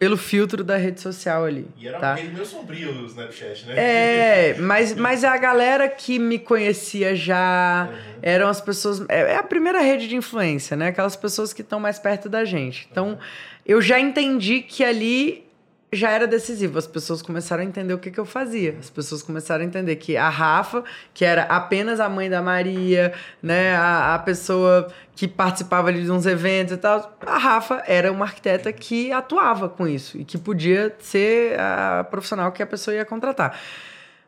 pelo 0.04 0.18
filtro 0.18 0.62
da 0.62 0.76
rede 0.76 1.00
social 1.00 1.46
ali. 1.46 1.66
E 1.78 1.88
era 1.88 1.98
tá? 1.98 2.14
meio, 2.16 2.30
meio 2.30 2.44
sombrio 2.44 2.90
o 2.90 3.06
Snapchat, 3.06 3.64
né? 3.64 3.72
É, 3.74 4.54
mas, 4.60 4.94
mas 4.94 5.24
a 5.24 5.34
galera 5.38 5.88
que 5.88 6.18
me 6.18 6.38
conhecia 6.38 7.16
já 7.16 7.88
Uhum. 7.90 8.18
eram 8.20 8.48
as 8.48 8.60
pessoas. 8.60 9.00
É, 9.08 9.32
é 9.32 9.36
a 9.36 9.42
primeira 9.42 9.80
rede 9.80 10.06
de 10.06 10.14
influência, 10.14 10.76
né? 10.76 10.88
Aquelas 10.88 11.16
pessoas 11.16 11.54
que 11.54 11.62
estão 11.62 11.80
mais 11.80 11.98
perto 11.98 12.28
da 12.28 12.44
gente. 12.44 12.86
Então, 12.90 13.18
eu 13.64 13.80
já 13.80 13.98
entendi 13.98 14.60
que 14.60 14.84
ali 14.84 15.46
já 15.94 16.10
era 16.10 16.26
decisivo. 16.26 16.78
As 16.78 16.86
pessoas 16.86 17.22
começaram 17.22 17.62
a 17.62 17.66
entender 17.66 17.94
o 17.94 17.98
que, 17.98 18.10
que 18.10 18.18
eu 18.18 18.24
fazia. 18.24 18.76
As 18.78 18.90
pessoas 18.90 19.22
começaram 19.22 19.62
a 19.62 19.66
entender 19.66 19.96
que 19.96 20.16
a 20.16 20.28
Rafa, 20.28 20.84
que 21.12 21.24
era 21.24 21.42
apenas 21.44 22.00
a 22.00 22.08
mãe 22.08 22.28
da 22.28 22.42
Maria, 22.42 23.12
né? 23.42 23.74
A, 23.76 24.14
a 24.14 24.18
pessoa 24.18 24.88
que 25.14 25.28
participava 25.28 25.88
ali 25.88 26.02
de 26.02 26.10
uns 26.10 26.26
eventos 26.26 26.74
e 26.74 26.76
tal. 26.76 27.16
A 27.24 27.38
Rafa 27.38 27.82
era 27.86 28.10
uma 28.10 28.24
arquiteta 28.24 28.72
que 28.72 29.12
atuava 29.12 29.68
com 29.68 29.86
isso 29.86 30.18
e 30.18 30.24
que 30.24 30.38
podia 30.38 30.94
ser 30.98 31.58
a 31.58 32.04
profissional 32.04 32.52
que 32.52 32.62
a 32.62 32.66
pessoa 32.66 32.94
ia 32.94 33.04
contratar. 33.04 33.58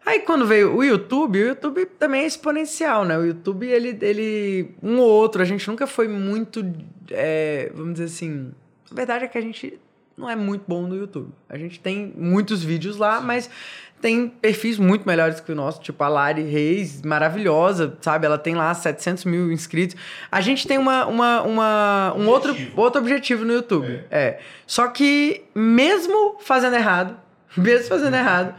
Aí 0.06 0.20
quando 0.20 0.46
veio 0.46 0.76
o 0.76 0.84
YouTube, 0.84 1.42
o 1.42 1.48
YouTube 1.48 1.84
também 1.98 2.22
é 2.22 2.26
exponencial, 2.26 3.04
né? 3.04 3.18
O 3.18 3.26
YouTube, 3.26 3.66
ele, 3.66 3.98
ele 4.00 4.70
um 4.80 4.98
ou 5.00 5.08
outro, 5.08 5.42
a 5.42 5.44
gente 5.44 5.66
nunca 5.66 5.84
foi 5.84 6.06
muito, 6.06 6.64
é, 7.10 7.72
vamos 7.74 7.94
dizer 7.94 8.04
assim, 8.04 8.52
a 8.88 8.94
verdade 8.94 9.24
é 9.24 9.28
que 9.28 9.36
a 9.36 9.40
gente 9.40 9.80
não 10.16 10.28
é 10.30 10.34
muito 10.34 10.64
bom 10.66 10.86
no 10.86 10.96
YouTube. 10.96 11.30
A 11.48 11.58
gente 11.58 11.78
tem 11.78 12.12
muitos 12.16 12.62
vídeos 12.64 12.96
lá, 12.96 13.20
mas 13.20 13.50
tem 14.00 14.28
perfis 14.28 14.78
muito 14.78 15.06
melhores 15.06 15.40
que 15.40 15.50
o 15.52 15.54
nosso, 15.54 15.80
tipo 15.80 16.02
a 16.02 16.08
Lari 16.08 16.42
Reis, 16.42 17.02
maravilhosa, 17.02 17.96
sabe? 18.00 18.26
Ela 18.26 18.38
tem 18.38 18.54
lá 18.54 18.72
700 18.72 19.24
mil 19.24 19.50
inscritos. 19.52 19.96
A 20.30 20.40
gente 20.40 20.66
tem 20.66 20.78
uma, 20.78 21.06
uma, 21.06 21.42
uma, 21.42 22.14
um 22.16 22.28
outro, 22.28 22.52
Objetivo. 22.52 22.80
outro 22.80 23.00
objetivo 23.00 23.44
no 23.44 23.52
YouTube. 23.52 24.04
É. 24.10 24.38
Só 24.66 24.88
que 24.88 25.44
mesmo 25.54 26.36
fazendo 26.40 26.76
errado, 26.76 27.16
mesmo 27.56 27.88
fazendo 27.88 28.14
errado, 28.14 28.54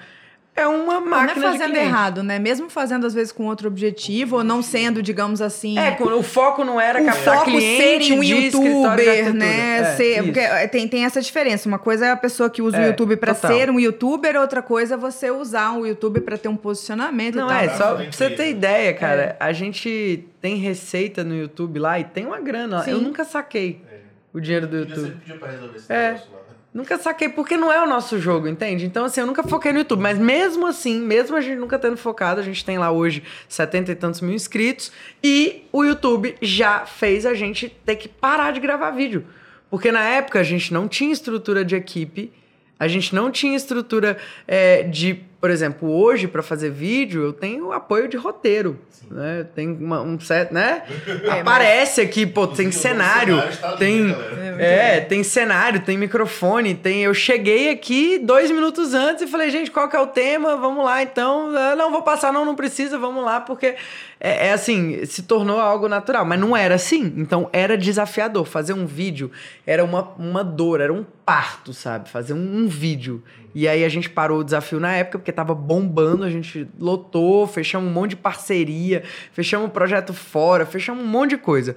é 0.57 0.67
uma 0.67 0.95
Não, 0.95 1.01
não 1.01 1.07
é 1.07 1.09
máquina 1.09 1.33
de 1.51 1.57
fazendo 1.59 1.75
errado, 1.77 2.23
né? 2.23 2.39
Mesmo 2.39 2.69
fazendo, 2.69 3.05
às 3.05 3.13
vezes, 3.13 3.31
com 3.31 3.45
outro 3.45 3.67
objetivo, 3.67 4.37
ou 4.37 4.43
não 4.43 4.61
sendo, 4.61 5.01
digamos 5.01 5.41
assim. 5.41 5.77
É, 5.77 5.91
quando 5.91 6.17
o 6.17 6.23
foco 6.23 6.63
não 6.65 6.81
era 6.81 7.01
o 7.01 7.05
captar 7.05 7.35
foco 7.39 7.51
cliente 7.51 8.05
ser 8.07 8.13
um 8.13 8.23
youtuber, 8.23 9.33
né? 9.33 9.79
É, 9.79 9.83
ser, 9.95 10.23
porque 10.23 10.67
tem, 10.69 10.87
tem 10.87 11.05
essa 11.05 11.21
diferença. 11.21 11.67
Uma 11.69 11.79
coisa 11.79 12.07
é 12.07 12.11
a 12.11 12.17
pessoa 12.17 12.49
que 12.49 12.61
usa 12.61 12.77
o 12.77 12.81
É, 12.81 12.87
YouTube 12.87 13.15
pra 13.17 13.33
total. 13.35 13.51
ser 13.55 13.69
um 13.69 13.79
youtuber, 13.79 14.35
outra 14.35 14.61
coisa 14.61 14.95
é 14.95 14.97
você 14.97 15.29
usar 15.31 15.73
o 15.77 15.85
YouTube 15.85 16.21
pra 16.21 16.37
ter 16.37 16.47
um 16.49 16.57
posicionamento 16.57 17.35
Não, 17.35 17.45
e 17.45 17.49
tal. 17.49 17.59
é, 17.59 17.69
só 17.69 17.95
pra 17.95 18.11
você 18.11 18.29
ter 18.31 18.49
ideia, 18.49 18.93
cara, 18.93 19.35
a 19.39 19.53
gente 19.53 20.25
tem 20.41 20.55
receita 20.55 21.23
no 21.23 21.35
YouTube 21.35 21.77
lá 21.79 21.99
e 21.99 22.03
tem 22.03 22.25
uma 22.25 22.39
grana. 22.39 22.81
Sim. 22.83 22.91
Eu 22.91 23.01
nunca 23.01 23.23
saquei 23.23 23.81
É. 23.91 23.97
o 24.33 24.39
dinheiro 24.39 24.65
do 24.67 24.77
YouTube. 24.77 25.01
sempre 25.01 25.17
pedir 25.25 25.39
pra 25.39 25.51
resolver 25.51 25.77
esse 25.77 25.91
É. 25.93 26.07
negócio 26.13 26.31
lá. 26.33 26.37
Nunca 26.77 26.95
saquei, 26.99 27.27
porque 27.27 27.57
não 27.57 27.73
é 27.73 27.83
o 27.83 27.87
nosso 27.87 28.19
jogo, 28.19 28.47
entende? 28.47 28.85
Então, 28.85 29.05
assim, 29.05 29.19
eu 29.19 29.25
nunca 29.25 29.41
foquei 29.41 29.73
no 29.73 29.79
YouTube. 29.79 29.99
Mas 29.99 30.19
mesmo 30.19 30.67
assim, 30.67 31.01
mesmo 31.01 31.35
a 31.35 31.41
gente 31.41 31.57
nunca 31.57 31.79
tendo 31.79 31.97
focado, 31.97 32.39
a 32.39 32.43
gente 32.43 32.63
tem 32.63 32.77
lá 32.77 32.91
hoje 32.91 33.23
70 33.49 33.93
e 33.93 33.95
tantos 33.95 34.21
mil 34.21 34.35
inscritos. 34.35 34.91
E 35.23 35.63
o 35.73 35.83
YouTube 35.83 36.35
já 36.39 36.85
fez 36.85 37.25
a 37.25 37.33
gente 37.33 37.67
ter 37.83 37.95
que 37.95 38.07
parar 38.07 38.51
de 38.51 38.59
gravar 38.59 38.91
vídeo. 38.91 39.25
Porque 39.71 39.91
na 39.91 40.03
época 40.03 40.39
a 40.39 40.43
gente 40.43 40.71
não 40.71 40.87
tinha 40.87 41.11
estrutura 41.11 41.65
de 41.65 41.75
equipe, 41.75 42.31
a 42.79 42.87
gente 42.87 43.15
não 43.15 43.31
tinha 43.31 43.57
estrutura 43.57 44.15
é, 44.47 44.83
de, 44.83 45.25
por 45.39 45.49
exemplo, 45.49 45.89
hoje 45.89 46.27
para 46.27 46.41
fazer 46.41 46.69
vídeo 46.71 47.23
eu 47.23 47.31
tenho 47.33 47.71
apoio 47.71 48.07
de 48.07 48.17
roteiro, 48.17 48.79
né? 49.09 49.45
Tem 49.55 49.67
uma- 49.69 50.01
um 50.01 50.19
set, 50.19 50.51
né? 50.53 50.83
Aparece 51.41 52.01
aqui, 52.01 52.25
pô, 52.25 52.47
tem 52.47 52.71
cenário, 52.71 53.37
tá 53.61 53.73
tem 53.77 54.07
galera? 54.11 54.61
é, 54.61 54.99
tem 55.01 55.23
cenário, 55.23 55.79
tem 55.81 55.97
microfone, 55.97 56.73
tem. 56.75 57.03
Eu 57.03 57.13
cheguei 57.13 57.69
aqui 57.69 58.17
dois 58.17 58.49
minutos 58.51 58.93
antes 58.93 59.23
e 59.23 59.27
falei, 59.27 59.49
gente, 59.49 59.69
qual 59.71 59.87
que 59.87 59.95
é 59.95 59.99
o 59.99 60.07
tema? 60.07 60.55
Vamos 60.57 60.83
lá, 60.83 61.01
então. 61.03 61.55
Ah, 61.55 61.75
Não, 61.75 61.91
vou 61.91 62.01
passar, 62.01 62.33
não, 62.33 62.43
não 62.43 62.55
precisa, 62.55 62.97
vamos 62.97 63.23
lá, 63.23 63.39
porque 63.39 63.75
é, 64.19 64.47
é 64.47 64.53
assim, 64.53 65.05
se 65.05 65.23
tornou 65.23 65.59
algo 65.59 65.87
natural, 65.87 66.25
mas 66.25 66.39
não 66.39 66.57
era 66.57 66.75
assim. 66.75 67.13
Então 67.17 67.47
era 67.53 67.77
desafiador. 67.77 68.45
Fazer 68.45 68.73
um 68.73 68.85
vídeo 68.87 69.31
era 69.65 69.83
uma, 69.85 70.01
uma 70.17 70.43
dor, 70.43 70.81
era 70.81 70.91
um 70.91 71.05
parto, 71.25 71.73
sabe? 71.73 72.09
Fazer 72.09 72.33
um, 72.33 72.37
um 72.63 72.67
vídeo. 72.67 73.23
E 73.59 73.67
aí 73.67 73.83
a 73.83 73.89
gente 73.89 74.07
parou 74.07 74.41
o 74.41 74.43
desafio 74.43 74.79
na 74.79 74.93
época, 74.93 75.17
porque 75.17 75.31
tava 75.31 75.55
bombando, 75.55 76.23
a 76.23 76.29
gente 76.29 76.67
lotou, 76.79 77.47
fechamos 77.47 77.89
um 77.89 77.91
monte 77.91 78.11
de 78.11 78.15
parceria, 78.17 79.01
fechamos 79.31 79.65
um 79.65 79.71
projeto 79.71 80.13
fora, 80.13 80.63
fechamos 80.63 81.03
um 81.03 81.07
monte 81.07 81.31
de 81.31 81.37
coisa 81.37 81.75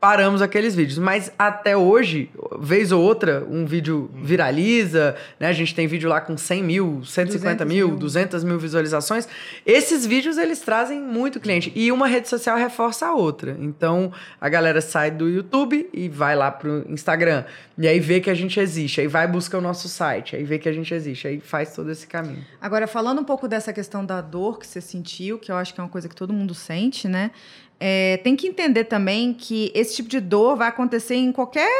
paramos 0.00 0.40
aqueles 0.40 0.74
vídeos. 0.74 0.98
Mas 0.98 1.30
até 1.38 1.76
hoje, 1.76 2.30
vez 2.58 2.90
ou 2.90 3.02
outra, 3.02 3.46
um 3.48 3.66
vídeo 3.66 4.10
viraliza, 4.14 5.14
né? 5.38 5.48
A 5.48 5.52
gente 5.52 5.74
tem 5.74 5.86
vídeo 5.86 6.08
lá 6.08 6.20
com 6.20 6.36
100 6.36 6.64
mil, 6.64 7.04
150 7.04 7.64
200 7.64 7.66
mil, 7.66 7.88
mil. 7.88 7.96
200 7.98 8.42
mil 8.42 8.58
visualizações. 8.58 9.28
Esses 9.66 10.06
vídeos, 10.06 10.38
eles 10.38 10.60
trazem 10.60 10.98
muito 10.98 11.38
cliente. 11.38 11.70
E 11.74 11.92
uma 11.92 12.06
rede 12.06 12.28
social 12.28 12.56
reforça 12.56 13.06
a 13.06 13.14
outra. 13.14 13.56
Então, 13.60 14.10
a 14.40 14.48
galera 14.48 14.80
sai 14.80 15.10
do 15.10 15.28
YouTube 15.28 15.88
e 15.92 16.08
vai 16.08 16.34
lá 16.34 16.50
pro 16.50 16.84
Instagram. 16.88 17.44
E 17.76 17.86
aí 17.86 18.00
vê 18.00 18.20
que 18.20 18.30
a 18.30 18.34
gente 18.34 18.58
existe. 18.58 19.02
Aí 19.02 19.06
vai 19.06 19.28
buscar 19.28 19.58
o 19.58 19.60
nosso 19.60 19.86
site. 19.88 20.34
Aí 20.34 20.44
vê 20.44 20.58
que 20.58 20.68
a 20.68 20.72
gente 20.72 20.94
existe. 20.94 21.28
Aí 21.28 21.40
faz 21.40 21.74
todo 21.74 21.90
esse 21.90 22.06
caminho. 22.06 22.44
Agora, 22.60 22.86
falando 22.86 23.20
um 23.20 23.24
pouco 23.24 23.46
dessa 23.46 23.72
questão 23.72 24.04
da 24.04 24.22
dor 24.22 24.58
que 24.58 24.66
você 24.66 24.80
sentiu, 24.80 25.38
que 25.38 25.52
eu 25.52 25.56
acho 25.56 25.74
que 25.74 25.80
é 25.80 25.84
uma 25.84 25.90
coisa 25.90 26.08
que 26.08 26.14
todo 26.14 26.32
mundo 26.32 26.54
sente, 26.54 27.06
né? 27.06 27.30
É, 27.80 28.18
tem 28.18 28.36
que 28.36 28.46
entender 28.46 28.84
também 28.84 29.32
que 29.32 29.72
esse 29.74 29.96
tipo 29.96 30.08
de 30.08 30.20
dor 30.20 30.54
vai 30.54 30.68
acontecer 30.68 31.14
em 31.14 31.32
qualquer 31.32 31.70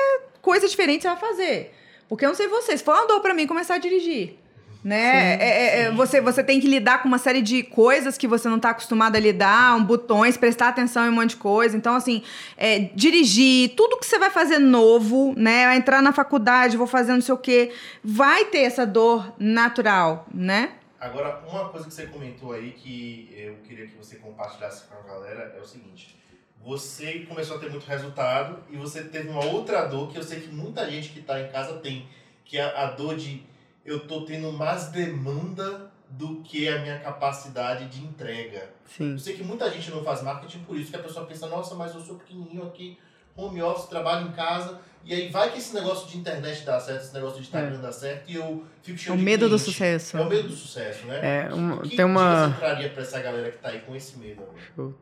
coisa 0.40 0.66
diferente 0.66 1.02
que 1.02 1.02
você 1.02 1.08
vai 1.08 1.18
fazer. 1.18 1.74
Porque 2.08 2.24
eu 2.24 2.30
não 2.30 2.34
sei 2.34 2.48
você, 2.48 2.76
se 2.76 2.82
for 2.82 2.94
uma 2.94 3.06
dor 3.06 3.20
pra 3.20 3.34
mim 3.34 3.46
começar 3.46 3.74
a 3.74 3.78
dirigir. 3.78 4.36
né? 4.82 5.34
É- 5.34 5.42
é- 5.42 5.82
é- 5.82 5.90
você, 5.90 6.22
você 6.22 6.42
tem 6.42 6.58
que 6.58 6.66
lidar 6.66 7.02
com 7.02 7.08
uma 7.08 7.18
série 7.18 7.42
de 7.42 7.62
coisas 7.62 8.16
que 8.16 8.26
você 8.26 8.48
não 8.48 8.56
está 8.56 8.70
acostumado 8.70 9.14
a 9.14 9.20
lidar, 9.20 9.76
um, 9.76 9.84
botões, 9.84 10.38
prestar 10.38 10.68
atenção 10.68 11.04
em 11.04 11.10
um 11.10 11.12
monte 11.12 11.30
de 11.30 11.36
coisa. 11.36 11.76
Então, 11.76 11.94
assim, 11.94 12.22
é, 12.56 12.88
dirigir, 12.94 13.74
tudo 13.76 13.98
que 13.98 14.06
você 14.06 14.18
vai 14.18 14.30
fazer 14.30 14.58
novo, 14.58 15.34
né? 15.36 15.66
Vai 15.66 15.76
entrar 15.76 16.00
na 16.00 16.12
faculdade, 16.14 16.78
vou 16.78 16.86
fazer 16.86 17.12
não 17.12 17.20
sei 17.20 17.34
o 17.34 17.36
quê, 17.36 17.72
vai 18.02 18.46
ter 18.46 18.60
essa 18.60 18.86
dor 18.86 19.34
natural, 19.38 20.26
né? 20.34 20.70
Agora, 21.00 21.42
uma 21.48 21.70
coisa 21.70 21.86
que 21.86 21.94
você 21.94 22.06
comentou 22.08 22.52
aí 22.52 22.72
que 22.72 23.32
eu 23.34 23.56
queria 23.66 23.86
que 23.86 23.96
você 23.96 24.16
compartilhasse 24.16 24.84
com 24.84 24.94
a 24.98 25.02
galera 25.02 25.54
é 25.56 25.60
o 25.60 25.64
seguinte. 25.64 26.14
Você 26.62 27.20
começou 27.20 27.56
a 27.56 27.58
ter 27.58 27.70
muito 27.70 27.86
resultado 27.86 28.62
e 28.68 28.76
você 28.76 29.04
teve 29.04 29.30
uma 29.30 29.42
outra 29.46 29.86
dor 29.86 30.12
que 30.12 30.18
eu 30.18 30.22
sei 30.22 30.40
que 30.40 30.48
muita 30.48 30.88
gente 30.90 31.08
que 31.08 31.20
está 31.20 31.40
em 31.40 31.50
casa 31.50 31.78
tem, 31.78 32.06
que 32.44 32.58
é 32.58 32.76
a 32.76 32.90
dor 32.90 33.16
de 33.16 33.42
eu 33.82 34.06
tô 34.06 34.26
tendo 34.26 34.52
mais 34.52 34.88
demanda 34.88 35.90
do 36.10 36.42
que 36.42 36.68
a 36.68 36.80
minha 36.80 36.98
capacidade 36.98 37.88
de 37.88 38.04
entrega. 38.04 38.70
Sim. 38.84 39.12
Eu 39.12 39.18
sei 39.18 39.34
que 39.34 39.42
muita 39.42 39.70
gente 39.70 39.90
não 39.90 40.04
faz 40.04 40.22
marketing 40.22 40.64
por 40.64 40.76
isso, 40.76 40.90
que 40.90 40.96
a 40.96 41.02
pessoa 41.02 41.24
pensa, 41.24 41.46
nossa, 41.46 41.74
mas 41.74 41.94
eu 41.94 42.00
sou 42.02 42.16
pequenininho 42.16 42.66
aqui, 42.66 42.98
home 43.40 43.62
office, 43.62 43.86
trabalho 43.88 44.28
em 44.28 44.32
casa, 44.32 44.78
e 45.04 45.14
aí 45.14 45.28
vai 45.30 45.50
que 45.50 45.58
esse 45.58 45.74
negócio 45.74 46.06
de 46.08 46.18
internet 46.18 46.62
dá 46.64 46.78
certo, 46.78 47.02
esse 47.04 47.14
negócio 47.14 47.36
de 47.36 47.42
Instagram 47.42 47.80
dá 47.80 47.90
certo, 47.90 48.30
e 48.30 48.34
eu 48.36 48.64
fico 48.82 48.98
cheio 48.98 49.14
O 49.14 49.18
de 49.18 49.24
medo 49.24 49.46
do 49.48 49.56
cliente. 49.56 49.64
sucesso. 49.64 50.16
É 50.18 50.20
o 50.20 50.28
medo 50.28 50.48
do 50.48 50.54
sucesso, 50.54 51.06
né? 51.06 51.46
É, 51.48 51.54
um- 51.54 51.78
que 51.78 51.96
tem 51.96 52.04
uma- 52.04 52.48
você 52.50 52.58
traria 52.60 52.88
pra 52.90 53.02
essa 53.02 53.18
galera 53.20 53.50
que 53.50 53.58
tá 53.58 53.70
aí 53.70 53.80
com 53.80 53.96
esse 53.96 54.18
medo? 54.18 54.42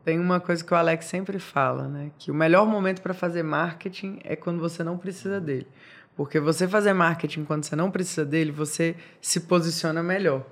Tem 0.05 0.17
uma 0.17 0.39
coisa 0.39 0.63
que 0.63 0.73
o 0.73 0.77
Alex 0.77 1.05
sempre 1.05 1.37
fala, 1.37 1.87
né? 1.87 2.11
Que 2.17 2.31
o 2.31 2.33
melhor 2.33 2.65
momento 2.65 3.01
para 3.01 3.13
fazer 3.13 3.43
marketing 3.43 4.19
é 4.23 4.35
quando 4.37 4.59
você 4.59 4.83
não 4.83 4.97
precisa 4.97 5.39
dele. 5.41 5.67
Porque 6.19 6.37
você 6.37 6.67
fazer 6.67 6.91
marketing 6.91 7.45
quando 7.45 7.63
você 7.63 7.77
não 7.77 7.89
precisa 7.89 8.25
dele, 8.25 8.51
você 8.51 8.93
se 9.21 9.39
posiciona 9.39 10.03
melhor. 10.03 10.45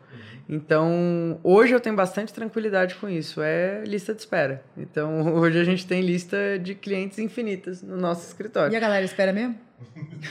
Então, 0.47 1.41
hoje 1.43 1.73
eu 1.73 1.79
tenho 1.81 1.93
bastante 1.93 2.31
tranquilidade 2.31 2.95
com 2.95 3.09
isso. 3.09 3.41
É 3.41 3.83
lista 3.85 4.13
de 4.13 4.21
espera. 4.21 4.63
Então, 4.77 5.27
hoje 5.35 5.59
a 5.59 5.65
gente 5.65 5.85
tem 5.85 6.01
lista 6.01 6.57
de 6.57 6.73
clientes 6.73 7.19
infinitas 7.19 7.83
no 7.83 7.97
nosso 7.97 8.25
escritório. 8.27 8.71
E 8.71 8.77
a 8.77 8.79
galera 8.79 9.03
espera 9.03 9.33
mesmo? 9.33 9.59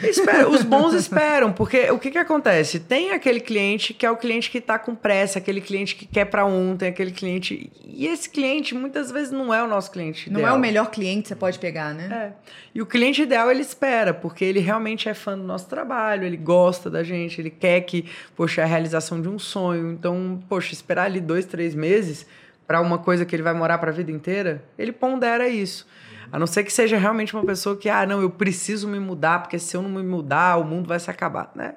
Espera, 0.03 0.49
os 0.49 0.63
bons 0.63 0.93
esperam, 0.93 1.53
porque 1.53 1.91
o 1.91 1.99
que, 1.99 2.11
que 2.11 2.19
acontece? 2.19 2.81
Tem 2.81 3.13
aquele 3.13 3.41
cliente 3.41 3.95
que 3.95 4.05
é 4.05 4.11
o 4.11 4.17
cliente 4.17 4.51
que 4.51 4.59
está 4.59 4.79
com 4.79 4.95
pressa, 4.95 5.39
aquele 5.39 5.61
cliente 5.61 5.95
que 5.95 6.05
quer 6.05 6.27
para 6.27 6.45
ontem, 6.45 6.89
aquele 6.89 7.13
cliente. 7.13 7.71
E 7.85 8.07
esse 8.07 8.29
cliente 8.29 8.75
muitas 8.75 9.11
vezes 9.11 9.31
não 9.31 9.55
é 9.55 9.63
o 9.63 9.67
nosso 9.67 9.91
cliente. 9.91 10.31
Não 10.31 10.47
é 10.47 10.53
o 10.53 10.59
melhor 10.59 10.91
cliente 10.91 11.23
que 11.23 11.29
você 11.29 11.37
pode 11.37 11.59
pegar, 11.59 11.95
né? 11.95 12.09
É. 12.13 12.51
E 12.75 12.83
o 12.83 12.87
cliente 12.87 13.23
ideal 13.23 13.51
ele 13.51 13.63
espera, 13.63 14.13
porque 14.13 14.45
ele 14.45 14.61
realmente 14.61 15.09
é 15.09 15.15
fã 15.15 15.37
do 15.37 15.45
nosso 15.45 15.69
trabalho, 15.69 16.25
ele 16.25 16.37
gosta 16.37 16.91
da 16.91 17.03
gente, 17.03 17.41
ele 17.41 17.51
quer 17.51 17.81
que, 17.83 18.05
poxa, 18.35 18.61
é 18.61 18.65
a 18.65 18.67
realização 18.67 19.23
de 19.23 19.29
um 19.29 19.39
sonho. 19.39 19.93
Então, 19.93 20.41
poxa, 20.49 20.73
esperar 20.73 21.05
ali 21.05 21.21
dois, 21.21 21.47
três 21.47 21.75
meses 21.75 22.27
para 22.67 22.81
uma 22.81 22.99
coisa 22.99 23.25
que 23.25 23.35
ele 23.35 23.43
vai 23.43 23.55
morar 23.55 23.79
para 23.79 23.91
a 23.91 23.95
vida 23.95 24.11
inteira, 24.11 24.63
ele 24.77 24.93
pondera 24.93 25.49
isso. 25.49 25.87
A 26.31 26.39
não 26.39 26.47
ser 26.47 26.65
que 26.65 26.73
seja 26.73 26.97
realmente 26.97 27.35
uma 27.35 27.45
pessoa 27.45 27.77
que, 27.77 27.89
ah, 27.89 28.07
não, 28.07 28.21
eu 28.21 28.31
preciso 28.31 28.89
me 28.89 28.99
mudar, 28.99 29.41
porque 29.41 29.59
se 29.59 29.77
eu 29.77 29.83
não 29.83 29.91
me 29.91 30.03
mudar, 30.03 30.59
o 30.59 30.65
mundo 30.65 30.89
vai 30.89 30.99
se 30.99 31.11
acabar, 31.11 31.51
né? 31.55 31.75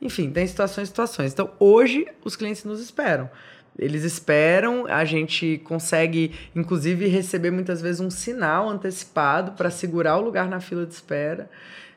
Enfim, 0.00 0.30
tem 0.30 0.46
situações 0.46 0.88
e 0.88 0.90
situações. 0.90 1.32
Então, 1.32 1.50
hoje, 1.58 2.06
os 2.24 2.34
clientes 2.34 2.64
nos 2.64 2.80
esperam. 2.80 3.30
Eles 3.78 4.04
esperam, 4.04 4.86
a 4.86 5.04
gente 5.04 5.62
consegue, 5.64 6.32
inclusive, 6.54 7.06
receber 7.06 7.50
muitas 7.50 7.80
vezes 7.80 8.00
um 8.00 8.10
sinal 8.10 8.68
antecipado 8.68 9.52
para 9.52 9.70
segurar 9.70 10.18
o 10.18 10.20
lugar 10.20 10.48
na 10.48 10.60
fila 10.60 10.84
de 10.84 10.92
espera. 10.92 11.48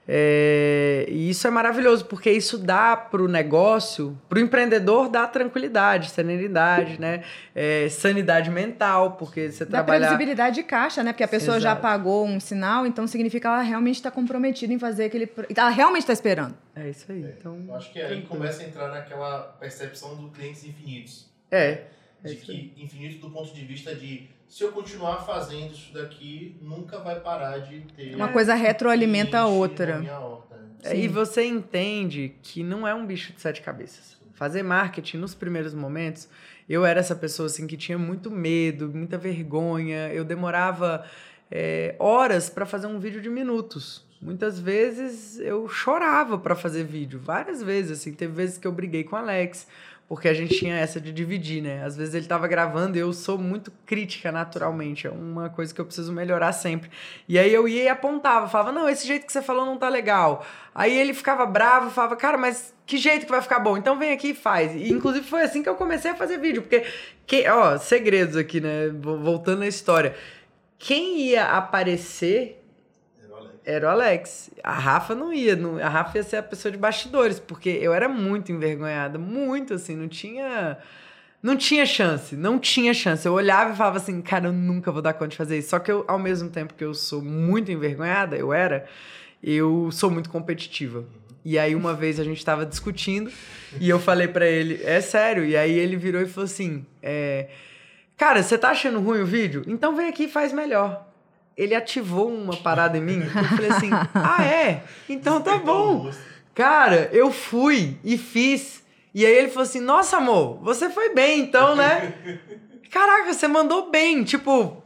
É, 0.07 1.05
e 1.09 1.29
isso 1.31 1.47
é 1.47 1.49
maravilhoso, 1.49 2.05
porque 2.05 2.31
isso 2.31 2.57
dá 2.59 2.95
para 2.95 3.21
o 3.23 3.27
negócio, 3.27 4.15
para 4.29 4.37
o 4.37 4.41
empreendedor, 4.41 5.09
dá 5.09 5.25
tranquilidade, 5.27 6.11
serenidade, 6.11 6.99
né? 7.01 7.23
É, 7.55 7.89
sanidade 7.89 8.49
mental, 8.51 9.13
porque 9.13 9.51
você 9.51 9.65
Dá 9.65 9.71
trabalha. 9.83 9.99
previsibilidade 10.01 10.55
de 10.55 10.63
caixa, 10.63 11.03
né? 11.03 11.11
Porque 11.11 11.23
a 11.23 11.27
pessoa 11.27 11.59
já 11.59 11.69
Exato. 11.71 11.81
pagou 11.81 12.25
um 12.25 12.39
sinal, 12.39 12.85
então 12.85 13.07
significa 13.07 13.41
que 13.41 13.47
ela 13.47 13.61
realmente 13.61 13.95
está 13.95 14.11
comprometida 14.11 14.71
em 14.71 14.79
fazer 14.79 15.05
aquele. 15.05 15.27
Ela 15.55 15.69
realmente 15.69 16.01
está 16.03 16.13
esperando. 16.13 16.55
É 16.75 16.89
isso 16.89 17.11
aí. 17.11 17.21
Então, 17.39 17.59
Eu 17.67 17.75
acho 17.75 17.91
que 17.91 17.99
aí 18.01 18.21
começa 18.23 18.61
a 18.61 18.65
entrar 18.65 18.89
naquela 18.89 19.39
percepção 19.59 20.15
do 20.15 20.29
clientes 20.29 20.63
infinitos. 20.63 21.25
é. 21.51 21.83
É 22.23 22.29
De 22.29 22.33
isso 22.37 22.45
que 22.47 22.73
infinito 22.77 23.19
do 23.19 23.29
ponto 23.29 23.53
de 23.53 23.63
vista 23.65 23.93
de 23.93 24.27
se 24.47 24.63
eu 24.63 24.71
continuar 24.71 25.25
fazendo 25.25 25.73
isso 25.73 25.93
daqui, 25.93 26.55
nunca 26.61 26.99
vai 26.99 27.19
parar 27.19 27.59
de 27.59 27.81
ter. 27.95 28.15
Uma 28.15 28.29
coisa 28.29 28.53
retroalimenta 28.55 29.39
a 29.39 29.47
outra. 29.47 29.99
né? 29.99 30.09
E 30.95 31.07
você 31.07 31.43
entende 31.45 32.35
que 32.41 32.63
não 32.63 32.87
é 32.87 32.93
um 32.93 33.05
bicho 33.05 33.33
de 33.33 33.41
sete 33.41 33.61
cabeças. 33.61 34.15
Fazer 34.33 34.63
marketing 34.63 35.17
nos 35.17 35.33
primeiros 35.33 35.73
momentos, 35.73 36.27
eu 36.69 36.85
era 36.85 36.99
essa 36.99 37.15
pessoa 37.15 37.47
assim 37.47 37.65
que 37.65 37.77
tinha 37.77 37.97
muito 37.97 38.29
medo, 38.29 38.89
muita 38.93 39.17
vergonha. 39.17 40.09
Eu 40.13 40.23
demorava 40.25 41.05
é, 41.49 41.95
horas 41.97 42.49
para 42.49 42.65
fazer 42.65 42.87
um 42.87 42.99
vídeo 42.99 43.21
de 43.21 43.29
minutos. 43.29 44.05
Muitas 44.21 44.59
vezes 44.59 45.39
eu 45.39 45.67
chorava 45.67 46.37
para 46.37 46.55
fazer 46.55 46.83
vídeo, 46.83 47.19
várias 47.19 47.61
vezes 47.61 47.99
assim. 47.99 48.13
Teve 48.13 48.33
vezes 48.33 48.57
que 48.57 48.67
eu 48.67 48.71
briguei 48.71 49.03
com 49.03 49.15
o 49.15 49.19
Alex, 49.19 49.67
porque 50.07 50.27
a 50.27 50.33
gente 50.33 50.55
tinha 50.55 50.75
essa 50.75 51.01
de 51.01 51.11
dividir, 51.11 51.61
né? 51.63 51.83
Às 51.83 51.97
vezes 51.97 52.13
ele 52.13 52.27
tava 52.27 52.47
gravando 52.47 52.95
e 52.95 52.99
eu 52.99 53.11
sou 53.11 53.37
muito 53.37 53.71
crítica 53.85 54.31
naturalmente, 54.31 55.07
é 55.07 55.09
uma 55.09 55.49
coisa 55.49 55.73
que 55.73 55.81
eu 55.81 55.85
preciso 55.85 56.13
melhorar 56.13 56.51
sempre. 56.53 56.91
E 57.27 57.39
aí 57.39 57.51
eu 57.53 57.67
ia 57.67 57.83
e 57.83 57.87
apontava, 57.89 58.47
falava: 58.47 58.71
"Não, 58.71 58.87
esse 58.87 59.07
jeito 59.07 59.25
que 59.25 59.31
você 59.33 59.41
falou 59.41 59.65
não 59.65 59.77
tá 59.77 59.89
legal". 59.89 60.45
Aí 60.75 60.95
ele 60.95 61.13
ficava 61.13 61.45
bravo, 61.45 61.89
falava: 61.89 62.15
"Cara, 62.15 62.37
mas 62.37 62.73
que 62.85 62.97
jeito 62.97 63.25
que 63.25 63.31
vai 63.31 63.41
ficar 63.41 63.59
bom? 63.59 63.77
Então 63.77 63.97
vem 63.97 64.11
aqui 64.13 64.29
e 64.29 64.33
faz". 64.35 64.75
E 64.75 64.91
inclusive 64.91 65.25
foi 65.27 65.41
assim 65.41 65.63
que 65.63 65.69
eu 65.69 65.75
comecei 65.75 66.11
a 66.11 66.15
fazer 66.15 66.37
vídeo, 66.37 66.61
porque 66.61 66.83
que, 67.25 67.47
ó, 67.49 67.77
segredos 67.77 68.35
aqui, 68.37 68.61
né? 68.61 68.89
Vo- 68.89 69.17
Voltando 69.17 69.63
à 69.63 69.67
história. 69.67 70.15
Quem 70.77 71.21
ia 71.29 71.45
aparecer 71.45 72.61
Era 73.65 73.87
o 73.87 73.89
Alex. 73.89 74.51
A 74.63 74.73
Rafa 74.73 75.15
não 75.15 75.33
ia. 75.33 75.55
não- 75.55 75.77
a 75.77 75.89
Rafa 75.89 76.17
ia 76.19 76.23
ser 76.23 76.37
a 76.37 76.43
pessoa 76.43 76.71
de 76.71 76.77
bastidores, 76.77 77.39
porque 77.39 77.69
eu 77.69 77.93
era 77.93 78.07
muito 78.07 78.51
envergonhada. 78.51 79.17
Muito, 79.17 79.73
assim, 79.73 79.95
não 79.95 80.07
tinha. 80.07 80.77
Não 81.41 81.55
tinha 81.55 81.85
chance, 81.85 82.35
não 82.35 82.57
tinha 82.57 82.91
chance. 82.93 83.25
Eu 83.27 83.33
olhava 83.33 83.71
e 83.73 83.75
falava 83.75 83.97
assim, 83.97 84.19
cara, 84.21 84.47
eu 84.47 84.53
nunca 84.53 84.91
vou 84.91 84.99
dar 85.01 85.13
conta 85.13 85.27
de 85.29 85.37
fazer 85.37 85.57
isso. 85.59 85.69
Só 85.69 85.77
que 85.79 85.91
eu, 85.91 86.03
ao 86.07 86.17
mesmo 86.17 86.49
tempo 86.49 86.73
que 86.73 86.83
eu 86.83 86.93
sou 86.95 87.21
muito 87.21 87.71
envergonhada, 87.71 88.35
eu 88.35 88.51
era, 88.51 88.85
eu 89.43 89.89
sou 89.91 90.09
muito 90.09 90.27
competitiva. 90.29 91.05
E 91.43 91.59
aí 91.59 91.75
uma 91.75 91.93
vez 91.95 92.19
a 92.19 92.23
gente 92.23 92.43
tava 92.43 92.65
discutindo 92.65 93.31
e 93.79 93.87
eu 93.87 93.99
falei 93.99 94.27
pra 94.27 94.47
ele, 94.47 94.81
é 94.83 94.99
sério. 95.01 95.45
E 95.45 95.55
aí 95.55 95.71
ele 95.77 95.95
virou 95.95 96.19
e 96.21 96.25
falou 96.25 96.45
assim, 96.45 96.83
é, 97.03 97.47
cara, 98.17 98.41
você 98.41 98.57
tá 98.57 98.69
achando 98.69 98.99
ruim 98.99 99.21
o 99.21 99.25
vídeo? 99.25 99.63
Então 99.67 99.95
vem 99.95 100.07
aqui 100.07 100.23
e 100.23 100.27
faz 100.27 100.51
melhor. 100.51 101.05
Ele 101.57 101.73
ativou 101.73 102.29
uma 102.29 102.55
parada 102.57 102.97
em 102.97 103.01
mim. 103.01 103.21
Eu 103.23 103.43
falei 103.43 103.69
assim, 103.69 103.89
ah 104.13 104.43
é? 104.43 104.83
Então 105.07 105.41
tá 105.41 105.57
bom. 105.57 106.11
Cara, 106.53 107.09
eu 107.11 107.31
fui 107.31 107.97
e 108.03 108.17
fiz. 108.17 108.83
E 109.13 109.25
aí 109.25 109.31
ele 109.31 109.49
falou 109.49 109.63
assim: 109.63 109.79
Nossa, 109.79 110.17
amor, 110.17 110.59
você 110.61 110.89
foi 110.89 111.13
bem, 111.13 111.39
então, 111.41 111.75
né? 111.75 112.13
Caraca, 112.91 113.33
você 113.33 113.47
mandou 113.47 113.89
bem. 113.89 114.23
Tipo, 114.23 114.81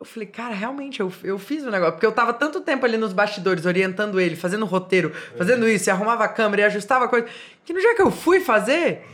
eu 0.00 0.06
falei, 0.06 0.28
cara, 0.28 0.54
realmente, 0.54 1.00
eu, 1.00 1.12
eu 1.22 1.38
fiz 1.38 1.64
o 1.64 1.70
negócio. 1.70 1.94
Porque 1.94 2.04
eu 2.04 2.12
tava 2.12 2.32
tanto 2.34 2.60
tempo 2.60 2.84
ali 2.84 2.96
nos 2.96 3.12
bastidores, 3.12 3.64
orientando 3.64 4.20
ele, 4.20 4.36
fazendo 4.36 4.66
roteiro, 4.66 5.12
fazendo 5.36 5.68
isso, 5.68 5.88
e 5.88 5.90
arrumava 5.90 6.24
a 6.24 6.28
câmera 6.28 6.62
e 6.62 6.64
ajustava 6.66 7.06
a 7.06 7.08
coisa. 7.08 7.26
Que 7.64 7.72
no 7.72 7.80
dia 7.80 7.94
que 7.94 8.02
eu 8.02 8.10
fui 8.10 8.40
fazer, 8.40 9.06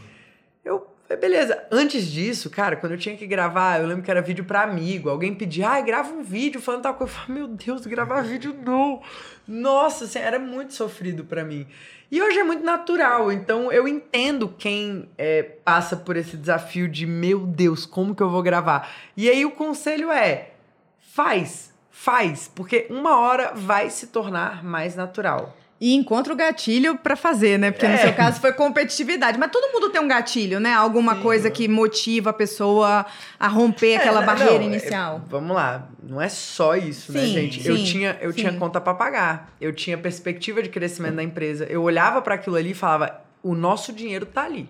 eu 0.64 0.86
falei, 1.10 1.20
beleza. 1.20 1.64
Antes 1.70 2.06
disso, 2.06 2.48
cara, 2.50 2.76
quando 2.76 2.92
eu 2.92 2.98
tinha 2.98 3.16
que 3.16 3.26
gravar, 3.26 3.80
eu 3.80 3.86
lembro 3.86 4.02
que 4.02 4.10
era 4.10 4.22
vídeo 4.22 4.44
pra 4.44 4.62
amigo. 4.62 5.08
Alguém 5.08 5.34
pedia, 5.34 5.68
ai, 5.68 5.82
grava 5.82 6.12
um 6.12 6.22
vídeo 6.22 6.60
falando 6.60 6.82
tal 6.82 6.94
coisa. 6.94 7.12
Eu 7.12 7.16
falei, 7.16 7.42
meu 7.42 7.48
Deus, 7.48 7.86
gravar 7.86 8.22
vídeo 8.22 8.56
não. 8.64 9.02
Nossa, 9.46 10.04
assim, 10.04 10.18
era 10.18 10.38
muito 10.38 10.74
sofrido 10.74 11.24
pra 11.24 11.44
mim. 11.44 11.66
E 12.10 12.20
hoje 12.20 12.38
é 12.38 12.42
muito 12.42 12.64
natural, 12.64 13.30
então 13.30 13.70
eu 13.70 13.86
entendo 13.86 14.48
quem 14.48 15.08
é, 15.16 15.44
passa 15.44 15.96
por 15.96 16.16
esse 16.16 16.36
desafio 16.36 16.88
de, 16.88 17.06
meu 17.06 17.46
Deus, 17.46 17.86
como 17.86 18.16
que 18.16 18.22
eu 18.22 18.28
vou 18.28 18.42
gravar? 18.42 18.90
E 19.16 19.30
aí 19.30 19.44
o 19.44 19.52
conselho 19.52 20.10
é, 20.10 20.50
faz, 20.98 21.72
faz, 21.88 22.50
porque 22.52 22.88
uma 22.90 23.20
hora 23.20 23.52
vai 23.54 23.90
se 23.90 24.08
tornar 24.08 24.64
mais 24.64 24.96
natural. 24.96 25.56
E 25.80 25.94
encontra 25.94 26.30
o 26.30 26.36
gatilho 26.36 26.98
pra 26.98 27.16
fazer, 27.16 27.58
né? 27.58 27.70
Porque 27.70 27.88
no 27.88 27.94
É. 27.94 27.96
seu 27.96 28.12
caso 28.12 28.38
foi 28.38 28.52
competitividade. 28.52 29.38
Mas 29.38 29.50
todo 29.50 29.72
mundo 29.72 29.88
tem 29.88 29.98
um 29.98 30.06
gatilho, 30.06 30.60
né? 30.60 30.74
Alguma 30.74 31.14
Sim, 31.14 31.22
coisa 31.22 31.48
né? 31.48 31.54
que 31.54 31.66
motiva 31.68 32.28
a 32.30 32.32
pessoa 32.34 33.06
a 33.38 33.48
romper 33.48 33.96
aquela 33.96 34.22
É, 34.22 34.26
barreira 34.26 34.58
não, 34.58 34.62
inicial. 34.64 35.22
é, 35.24 35.28
vamos 35.30 35.56
lá, 35.56 35.88
não 36.02 36.20
é 36.20 36.28
só 36.28 36.76
isso, 36.76 37.12
né, 37.12 37.20
Sim, 37.20 37.32
gente? 37.32 37.66
eu 37.66 37.76
sim, 37.78 37.84
tinha, 37.84 38.18
eu 38.20 38.30
tinha 38.30 38.52
conta 38.52 38.78
pra 38.78 38.92
pagar, 38.92 39.54
eu 39.58 39.72
tinha 39.72 39.96
perspectiva 39.96 40.62
de 40.62 40.68
crescimento 40.68 41.14
da 41.14 41.22
empresa. 41.22 41.64
Eu 41.64 41.82
olhava 41.82 42.20
pra 42.20 42.34
aquilo 42.34 42.56
ali 42.56 42.72
e 42.72 42.74
falava: 42.74 43.18
o 43.42 43.54
nosso 43.54 43.90
dinheiro 43.90 44.26
tá 44.26 44.44
ali. 44.44 44.68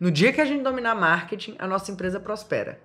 No 0.00 0.10
dia 0.10 0.32
que 0.32 0.40
a 0.40 0.44
gente 0.44 0.62
dominar 0.64 0.96
marketing, 0.96 1.54
a 1.60 1.68
nossa 1.68 1.92
empresa 1.92 2.18
prospera. 2.18 2.80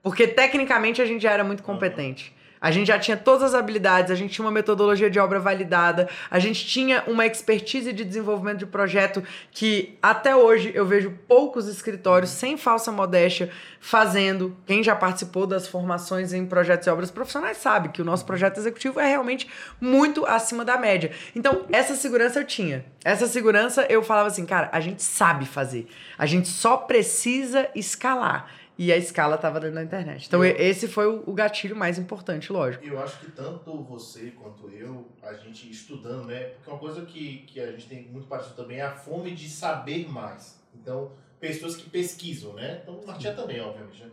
Porque 0.00 0.28
tecnicamente 0.28 1.02
a 1.02 1.06
gente 1.06 1.22
já 1.22 1.32
era 1.32 1.42
muito 1.42 1.64
competente. 1.64 2.32
A 2.60 2.70
gente 2.70 2.88
já 2.88 2.98
tinha 2.98 3.16
todas 3.16 3.42
as 3.42 3.54
habilidades, 3.54 4.10
a 4.10 4.14
gente 4.14 4.32
tinha 4.32 4.44
uma 4.44 4.50
metodologia 4.50 5.10
de 5.10 5.18
obra 5.18 5.38
validada, 5.38 6.08
a 6.30 6.38
gente 6.38 6.66
tinha 6.66 7.04
uma 7.06 7.26
expertise 7.26 7.92
de 7.92 8.04
desenvolvimento 8.04 8.58
de 8.58 8.66
projeto 8.66 9.22
que 9.50 9.98
até 10.02 10.34
hoje 10.34 10.72
eu 10.74 10.86
vejo 10.86 11.12
poucos 11.28 11.68
escritórios, 11.68 12.30
sem 12.30 12.56
falsa 12.56 12.90
modéstia, 12.90 13.50
fazendo. 13.80 14.56
Quem 14.66 14.82
já 14.82 14.96
participou 14.96 15.46
das 15.46 15.68
formações 15.68 16.32
em 16.32 16.44
projetos 16.46 16.86
e 16.86 16.90
obras 16.90 17.10
profissionais 17.10 17.58
sabe 17.58 17.90
que 17.90 18.02
o 18.02 18.04
nosso 18.04 18.24
projeto 18.24 18.58
executivo 18.58 18.98
é 18.98 19.06
realmente 19.06 19.48
muito 19.80 20.26
acima 20.26 20.64
da 20.64 20.76
média. 20.76 21.12
Então, 21.34 21.64
essa 21.70 21.94
segurança 21.94 22.40
eu 22.40 22.44
tinha. 22.44 22.84
Essa 23.04 23.26
segurança 23.26 23.86
eu 23.88 24.02
falava 24.02 24.28
assim, 24.28 24.44
cara, 24.44 24.68
a 24.72 24.80
gente 24.80 25.02
sabe 25.02 25.46
fazer. 25.46 25.86
A 26.18 26.26
gente 26.26 26.48
só 26.48 26.76
precisa 26.76 27.68
escalar. 27.74 28.50
E 28.78 28.92
a 28.92 28.96
escala 28.96 29.36
estava 29.36 29.58
dentro 29.58 29.76
da 29.76 29.82
internet. 29.82 30.26
Então, 30.26 30.44
Eu- 30.44 30.54
esse 30.56 30.86
foi 30.86 31.06
o 31.06 31.32
gatilho 31.32 31.74
mais 31.74 31.98
importante, 31.98 32.52
lógico. 32.52 32.84
Eu 32.84 33.02
acho 33.02 33.18
que 33.20 33.30
tanto 33.32 33.82
você 33.84 34.32
quanto 34.32 34.68
eu, 34.68 35.06
a 35.22 35.32
gente 35.34 35.70
estudando, 35.70 36.26
né? 36.26 36.40
Porque 36.50 36.70
uma 36.70 36.78
coisa 36.78 37.02
que, 37.06 37.38
que 37.46 37.58
a 37.58 37.70
gente 37.72 37.86
tem 37.86 38.02
muito 38.08 38.26
parecido 38.28 38.54
também 38.54 38.78
é 38.78 38.82
a 38.82 38.92
fome 38.94 39.30
de 39.30 39.48
saber 39.48 40.06
mais. 40.10 40.60
Então, 40.74 41.10
pessoas 41.40 41.74
que 41.74 41.88
pesquisam, 41.88 42.52
né? 42.52 42.80
Então, 42.82 42.94
o 42.96 43.06
Martinha 43.06 43.32
também, 43.32 43.60
obviamente, 43.60 44.02
né? 44.04 44.10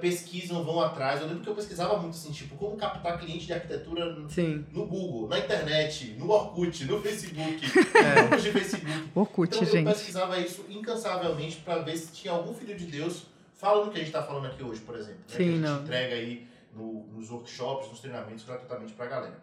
Pesquisam, 0.00 0.64
vão 0.64 0.80
atrás. 0.80 1.20
Eu 1.20 1.26
lembro 1.28 1.42
que 1.42 1.48
eu 1.50 1.54
pesquisava 1.54 1.96
muito 1.98 2.14
assim, 2.14 2.32
tipo, 2.32 2.56
como 2.56 2.76
captar 2.76 3.18
cliente 3.18 3.46
de 3.46 3.52
arquitetura 3.52 4.06
no- 4.14 4.26
no 4.72 4.86
Google, 4.86 5.28
na 5.28 5.38
internet, 5.38 6.16
no 6.18 6.30
Orkut, 6.30 6.84
no 6.86 7.00
Facebook, 7.02 7.60
É. 7.94 8.22
no 8.22 8.28
grupos 8.28 8.42
de 8.42 8.52
Facebook. 8.52 9.10
Orkut, 9.14 9.54
Então 9.56 9.68
eu 9.68 9.72
gente. 9.74 9.86
pesquisava 9.86 10.38
isso 10.38 10.64
incansavelmente 10.70 11.56
para 11.58 11.78
ver 11.82 11.96
se 11.96 12.10
tinha 12.12 12.32
algum 12.32 12.54
filho 12.54 12.74
de 12.76 12.86
Deus 12.86 13.24
falando 13.56 13.88
o 13.88 13.90
que 13.90 13.96
a 13.96 14.00
gente 14.00 14.08
está 14.08 14.22
falando 14.22 14.46
aqui 14.46 14.62
hoje, 14.62 14.80
por 14.80 14.94
exemplo. 14.96 15.18
né? 15.20 15.24
Sim, 15.28 15.36
que 15.36 15.42
a 15.42 15.46
gente 15.52 15.60
não. 15.60 15.82
entrega 15.82 16.14
aí 16.14 16.46
no- 16.74 17.06
nos 17.14 17.30
workshops, 17.30 17.88
nos 17.88 18.00
treinamentos 18.00 18.44
gratuitamente 18.44 18.92
para 18.92 19.06
a 19.06 19.08
galera. 19.08 19.40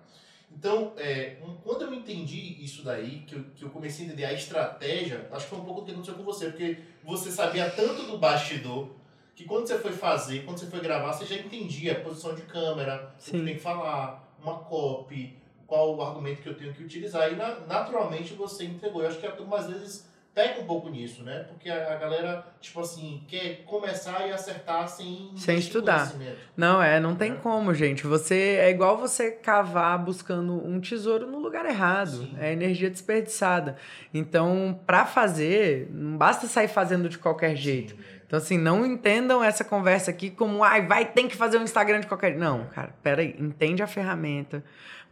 Então, 0.56 0.94
é, 0.98 1.38
um- 1.44 1.56
quando 1.56 1.82
eu 1.84 1.94
entendi 1.94 2.64
isso 2.64 2.84
daí, 2.84 3.22
que 3.28 3.36
eu, 3.36 3.44
que 3.56 3.64
eu 3.64 3.70
comecei 3.72 4.06
a 4.06 4.08
entender 4.08 4.26
a 4.26 4.34
estratégia, 4.34 5.28
acho 5.32 5.46
que 5.46 5.50
foi 5.50 5.60
um 5.60 5.66
pouco 5.66 5.82
do 5.82 5.86
que 5.86 5.92
aconteceu 5.94 6.14
com 6.16 6.24
você, 6.24 6.46
porque 6.52 6.78
você 7.04 7.32
sabia 7.32 7.70
tanto 7.72 8.04
do 8.04 8.18
bastidor 8.20 8.90
que 9.36 9.46
quando 9.46 9.66
você 9.66 9.80
foi 9.80 9.92
fazer, 9.94 10.46
quando 10.46 10.60
você 10.60 10.68
foi 10.68 10.80
gravar, 10.80 11.12
você 11.12 11.26
já 11.26 11.36
entendia 11.36 11.94
a 11.94 12.00
posição 12.02 12.36
de 12.36 12.44
câmera, 12.44 13.12
o 13.16 13.18
que 13.18 13.32
Sim. 13.32 13.46
tem 13.46 13.56
que 13.56 13.62
falar, 13.62 14.32
uma 14.40 14.60
copy, 14.60 15.36
qual 15.66 15.96
o 15.96 16.02
argumento 16.04 16.44
que 16.44 16.50
eu 16.50 16.56
tenho 16.56 16.72
que 16.72 16.84
utilizar. 16.84 17.32
E 17.32 17.36
na- 17.36 17.62
naturalmente 17.62 18.34
você 18.36 18.66
entregou. 18.66 19.02
Eu 19.02 19.08
acho 19.08 19.20
que 19.20 19.26
a 19.26 19.32
turma 19.32 19.58
às 19.58 19.66
vezes 19.68 20.08
pega 20.34 20.62
um 20.62 20.66
pouco 20.66 20.90
nisso, 20.90 21.24
né? 21.24 21.46
Porque 21.48 21.70
a, 21.70 21.94
a 21.94 21.96
galera, 21.96 22.46
tipo 22.60 22.80
assim, 22.80 23.24
quer 23.28 23.64
começar 23.66 24.28
e 24.28 24.32
acertar 24.32 24.88
sem, 24.88 25.32
Sem 25.36 25.58
estudar. 25.58 26.12
Não, 26.58 26.82
é, 26.82 27.00
não 27.00 27.16
tem 27.16 27.34
É. 27.34 27.36
como, 27.36 27.74
gente. 27.74 28.08
Você 28.08 28.58
é 28.60 28.70
igual 28.70 28.98
você 28.98 29.32
cavar 29.32 29.98
buscando 30.04 30.54
um 30.66 30.80
tesouro 30.80 31.28
no 31.28 31.40
lugar 31.40 31.66
errado. 31.66 32.12
Sim. 32.18 32.36
É 32.40 32.52
energia 32.52 32.90
desperdiçada. 32.90 33.78
Então, 34.14 34.80
pra 34.86 35.06
fazer, 35.06 35.88
não 35.92 36.18
basta 36.18 36.48
sair 36.48 36.68
fazendo 36.68 37.08
de 37.10 37.18
qualquer 37.18 37.56
jeito. 37.56 37.92
Sim, 37.96 38.00
né? 38.02 38.06
Então, 38.26 38.38
assim, 38.38 38.58
não 38.58 38.84
entendam 38.84 39.44
essa 39.44 39.64
conversa 39.64 40.10
aqui 40.10 40.32
como, 40.32 40.64
ai, 40.64 40.88
vai, 40.88 41.06
tem 41.06 41.28
que 41.28 41.36
fazer 41.36 41.60
um 41.60 41.64
Instagram 41.64 42.00
de 42.00 42.08
qualquer. 42.08 42.36
Não, 42.36 42.66
cara, 42.66 42.96
peraí, 43.04 43.36
entende 43.38 43.84
a 43.84 43.88
ferramenta, 43.88 44.64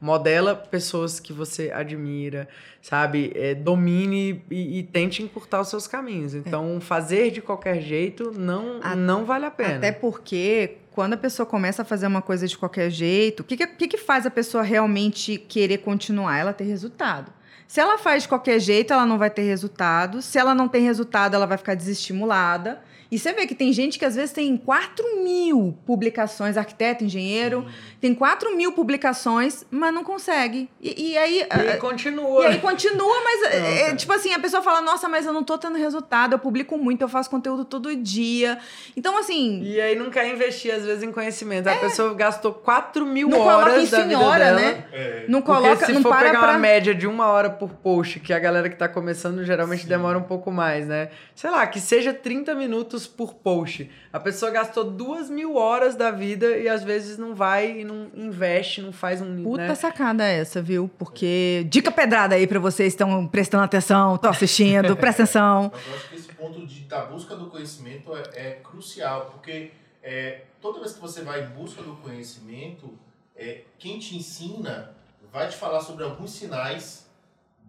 modela 0.02 0.56
pessoas 0.56 1.20
que 1.20 1.32
você 1.32 1.72
admira, 1.72 2.50
sabe? 2.82 3.32
É, 3.36 3.54
domine 3.54 4.44
e, 4.50 4.80
e 4.80 4.84
tente 4.84 5.22
encurtar 5.22 5.62
os 5.62 5.68
seus 5.70 5.86
caminhos. 5.86 6.34
Então, 6.34 6.80
fazer 6.82 7.30
de 7.30 7.40
qualquer 7.42 7.80
jeito 7.80 8.32
não, 8.36 8.80
A- 8.82 8.96
não 8.96 9.24
vale 9.24 9.46
a 9.46 9.52
pena. 9.52 9.76
Até 9.78 9.92
porque, 9.92 10.78
quando 10.92 11.14
a 11.14 11.18
pessoa 11.18 11.46
começa 11.46 11.84
a 11.84 11.86
fazer 11.86 12.08
uma 12.08 12.22
coisa 12.22 12.48
de 12.48 12.58
qualquer 12.58 12.90
jeito, 12.90 13.42
o 13.42 13.44
que, 13.44 13.56
que 13.56 13.88
que 13.88 13.98
faz 13.98 14.26
a 14.26 14.32
pessoa 14.32 14.64
realmente 14.64 15.38
querer 15.38 15.78
continuar? 15.78 16.36
Ela 16.38 16.52
ter 16.52 16.64
resultado. 16.64 17.32
Se 17.68 17.80
ela 17.80 17.98
faz 17.98 18.24
de 18.24 18.30
qualquer 18.30 18.60
jeito, 18.60 18.92
ela 18.92 19.06
não 19.06 19.18
vai 19.18 19.30
ter 19.30 19.44
resultado. 19.44 20.22
Se 20.22 20.38
ela 20.38 20.54
não 20.54 20.68
tem 20.68 20.82
resultado, 20.84 21.36
ela 21.36 21.46
vai 21.46 21.58
ficar 21.58 21.76
desestimulada. 21.76 22.82
E 23.12 23.19
você 23.19 23.34
vê 23.34 23.45
que 23.45 23.54
tem 23.54 23.74
gente 23.74 24.00
que 24.00 24.06
às 24.06 24.15
vezes 24.15 24.32
tem 24.32 24.56
4 24.56 25.21
mil 25.21 25.78
publicações, 25.86 26.56
arquiteto, 26.56 27.04
engenheiro, 27.04 27.65
tem 28.00 28.15
4 28.15 28.56
mil 28.56 28.71
publicações, 28.71 29.65
mas 29.69 29.93
não 29.93 30.02
consegue. 30.04 30.69
E, 30.80 31.12
e 31.12 31.17
aí. 31.17 31.41
E 31.74 31.78
continua. 31.78 32.43
E 32.43 32.47
aí 32.47 32.60
continua, 32.60 33.21
mas 33.24 33.41
é, 33.43 33.58
é, 33.58 33.84
cara. 33.86 33.95
tipo 33.97 34.13
assim, 34.13 34.34
a 34.34 34.39
pessoa 34.39 34.63
fala, 34.63 34.82
nossa, 34.82 35.10
mas 35.10 35.26
eu 35.26 35.34
não 35.34 35.43
tô 35.43 35.58
tendo 35.58 35.78
resultado, 35.78 36.34
eu 36.34 36.39
publico 36.39 36.78
muito, 36.78 37.02
eu 37.02 37.10
faço 37.10 37.30
conteúdo 37.30 37.65
todo 37.65 37.93
dia. 37.95 38.58
Então, 38.95 39.17
assim, 39.17 39.62
E 39.62 39.82
aí 39.82 39.93
não 39.95 40.10
quer 40.10 40.28
investir, 40.32 40.74
às 40.74 40.86
vezes, 40.86 41.04
em 41.04 41.12
conhecimento. 41.12 41.67
A 41.67 41.76
pessoa 41.76 42.13
gastou 42.13 42.54
4 42.54 43.06
mil 43.06 43.28
É. 43.28 43.32
não 43.32 43.39
coloca 43.39 43.58
horas 43.71 43.89
da 43.89 44.00
em 44.00 44.04
vida 44.08 44.19
hora, 44.19 44.45
dela. 44.45 44.60
né? 44.62 44.86
É. 44.93 45.26
Não 45.28 45.41
Porque 45.41 45.62
coloca, 45.62 45.86
se 45.86 45.91
não 45.91 46.02
for 46.02 46.10
para 46.10 46.28
pegar 46.28 46.39
pra... 46.39 46.52
uma 46.52 46.58
média 46.60 46.95
de 46.95 47.08
uma 47.08 47.28
hora 47.28 47.50
por 47.50 47.71
post, 47.71 48.19
que 48.21 48.32
a 48.32 48.39
galera 48.39 48.69
que 48.69 48.76
tá 48.78 48.88
começando 48.88 49.43
geralmente 49.43 49.84
Sim. 49.84 49.89
demora 49.89 50.17
um 50.17 50.24
pouco 50.24 50.50
mais, 50.50 50.88
né? 50.88 51.10
Sei 51.36 51.50
lá, 51.50 51.67
que 51.67 51.80
seja 51.82 52.13
30 52.13 52.56
minutos 52.56 53.01
por 53.08 53.36
post. 53.36 53.90
A 54.12 54.20
pessoa 54.20 54.52
gastou 54.52 54.84
duas 54.84 55.30
mil 55.30 55.56
horas 55.56 55.96
da 55.96 56.12
vida 56.12 56.58
e 56.58 56.68
às 56.68 56.84
vezes 56.84 57.18
não 57.18 57.36
vai 57.36 57.80
e 57.80 57.84
não 57.84 58.12
investe, 58.16 58.82
não 58.82 58.92
faz 58.92 59.22
um. 59.22 59.44
Puta 59.44 59.68
né? 59.68 59.76
sacada 59.76 60.24
essa, 60.24 60.62
viu? 60.62 60.90
Porque... 60.98 61.66
Dica 61.70 61.92
pedrada 61.92 62.36
aí 62.36 62.48
pra 62.48 62.60
vocês 62.60 62.94
que 62.94 63.04
estão 63.04 63.28
prestando 63.28 63.64
atenção, 63.64 64.16
estão 64.16 64.32
assistindo, 64.32 64.96
presta 64.98 65.24
atenção. 65.24 65.72
Eu 65.74 65.96
acho 65.96 66.10
que 66.10 66.16
esse 66.16 66.34
ponto 66.34 66.66
de, 66.66 66.82
da 66.82 67.06
busca 67.06 67.36
do 67.36 67.48
conhecimento 67.48 68.16
é, 68.16 68.24
é 68.34 68.52
crucial, 68.64 69.30
porque 69.32 69.72
é, 70.04 70.42
toda 70.60 70.80
vez 70.80 70.94
que 70.94 71.00
você 71.00 71.22
vai 71.22 71.44
em 71.44 71.48
busca 71.50 71.82
do 71.82 71.96
conhecimento, 71.98 72.98
é, 73.36 73.62
quem 73.78 74.00
te 74.00 74.16
ensina 74.16 74.96
vai 75.32 75.48
te 75.48 75.56
falar 75.56 75.82
sobre 75.82 76.04
alguns 76.04 76.32
sinais 76.32 77.10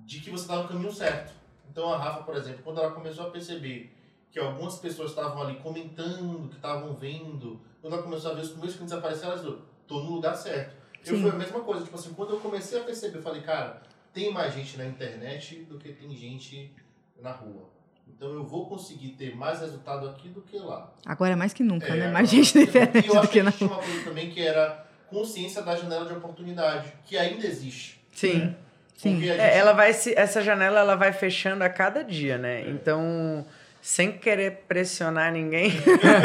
de 0.04 0.20
que 0.20 0.30
você 0.30 0.42
está 0.42 0.56
no 0.56 0.68
caminho 0.68 0.92
certo. 0.92 1.32
Então 1.70 1.92
a 1.92 1.96
Rafa, 1.96 2.22
por 2.22 2.36
exemplo, 2.36 2.60
quando 2.62 2.80
ela 2.80 2.90
começou 2.90 3.26
a 3.26 3.30
perceber 3.30 3.90
que 4.32 4.38
algumas 4.40 4.76
pessoas 4.78 5.10
estavam 5.10 5.42
ali 5.42 5.56
comentando, 5.56 6.48
que 6.48 6.56
estavam 6.56 6.94
vendo, 6.94 7.60
quando 7.80 7.92
ela 7.94 8.02
começou 8.02 8.30
a 8.30 8.34
ver 8.34 8.40
os 8.40 8.48
primeiros 8.48 8.74
clientes 8.74 8.94
aparecer, 8.94 9.26
ela 9.26 9.36
falou, 9.36 9.60
tô 9.86 10.00
no 10.02 10.10
lugar 10.12 10.34
certo. 10.34 10.74
Eu 11.04 11.16
Sim. 11.16 11.22
foi 11.22 11.30
a 11.30 11.34
mesma 11.34 11.60
coisa, 11.60 11.84
tipo 11.84 11.96
assim, 11.96 12.14
quando 12.14 12.30
eu 12.30 12.40
comecei 12.40 12.80
a 12.80 12.84
perceber, 12.84 13.18
eu 13.18 13.22
falei, 13.22 13.42
cara, 13.42 13.82
tem 14.14 14.32
mais 14.32 14.54
gente 14.54 14.78
na 14.78 14.86
internet 14.86 15.56
do 15.68 15.76
que 15.78 15.92
tem 15.92 16.14
gente 16.16 16.72
na 17.20 17.30
rua. 17.32 17.68
Então 18.08 18.30
eu 18.32 18.44
vou 18.44 18.66
conseguir 18.66 19.10
ter 19.10 19.34
mais 19.36 19.60
resultado 19.60 20.08
aqui 20.08 20.28
do 20.28 20.40
que 20.40 20.56
lá. 20.58 20.92
Agora 21.04 21.32
é 21.32 21.36
mais 21.36 21.52
que 21.52 21.62
nunca, 21.62 21.86
É, 21.86 21.90
né? 21.90 21.94
agora- 21.96 22.12
Mais 22.12 22.28
gente 22.30 22.56
na 22.56 22.62
internet 22.62 23.04
E 23.04 23.08
eu 23.08 23.20
do 23.20 23.26
que 23.28 23.32
que 23.34 23.42
não. 23.42 23.52
tinha 23.52 23.68
uma 23.70 23.78
coisa 23.82 24.04
também 24.04 24.30
que 24.30 24.40
era 24.40 24.86
consciência 25.10 25.60
da 25.62 25.76
janela 25.76 26.06
de 26.06 26.12
oportunidade, 26.14 26.90
que 27.04 27.18
ainda 27.18 27.46
existe. 27.46 28.00
Sim. 28.12 28.54
Sim. 28.96 29.14
Porque 29.16 29.30
a 29.30 29.34
É, 29.34 29.38
gente- 29.48 29.58
ela 29.58 29.72
vai 29.72 29.92
se, 29.92 30.14
essa 30.16 30.40
janela 30.40 30.80
ela 30.80 30.94
vai 30.94 31.12
fechando 31.12 31.64
a 31.64 31.68
cada 31.68 32.02
dia, 32.04 32.38
né? 32.38 32.68
Então, 32.70 33.44
sem 33.82 34.12
querer 34.12 34.62
pressionar 34.68 35.32
ninguém, 35.32 35.72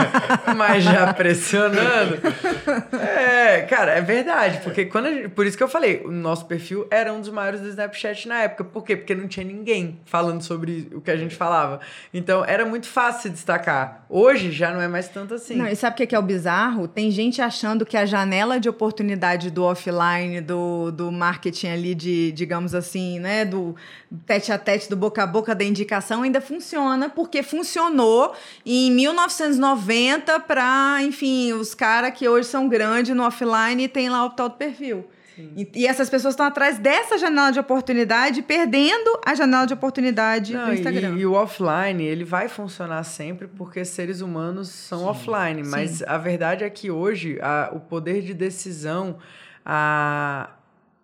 mas 0.55 0.83
já 0.83 1.11
pressionando. 1.11 2.19
É, 3.01 3.36
cara, 3.63 3.93
é 3.93 4.01
verdade, 4.01 4.59
porque 4.63 4.85
quando 4.85 5.07
gente- 5.07 5.29
por 5.29 5.45
isso 5.45 5.57
que 5.57 5.63
eu 5.63 5.67
falei, 5.67 6.01
o 6.05 6.11
nosso 6.11 6.45
perfil 6.45 6.85
era 6.91 7.11
um 7.13 7.19
dos 7.19 7.29
maiores 7.29 7.61
do 7.61 7.67
Snapchat 7.69 8.27
na 8.27 8.41
época. 8.43 8.63
Por 8.63 8.83
quê? 8.83 8.95
Porque 8.95 9.13
não 9.15 9.27
tinha 9.27 9.45
ninguém 9.45 9.99
falando 10.05 10.41
sobre 10.41 10.89
o 10.93 11.01
que 11.01 11.11
a 11.11 11.17
gente 11.17 11.35
falava. 11.35 11.79
Então, 12.13 12.43
era 12.45 12.65
muito 12.65 12.87
fácil 12.87 13.23
se 13.23 13.29
destacar. 13.29 14.05
Hoje 14.09 14.51
já 14.51 14.71
não 14.73 14.81
é 14.81 14.87
mais 14.87 15.07
tanto 15.07 15.33
assim. 15.33 15.55
Não, 15.55 15.67
e 15.67 15.75
sabe 15.75 15.93
o 15.93 15.97
que 15.97 16.07
que 16.07 16.15
é 16.15 16.19
o 16.19 16.21
bizarro? 16.21 16.87
Tem 16.87 17.09
gente 17.11 17.41
achando 17.41 17.85
que 17.85 17.97
a 17.97 18.05
janela 18.05 18.59
de 18.59 18.69
oportunidade 18.69 19.49
do 19.51 19.63
offline, 19.63 20.41
do, 20.41 20.91
do 20.91 21.11
marketing 21.11 21.67
ali, 21.67 21.95
de, 21.95 22.31
digamos 22.31 22.73
assim, 22.75 23.19
né? 23.19 23.43
Do 23.45 23.75
tete 24.25 24.51
a 24.51 24.57
tete, 24.57 24.89
do 24.89 24.95
boca 24.95 25.23
a 25.23 25.27
boca 25.27 25.53
da 25.53 25.63
indicação, 25.63 26.23
ainda 26.23 26.39
funciona, 26.39 27.09
porque 27.09 27.43
funcionou 27.43 28.33
em 28.65 28.89
1990 28.91 30.39
para, 30.41 30.97
enfim, 31.01 31.53
os 31.53 31.73
caras 31.73 32.11
que 32.13 32.27
hoje 32.27 32.47
são 32.47 32.67
grandes 32.67 33.15
no 33.15 33.23
offline 33.23 33.46
e 33.83 33.87
tem 33.87 34.09
lá 34.09 34.23
o 34.25 34.29
tal 34.29 34.49
do 34.49 34.55
perfil. 34.55 35.07
E, 35.55 35.69
e 35.75 35.85
essas 35.85 36.09
pessoas 36.09 36.33
estão 36.33 36.47
atrás 36.47 36.79
dessa 36.79 37.15
janela 37.15 37.51
de 37.51 37.59
oportunidade, 37.59 38.41
perdendo 38.41 39.19
a 39.23 39.35
janela 39.35 39.67
de 39.67 39.73
oportunidade 39.75 40.51
Não, 40.53 40.65
do 40.65 40.71
e- 40.71 40.75
Instagram. 40.75 41.15
E, 41.15 41.25
o 41.27 41.33
offline, 41.33 42.03
ele 42.03 42.23
vai 42.23 42.47
funcionar 42.49 43.03
sempre 43.03 43.47
porque 43.47 43.85
seres 43.85 44.21
humanos 44.21 44.69
são 44.69 44.99
Sim, 44.99 45.05
offline. 45.05 45.63
Mas 45.63 46.01
a 46.01 46.17
verdade 46.17 46.63
é 46.63 46.69
que 46.71 46.89
hoje 46.89 47.37
a- 47.39 47.69
o 47.71 47.79
poder 47.79 48.23
de 48.23 48.33
decisão, 48.33 49.17
a, 49.63 50.49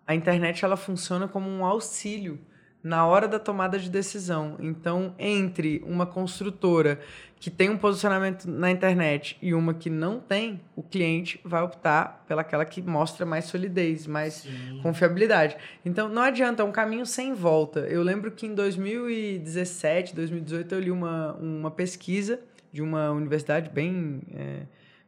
a 0.04 0.14
internet 0.16 0.64
ela 0.64 0.76
funciona 0.76 1.28
como 1.28 1.48
um 1.48 1.64
auxílio 1.64 2.40
na 2.84 3.06
hora 3.06 3.26
da 3.26 3.38
tomada 3.38 3.78
de 3.78 3.88
decisão. 3.88 4.58
Então, 4.60 5.14
entre 5.18 5.82
uma 5.86 6.04
construtora 6.04 7.00
que 7.40 7.50
tem 7.50 7.70
um 7.70 7.78
posicionamento 7.78 8.46
na 8.46 8.70
internet 8.70 9.38
e 9.40 9.54
uma 9.54 9.72
que 9.72 9.88
não 9.88 10.20
tem, 10.20 10.60
o 10.76 10.82
cliente 10.82 11.40
vai 11.44 11.62
optar 11.62 12.24
pelaquela 12.28 12.64
que 12.64 12.82
mostra 12.82 13.24
mais 13.24 13.46
solidez, 13.46 14.06
mais 14.06 14.34
Sim. 14.34 14.80
confiabilidade. 14.82 15.56
Então 15.84 16.08
não 16.08 16.22
adianta, 16.22 16.62
é 16.62 16.64
um 16.64 16.72
caminho 16.72 17.04
sem 17.04 17.34
volta. 17.34 17.80
Eu 17.80 18.02
lembro 18.02 18.30
que 18.30 18.46
em 18.46 18.54
2017, 18.54 20.14
2018 20.14 20.74
eu 20.74 20.80
li 20.80 20.90
uma, 20.90 21.32
uma 21.34 21.70
pesquisa 21.70 22.40
de 22.72 22.80
uma 22.80 23.10
universidade 23.10 23.68
bem, 23.68 24.22
é, 24.34 24.60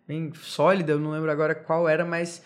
bem 0.07 0.31
sólida, 0.35 0.93
eu 0.93 1.01
não 1.01 1.11
lembro 1.13 1.31
agora 1.31 1.55
qual 1.55 1.89
era, 1.89 2.05
mas 2.05 2.43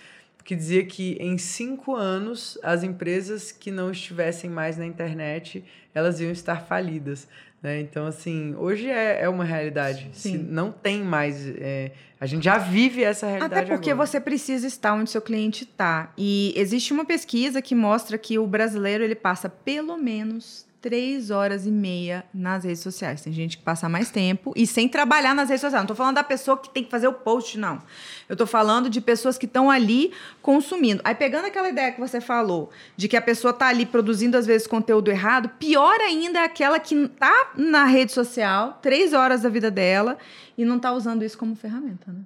que 0.51 0.57
dizia 0.57 0.85
que 0.85 1.17
em 1.21 1.39
cinco 1.39 1.95
anos 1.95 2.59
as 2.61 2.83
empresas 2.83 3.53
que 3.53 3.71
não 3.71 3.93
estivessem 3.93 4.51
mais 4.51 4.77
na 4.77 4.85
internet 4.85 5.65
elas 5.95 6.21
iam 6.21 6.33
estar 6.33 6.67
falidas. 6.67 7.29
Né? 7.63 7.79
Então, 7.79 8.05
assim, 8.05 8.57
hoje 8.57 8.91
é, 8.91 9.23
é 9.23 9.29
uma 9.29 9.45
realidade. 9.45 10.11
Sim. 10.13 10.33
Se 10.33 10.39
não 10.39 10.73
tem 10.73 11.05
mais. 11.05 11.47
é, 11.47 11.93
a 12.19 12.27
gente 12.27 12.43
já 12.43 12.59
vive 12.59 13.05
essa 13.05 13.29
realidade. 13.29 13.55
Até 13.55 13.65
porque 13.65 13.93
agora. 13.93 14.09
você 14.09 14.19
precisa 14.19 14.67
estar 14.67 14.93
onde 14.93 15.11
seu 15.11 15.23
cliente 15.23 15.63
está. 15.63 16.13
E 16.19 16.53
existe 16.57 16.93
uma 16.93 17.05
pesquisa 17.05 17.63
que 17.63 17.77
mostra 17.77 18.19
que 18.19 18.37
o 18.37 18.45
brasileiro 18.45 19.05
ele 19.05 19.15
passa 19.15 19.49
pelo 19.49 19.97
menos 19.97 20.67
três 20.81 21.31
horas 21.31 21.67
e 21.67 21.71
meia 21.71 22.25
nas 22.33 22.65
redes 22.65 22.81
sociais. 22.81 23.21
Tem 23.21 23.33
gente 23.33 23.59
que 23.59 23.63
passa 23.63 23.89
mais 23.89 24.11
tempo 24.11 24.53
e 24.57 24.67
sem 24.67 24.89
trabalhar 24.89 25.35
nas 25.35 25.49
redes 25.49 25.61
sociais. 25.61 25.83
Não 25.83 25.85
estou 25.85 25.97
falando 25.97 26.15
da 26.17 26.25
pessoa 26.25 26.57
que 26.57 26.71
tem 26.71 26.83
que 26.83 26.91
fazer 26.91 27.07
o 27.07 27.13
post, 27.13 27.59
não. 27.59 27.83
Eu 28.29 28.35
estou 28.35 28.47
falando 28.47 28.89
de 28.89 29.01
pessoas 29.01 29.37
que 29.37 29.47
estão 29.47 29.71
ali 29.71 30.13
consumindo. 30.41 31.01
Aí 31.05 31.15
pegando 31.15 31.47
aquela 31.47 31.69
ideia 31.69 31.93
que 31.93 32.01
você 32.01 32.21
falou, 32.21 32.71
de 32.97 33.09
que 33.09 33.17
a 33.17 33.23
pessoa 33.23 33.51
está 33.51 33.69
ali 33.69 33.85
produzindo 33.85 34.37
às 34.37 34.47
vezes 34.47 34.67
conteúdo 34.67 35.11
errado, 35.11 35.49
pior 35.59 36.01
ainda 36.01 36.41
é 36.41 36.45
aquela 36.45 36.81
que 36.81 36.95
está 36.95 37.53
na 37.57 37.85
rede 37.85 38.13
social 38.13 38.79
três 38.81 39.13
horas 39.13 39.43
da 39.43 39.49
vida 39.49 39.71
dela 39.71 40.17
e 40.57 40.65
não 40.65 40.77
está 40.77 40.93
usando 40.93 41.25
isso 41.25 41.37
como 41.37 41.55
ferramenta, 41.55 42.11
né? 42.11 42.25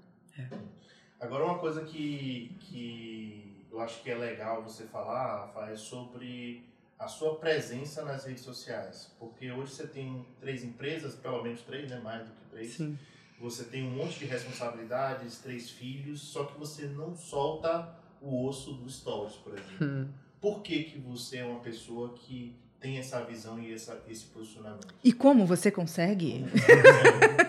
Agora, 1.25 1.47
uma 1.47 1.59
coisa 1.59 1.81
que, 1.81 2.55
que 2.61 3.67
eu 3.73 3.81
acho 3.81 4.03
que 4.03 4.11
é 4.11 4.14
legal 4.14 4.62
você 4.62 4.85
falar, 4.85 5.47
Rafa, 5.47 5.71
é 5.71 5.75
sobre 5.75 6.62
a 7.05 7.09
sua 7.09 7.37
presença 7.37 8.03
nas 8.03 8.25
redes 8.25 8.43
sociais. 8.43 9.11
Porque 9.19 9.51
hoje 9.53 9.73
você 9.73 9.87
tem 9.87 10.27
três 10.40 10.64
empresas, 10.64 11.14
pelo 11.14 11.43
menos 11.43 11.61
três, 11.61 11.90
né? 11.90 12.01
Mais 12.03 12.27
do 12.27 12.31
que 12.33 12.51
três. 12.51 12.73
Sim. 12.73 12.99
Você 13.40 13.64
tem 13.64 13.87
um 13.87 13.90
monte 13.90 14.19
de 14.19 14.25
responsabilidades, 14.25 15.38
três 15.38 15.71
filhos, 15.71 16.21
só 16.21 16.45
que 16.45 16.59
você 16.59 16.87
não 16.87 17.14
solta 17.14 17.95
o 18.23 18.47
osso 18.47 18.73
do 18.73 18.88
stories, 18.88 19.35
por 19.35 19.53
exemplo. 19.53 19.87
Hum. 19.87 20.09
Por 20.40 20.62
que, 20.62 20.85
que 20.85 20.99
você 20.99 21.38
é 21.38 21.45
uma 21.45 21.61
pessoa 21.61 22.14
que 22.14 22.57
tem 22.81 22.99
essa 22.99 23.23
visão 23.23 23.59
e 23.59 23.75
essa, 23.75 24.01
esse 24.09 24.25
posicionamento? 24.27 24.87
E 25.03 25.12
como 25.12 25.45
você 25.47 25.71
consegue? 25.71 26.45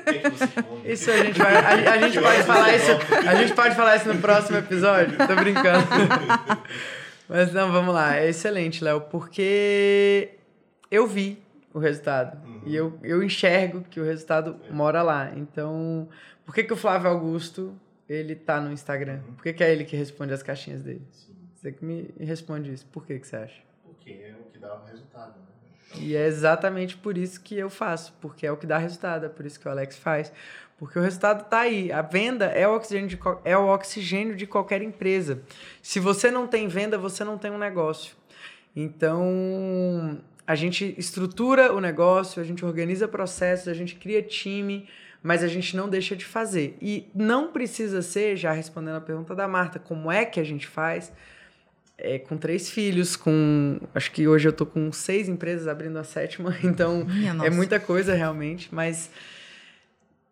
O 0.06 0.08
que, 0.08 0.88
é? 0.88 0.94
Isso 0.94 1.10
a 1.10 1.18
gente 1.18 1.40
vai. 1.40 1.56
A, 1.56 1.94
a 1.94 1.98
gente 1.98 2.22
pode 2.22 2.44
falar 2.44 2.76
isso. 2.76 2.92
A 3.28 3.36
gente 3.36 3.54
pode 3.56 3.76
falar 3.76 3.96
isso 3.96 4.14
no 4.14 4.22
próximo 4.22 4.58
episódio. 4.60 5.18
Tô 5.18 5.36
brincando. 5.36 5.88
Mas 7.28 7.52
não, 7.52 7.72
vamos 7.72 7.94
lá. 7.94 8.18
É 8.18 8.30
excelente, 8.30 8.84
Léo, 8.84 9.02
porque 9.02 10.36
eu 10.92 11.08
vi 11.08 11.44
o 11.74 11.80
resultado. 11.80 12.42
Uhum. 12.46 12.62
E 12.66 12.76
eu, 12.76 13.00
eu 13.04 13.24
enxergo 13.24 13.82
que 13.82 14.00
o 14.00 14.04
resultado 14.04 14.58
mora 14.72 15.02
lá. 15.02 15.32
Então, 15.36 16.08
por 16.46 16.54
que, 16.54 16.64
que 16.64 16.74
o 16.74 16.78
Flávio 16.78 17.10
Augusto 17.10 17.76
ele 18.08 18.36
tá 18.36 18.62
no 18.62 18.72
Instagram? 18.72 19.20
Por 19.36 19.44
que, 19.44 19.54
que 19.54 19.64
é 19.64 19.72
ele 19.72 19.84
que 19.84 19.96
responde 19.96 20.34
as 20.34 20.44
caixinhas 20.44 20.84
dele? 20.84 21.02
Você 21.56 21.72
que 21.72 21.84
me 21.84 22.14
responde 22.20 22.72
isso. 22.72 22.86
Por 22.86 23.06
que, 23.06 23.20
que 23.20 23.28
você 23.28 23.36
acha? 23.38 23.62
Porque 23.84 24.12
é 24.12 24.36
o 24.40 24.52
que 24.52 24.60
dá 24.60 24.76
o 24.76 24.86
resultado. 24.86 25.34
Né? 25.40 25.46
E 25.98 26.16
é 26.16 26.26
exatamente 26.28 26.96
por 26.96 27.18
isso 27.18 27.42
que 27.42 27.58
eu 27.58 27.70
faço, 27.70 28.14
porque 28.22 28.46
é 28.46 28.52
o 28.52 28.58
que 28.58 28.68
dá 28.68 28.78
resultado, 28.78 29.26
é 29.26 29.30
por 29.30 29.46
isso 29.46 29.60
que 29.60 29.68
o 29.68 29.72
Alex 29.72 29.98
faz. 29.98 30.32
Porque 30.78 31.00
o 31.00 31.02
resultado 31.02 31.44
está 31.44 31.62
aí. 31.62 31.92
A 31.92 32.02
venda 32.02 32.46
é 32.46 32.68
o, 32.68 32.76
oxigênio 32.76 33.08
de, 33.08 33.20
é 33.46 33.58
o 33.58 33.68
oxigênio 33.68 34.36
de 34.36 34.46
qualquer 34.46 34.82
empresa. 34.82 35.42
Se 35.82 36.00
você 36.00 36.30
não 36.30 36.48
tem 36.48 36.68
venda, 36.68 36.98
você 36.98 37.24
não 37.24 37.38
tem 37.38 37.50
um 37.50 37.58
negócio. 37.58 38.16
Então, 38.76 40.20
a 40.46 40.54
gente 40.54 40.94
estrutura 40.98 41.74
o 41.74 41.80
negócio, 41.80 42.42
a 42.42 42.46
gente 42.46 42.66
organiza 42.66 43.08
processos, 43.08 43.70
a 43.70 43.74
gente 43.74 43.96
cria 43.96 44.22
time, 44.22 44.88
mas 45.24 45.44
a 45.44 45.48
gente 45.48 45.78
não 45.78 45.88
deixa 45.88 46.16
de 46.16 46.26
fazer. 46.26 46.78
E 46.82 47.08
não 47.16 47.54
precisa 47.54 48.02
ser, 48.02 48.36
já 48.36 48.52
respondendo 48.52 48.96
a 48.98 49.02
pergunta 49.02 49.34
da 49.34 49.48
Marta, 49.48 49.80
como 49.80 50.12
é 50.12 50.26
que 50.26 50.42
a 50.42 50.44
gente 50.44 50.68
faz? 50.68 51.12
É, 51.98 52.20
com 52.20 52.36
três 52.36 52.70
filhos, 52.70 53.16
com. 53.16 53.80
Acho 53.94 54.12
que 54.12 54.28
hoje 54.28 54.50
eu 54.50 54.52
tô 54.52 54.66
com 54.66 54.92
seis 54.92 55.30
empresas 55.30 55.70
abrindo 55.70 55.98
a 55.98 56.04
sétima, 56.04 56.54
então 56.62 57.06
Minha 57.06 57.32
é 57.32 57.34
nossa. 57.34 57.52
muita 57.52 57.80
coisa 57.80 58.14
realmente, 58.14 58.68
mas 58.70 59.10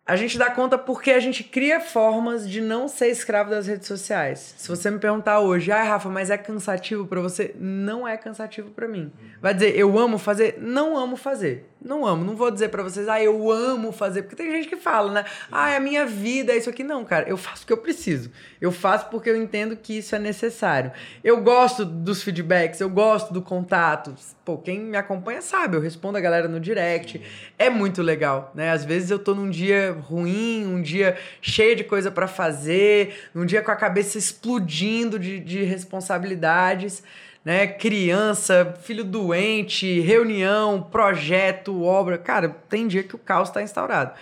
a 0.05 0.17
gente 0.17 0.37
dá 0.37 0.51
conta 0.51 0.77
porque 0.77 1.11
a 1.11 1.19
gente 1.19 1.45
cria 1.45 1.79
formas 1.79 2.49
de 2.49 2.59
não 2.59 2.89
ser 2.89 3.07
escravo 3.07 3.49
das 3.49 3.67
redes 3.67 3.87
sociais. 3.87 4.53
Se 4.57 4.67
você 4.67 4.91
me 4.91 4.99
perguntar 4.99 5.39
hoje, 5.39 5.71
ai 5.71 5.87
Rafa, 5.87 6.09
mas 6.09 6.29
é 6.29 6.37
cansativo 6.37 7.07
pra 7.07 7.21
você? 7.21 7.55
Não 7.57 8.05
é 8.05 8.17
cansativo 8.17 8.69
pra 8.71 8.85
mim. 8.85 9.09
Vai 9.41 9.53
dizer, 9.53 9.77
eu 9.77 9.97
amo 9.97 10.17
fazer? 10.17 10.57
Não 10.59 10.97
amo 10.97 11.15
fazer. 11.15 11.69
Não 11.81 12.05
amo. 12.05 12.25
Não 12.25 12.35
vou 12.35 12.51
dizer 12.51 12.67
pra 12.67 12.83
vocês, 12.83 13.07
ah, 13.07 13.21
eu 13.21 13.49
amo 13.49 13.93
fazer. 13.93 14.23
Porque 14.23 14.35
tem 14.35 14.51
gente 14.51 14.67
que 14.67 14.75
fala, 14.75 15.11
né? 15.11 15.25
Ah, 15.49 15.71
é 15.71 15.77
a 15.77 15.79
minha 15.79 16.05
vida, 16.05 16.51
é 16.51 16.57
isso 16.57 16.69
aqui. 16.69 16.83
Não, 16.83 17.05
cara, 17.05 17.27
eu 17.29 17.37
faço 17.37 17.59
porque 17.61 17.73
eu 17.73 17.77
preciso. 17.77 18.29
Eu 18.59 18.73
faço 18.73 19.09
porque 19.09 19.29
eu 19.29 19.37
entendo 19.37 19.77
que 19.77 19.97
isso 19.97 20.15
é 20.15 20.19
necessário. 20.19 20.91
Eu 21.23 21.41
gosto 21.41 21.85
dos 21.85 22.21
feedbacks, 22.21 22.81
eu 22.81 22.89
gosto 22.89 23.33
do 23.33 23.41
contato. 23.41 24.13
Pô, 24.45 24.58
quem 24.58 24.79
me 24.79 24.97
acompanha 24.97 25.41
sabe, 25.41 25.77
eu 25.77 25.82
respondo 25.82 26.17
a 26.17 26.21
galera 26.21 26.47
no 26.47 26.60
direct. 26.60 27.21
É 27.58 27.69
muito 27.69 28.01
legal, 28.01 28.51
né? 28.53 28.71
Às 28.71 28.84
vezes 28.84 29.10
eu 29.10 29.17
tô 29.17 29.34
num 29.34 29.49
dia 29.49 29.95
ruim, 30.01 30.65
um 30.65 30.82
dia 30.82 31.17
cheio 31.41 31.75
de 31.75 31.84
coisa 31.84 32.12
pra 32.12 32.27
fazer, 32.27 33.29
num 33.34 33.45
dia 33.45 33.62
com 33.62 33.71
a 33.71 33.75
cabeça 33.75 34.17
explodindo 34.17 35.17
de, 35.17 35.39
de 35.39 35.63
responsabilidades 35.63 37.03
né? 37.43 37.67
Criança, 37.67 38.73
filho 38.82 39.03
doente, 39.03 39.99
reunião, 39.99 40.82
projeto, 40.82 41.84
obra. 41.84 42.17
Cara, 42.17 42.49
tem 42.69 42.88
dia 42.88 43.03
que 43.03 43.15
o 43.15 43.19
caos 43.19 43.49
está 43.49 43.62
instaurado. 43.62 44.13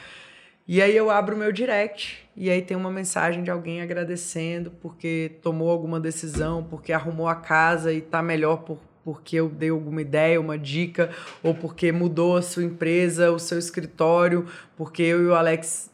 E 0.67 0.81
aí 0.81 0.95
eu 0.95 1.09
abro 1.09 1.35
o 1.35 1.37
meu 1.37 1.51
direct 1.51 2.27
e 2.35 2.49
aí 2.49 2.61
tem 2.61 2.77
uma 2.77 2.89
mensagem 2.89 3.43
de 3.43 3.51
alguém 3.51 3.81
agradecendo 3.81 4.71
porque 4.81 5.33
tomou 5.41 5.69
alguma 5.69 5.99
decisão, 5.99 6.63
porque 6.63 6.93
arrumou 6.93 7.27
a 7.27 7.35
casa 7.35 7.91
e 7.91 7.99
tá 8.01 8.21
melhor 8.21 8.57
por, 8.57 8.79
porque 9.03 9.35
eu 9.35 9.49
dei 9.49 9.69
alguma 9.69 10.01
ideia, 10.01 10.39
uma 10.39 10.57
dica, 10.57 11.09
ou 11.41 11.53
porque 11.53 11.91
mudou 11.91 12.37
a 12.37 12.41
sua 12.41 12.63
empresa, 12.63 13.31
o 13.31 13.39
seu 13.39 13.57
escritório, 13.57 14.45
porque 14.77 15.01
eu 15.01 15.23
e 15.23 15.27
o 15.27 15.35
Alex 15.35 15.89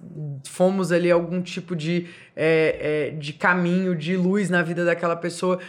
fomos 0.46 0.92
ali 0.92 1.10
algum 1.10 1.42
tipo 1.42 1.76
de, 1.76 2.08
é, 2.36 3.10
é, 3.10 3.18
de 3.18 3.34
caminho, 3.34 3.96
de 3.96 4.18
luz 4.18 4.50
na 4.50 4.62
vida 4.62 4.84
daquela 4.84 5.16
pessoa. 5.16 5.60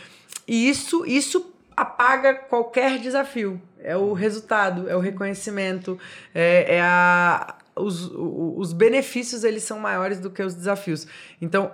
E 0.46 0.68
isso, 0.68 1.04
isso 1.06 1.54
apaga 1.76 2.34
qualquer 2.34 2.98
desafio. 2.98 3.60
É 3.80 3.96
o 3.96 4.12
resultado, 4.12 4.88
é 4.88 4.96
o 4.96 5.00
reconhecimento, 5.00 5.98
é, 6.34 6.76
é 6.76 6.80
a, 6.80 7.56
os, 7.76 8.10
os 8.12 8.72
benefícios 8.72 9.44
eles 9.44 9.62
são 9.62 9.78
maiores 9.78 10.18
do 10.18 10.30
que 10.30 10.42
os 10.42 10.54
desafios. 10.54 11.06
Então, 11.40 11.70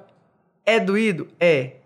é 0.67 0.79
doído? 0.79 1.29
É. 1.41 1.77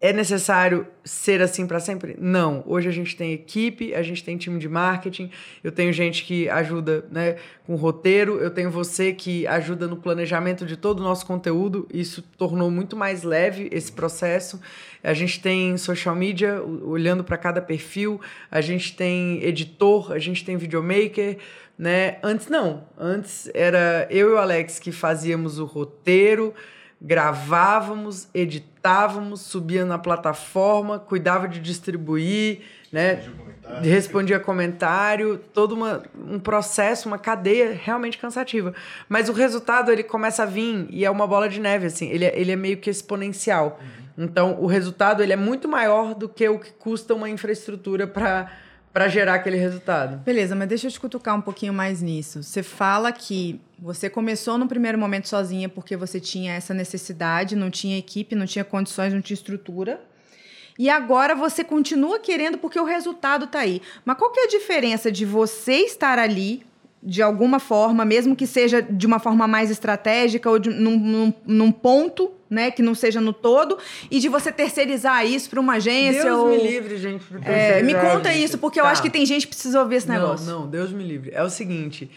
É 0.00 0.12
necessário 0.12 0.86
ser 1.04 1.42
assim 1.42 1.66
para 1.66 1.80
sempre? 1.80 2.16
Não. 2.20 2.62
Hoje 2.66 2.88
a 2.88 2.92
gente 2.92 3.16
tem 3.16 3.32
equipe, 3.32 3.92
a 3.94 4.02
gente 4.02 4.22
tem 4.22 4.36
time 4.36 4.56
de 4.60 4.68
marketing, 4.68 5.28
eu 5.64 5.72
tenho 5.72 5.92
gente 5.92 6.24
que 6.24 6.48
ajuda 6.48 7.04
né, 7.10 7.36
com 7.66 7.74
roteiro, 7.74 8.38
eu 8.38 8.48
tenho 8.48 8.70
você 8.70 9.12
que 9.12 9.44
ajuda 9.48 9.88
no 9.88 9.96
planejamento 9.96 10.64
de 10.64 10.76
todo 10.76 11.00
o 11.00 11.02
nosso 11.02 11.26
conteúdo. 11.26 11.88
Isso 11.92 12.22
tornou 12.22 12.70
muito 12.70 12.96
mais 12.96 13.24
leve 13.24 13.68
esse 13.72 13.90
processo. 13.90 14.60
A 15.02 15.12
gente 15.14 15.40
tem 15.40 15.76
social 15.76 16.14
media, 16.14 16.62
olhando 16.62 17.24
para 17.24 17.36
cada 17.36 17.60
perfil, 17.60 18.20
a 18.48 18.60
gente 18.60 18.94
tem 18.94 19.42
editor, 19.42 20.12
a 20.12 20.18
gente 20.20 20.44
tem 20.44 20.56
videomaker. 20.56 21.38
Né? 21.76 22.18
Antes 22.22 22.46
não. 22.46 22.84
Antes 22.96 23.50
era 23.52 24.06
eu 24.10 24.30
e 24.30 24.32
o 24.34 24.38
Alex 24.38 24.78
que 24.78 24.92
fazíamos 24.92 25.58
o 25.58 25.64
roteiro, 25.64 26.54
gravávamos, 27.00 28.28
editávamos, 28.34 29.42
subia 29.42 29.84
na 29.84 29.98
plataforma, 29.98 30.98
cuidava 30.98 31.46
de 31.46 31.60
distribuir, 31.60 32.62
né? 32.92 33.22
Eu 33.24 33.32
comentar. 33.32 33.82
respondia 33.82 34.40
comentário, 34.40 35.38
todo 35.52 35.72
uma, 35.72 36.02
um 36.14 36.38
processo, 36.38 37.06
uma 37.06 37.18
cadeia 37.18 37.72
realmente 37.72 38.18
cansativa. 38.18 38.74
Mas 39.08 39.28
o 39.28 39.32
resultado 39.32 39.92
ele 39.92 40.02
começa 40.02 40.42
a 40.42 40.46
vir 40.46 40.86
e 40.90 41.04
é 41.04 41.10
uma 41.10 41.26
bola 41.26 41.48
de 41.48 41.60
neve, 41.60 41.86
assim, 41.86 42.08
ele 42.08 42.24
é, 42.24 42.38
ele 42.38 42.50
é 42.50 42.56
meio 42.56 42.78
que 42.78 42.90
exponencial. 42.90 43.78
Então 44.16 44.58
o 44.60 44.66
resultado 44.66 45.22
ele 45.22 45.32
é 45.32 45.36
muito 45.36 45.68
maior 45.68 46.14
do 46.14 46.28
que 46.28 46.48
o 46.48 46.58
que 46.58 46.72
custa 46.72 47.14
uma 47.14 47.30
infraestrutura 47.30 48.06
para 48.06 48.50
para 48.92 49.08
gerar 49.08 49.34
aquele 49.34 49.56
resultado. 49.56 50.18
Beleza, 50.18 50.54
mas 50.54 50.68
deixa 50.68 50.86
eu 50.86 50.90
te 50.90 51.00
cutucar 51.00 51.36
um 51.36 51.40
pouquinho 51.40 51.72
mais 51.72 52.02
nisso. 52.02 52.42
Você 52.42 52.62
fala 52.62 53.12
que 53.12 53.60
você 53.78 54.10
começou 54.10 54.58
no 54.58 54.66
primeiro 54.66 54.98
momento 54.98 55.28
sozinha 55.28 55.68
porque 55.68 55.96
você 55.96 56.18
tinha 56.18 56.54
essa 56.54 56.74
necessidade, 56.74 57.54
não 57.54 57.70
tinha 57.70 57.98
equipe, 57.98 58.34
não 58.34 58.46
tinha 58.46 58.64
condições, 58.64 59.12
não 59.12 59.20
tinha 59.20 59.34
estrutura. 59.34 60.00
E 60.78 60.88
agora 60.88 61.34
você 61.34 61.64
continua 61.64 62.20
querendo 62.20 62.56
porque 62.56 62.78
o 62.78 62.84
resultado 62.84 63.48
tá 63.48 63.60
aí. 63.60 63.82
Mas 64.04 64.16
qual 64.16 64.30
que 64.30 64.40
é 64.40 64.44
a 64.44 64.48
diferença 64.48 65.10
de 65.10 65.24
você 65.24 65.78
estar 65.80 66.18
ali 66.18 66.64
de 67.02 67.22
alguma 67.22 67.58
forma, 67.60 68.04
mesmo 68.04 68.34
que 68.34 68.46
seja 68.46 68.82
de 68.82 69.06
uma 69.06 69.18
forma 69.18 69.46
mais 69.46 69.70
estratégica 69.70 70.50
ou 70.50 70.58
de, 70.58 70.70
num, 70.70 70.98
num- 70.98 71.34
num 71.46 71.72
ponto, 71.72 72.32
né, 72.50 72.70
que 72.70 72.82
não 72.82 72.94
seja 72.94 73.20
no 73.20 73.32
todo, 73.32 73.78
e 74.10 74.18
de 74.18 74.28
você 74.28 74.50
terceirizar 74.50 75.24
isso 75.26 75.48
para 75.50 75.60
uma 75.60 75.74
agência 75.74 76.24
Deus 76.24 76.38
ou 76.40 76.48
me 76.48 76.56
livre, 76.56 76.96
gente. 76.96 77.24
É, 77.44 77.82
me 77.82 77.94
conta 77.94 78.32
gente. 78.32 78.42
isso, 78.44 78.58
porque 78.58 78.80
eu 78.80 78.84
Tá. 78.84 78.90
acho 78.90 79.02
que 79.02 79.10
tem 79.10 79.24
gente 79.26 79.46
que 79.46 79.52
precisa 79.54 79.80
ouvir 79.80 79.96
esse 79.96 80.08
negócio. 80.08 80.46
Não, 80.46 80.60
não, 80.62 80.66
Deus 80.66 80.90
me 80.90 81.04
livre. 81.04 81.30
É 81.32 81.42
o 81.42 81.50
seguinte, 81.50 82.10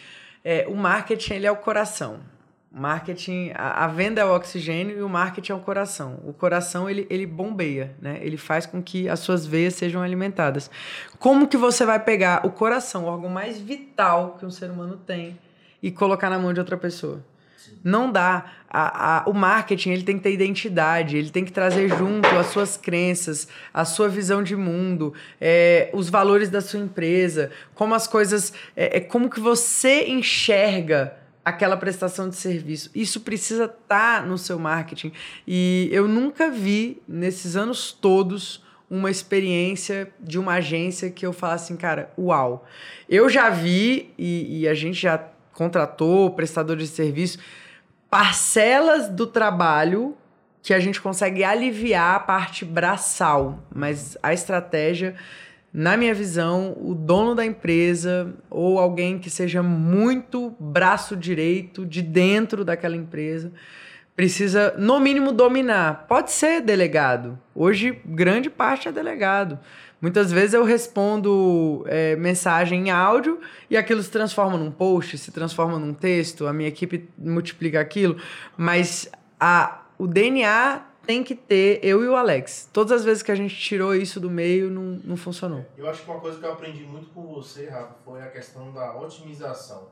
é, 0.43 0.66
o 0.70 0.76
marketing 0.76 1.34
ele 1.34 1.45
é 1.45 1.51
o 1.51 1.56
coração. 1.58 2.20
Marketing, 2.74 3.51
a, 3.53 3.84
a, 3.84 3.88
venda 3.89 4.22
é 4.22 4.26
o 4.26 4.34
oxigênio 4.34 4.97
e 4.97 5.01
o 5.01 5.09
marketing 5.09 5.51
é 5.51 5.55
o 5.55 5.59
coração. 5.59 6.22
O 6.24 6.32
coração 6.32 6.89
ele, 6.89 7.05
ele 7.09 7.26
bombeia, 7.26 7.93
né? 8.01 8.17
Ele 8.22 8.38
faz 8.38 8.65
com 8.65 8.82
que 8.82 9.09
as 9.09 9.19
suas 9.19 9.45
veias 9.45 9.74
sejam 9.74 10.01
alimentadas. 10.01 10.72
Como 11.19 11.49
que 11.49 11.57
você 11.57 11.86
vai 11.86 11.99
pegar 11.99 12.45
o 12.45 12.49
coração, 12.49 13.03
o 13.03 13.07
órgão 13.07 13.30
mais 13.30 13.59
vital 13.59 14.38
que 14.39 14.45
um 14.45 14.49
ser 14.49 14.72
humano 14.72 14.95
tem, 14.95 15.38
e 15.84 15.91
colocar 15.91 16.30
na 16.30 16.39
mão 16.39 16.53
de 16.53 16.61
outra 16.61 16.78
pessoa? 16.78 17.22
Não 17.84 18.09
dá. 18.09 18.45
A, 18.69 19.17
a, 19.17 19.30
o 19.30 19.34
marketing 19.34 19.89
ele 19.89 20.03
tem 20.03 20.17
que 20.17 20.24
ter 20.24 20.32
identidade, 20.32 21.17
ele 21.17 21.30
tem 21.30 21.43
que 21.43 21.51
trazer 21.51 21.89
junto 21.89 22.30
as 22.30 22.47
suas 22.47 22.78
crenças, 22.78 23.49
a 23.74 23.84
sua 23.84 24.07
visão 24.07 24.41
de 24.41 24.55
mundo, 24.55 25.13
é, 25.41 25.89
os 25.93 26.09
valores 26.09 26.49
da 26.49 26.61
sua 26.61 26.80
empresa, 26.80 27.51
como 27.76 27.93
as 27.93 28.07
coisas, 28.07 28.53
é, 28.78 28.97
é 28.97 28.99
como 29.01 29.30
que 29.30 29.41
você 29.41 30.07
enxerga 30.07 31.20
aquela 31.44 31.76
prestação 31.76 32.30
de 32.30 32.36
serviço. 32.36 32.89
Isso 32.94 33.22
precisa 33.22 33.66
estar 33.66 34.22
tá 34.22 34.26
no 34.26 34.38
seu 34.38 34.60
marketing. 34.60 35.12
E 35.48 35.89
eu 35.92 36.08
nunca 36.08 36.50
vi, 36.50 37.02
nesses 37.08 37.56
anos 37.56 37.92
todos, 37.92 38.64
uma 38.89 39.10
experiência 39.10 40.12
de 40.20 40.38
uma 40.38 40.56
agência 40.56 41.10
que 41.10 41.26
eu 41.26 41.34
falasse 41.34 41.66
assim, 41.66 41.78
cara, 41.78 42.12
uau. 42.18 42.68
Eu 43.10 43.30
já 43.30 43.50
vi, 43.50 44.14
e, 44.18 44.62
e 44.62 44.68
a 44.68 44.74
gente 44.74 45.00
já 45.00 45.18
contratou 45.54 46.32
prestadores 46.32 46.89
de 46.89 46.96
serviço, 46.96 47.39
parcelas 48.10 49.08
do 49.08 49.26
trabalho 49.26 50.18
que 50.62 50.74
a 50.74 50.80
gente 50.80 51.02
consegue 51.02 51.44
aliviar 51.44 52.16
a 52.16 52.20
parte 52.20 52.64
braçal, 52.66 53.60
mas 53.74 54.18
a 54.22 54.34
estratégia 54.34 55.16
na 55.74 55.95
minha 55.95 56.13
visão, 56.13 56.76
o 56.82 56.93
dono 56.93 57.34
da 57.34 57.45
empresa 57.45 58.34
ou 58.49 58.78
alguém 58.78 59.17
que 59.17 59.30
seja 59.30 59.63
muito 59.63 60.53
braço 60.59 61.15
direito 61.15 61.86
de 61.86 62.01
dentro 62.01 62.65
daquela 62.65 62.95
empresa 62.95 63.51
precisa, 64.15 64.76
no 64.78 64.99
mínimo, 64.99 65.32
dominar. 65.32 66.05
Pode 66.07 66.32
ser 66.32 66.61
delegado. 66.61 67.39
Hoje, 67.55 67.99
grande 68.05 68.49
parte 68.49 68.88
é 68.88 68.91
delegado. 68.91 69.57
Muitas 70.01 70.32
vezes 70.32 70.53
eu 70.53 70.63
respondo 70.63 71.86
é, 71.88 72.15
mensagem 72.15 72.88
em 72.88 72.91
áudio 72.91 73.39
e 73.69 73.78
aquilo 73.78 74.01
se 74.03 74.11
transforma 74.11 74.57
num 74.57 74.72
post, 74.72 75.17
se 75.17 75.32
transforma 75.32 75.80
num 75.80 75.93
texto, 75.93 76.47
a 76.47 76.53
minha 76.53 76.67
equipe 76.67 77.07
multiplica 77.17 77.80
aquilo, 77.80 78.17
mas 78.57 79.09
a, 79.39 79.82
o 79.97 80.07
DNA 80.07 80.91
tem 81.06 81.24
que 81.24 81.36
ter 81.36 81.80
eu 81.84 82.04
e 82.04 82.08
o 82.08 82.16
Alex. 82.16 82.70
Todas 82.72 82.91
as 82.91 83.04
vezes 83.04 83.24
que 83.24 83.32
a 83.32 83.36
gente 83.36 83.56
tirou 83.56 83.95
isso 83.95 84.20
do 84.20 84.30
meio, 84.30 84.70
não, 84.70 84.99
não 85.04 85.18
funcionou. 85.18 85.66
Eu 85.78 85.89
acho 85.89 86.04
que 86.04 86.10
uma 86.10 86.20
coisa 86.20 86.39
que 86.39 86.45
eu 86.45 86.52
aprendi 86.52 86.84
muito 86.84 87.10
com 87.10 87.28
você, 87.28 87.68
Rafa, 87.68 87.95
foi 88.06 88.22
a 88.22 88.30
questão 88.30 88.72
da 88.72 88.95
otimização. 88.95 89.89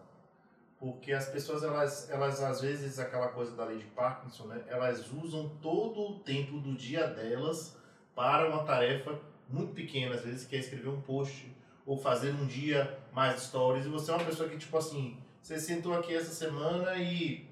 Porque 0.80 1.12
as 1.12 1.28
pessoas, 1.28 1.62
elas, 1.64 2.10
elas 2.10 2.42
às 2.42 2.62
vezes, 2.62 3.00
aquela 3.00 3.28
coisa 3.28 3.56
da 3.56 3.66
lei 3.66 3.80
de 3.80 3.86
Parkinson, 3.86 4.46
né? 4.46 4.62
Elas 4.68 5.12
usam 5.12 5.52
todo 5.62 6.00
o 6.00 6.20
tempo 6.20 6.58
do 6.60 6.74
dia 6.74 7.06
delas 7.08 7.76
para 8.16 8.48
uma 8.48 8.64
tarefa 8.64 9.20
muito 9.50 9.74
pequena, 9.74 10.16
às 10.16 10.22
vezes, 10.22 10.46
que 10.46 10.56
é 10.56 10.60
escrever 10.60 10.90
um 10.90 11.02
post 11.02 11.54
ou 11.86 11.98
fazer 11.98 12.32
um 12.32 12.46
dia 12.46 12.98
mais 13.12 13.42
stories. 13.42 13.86
E 13.86 13.90
você 13.90 14.12
é 14.12 14.14
uma 14.14 14.24
pessoa 14.24 14.48
que, 14.48 14.58
tipo 14.58 14.78
assim, 14.78 15.18
você 15.42 15.60
sentou 15.60 15.94
aqui 15.94 16.16
essa 16.16 16.32
semana 16.32 16.96
e 16.96 17.46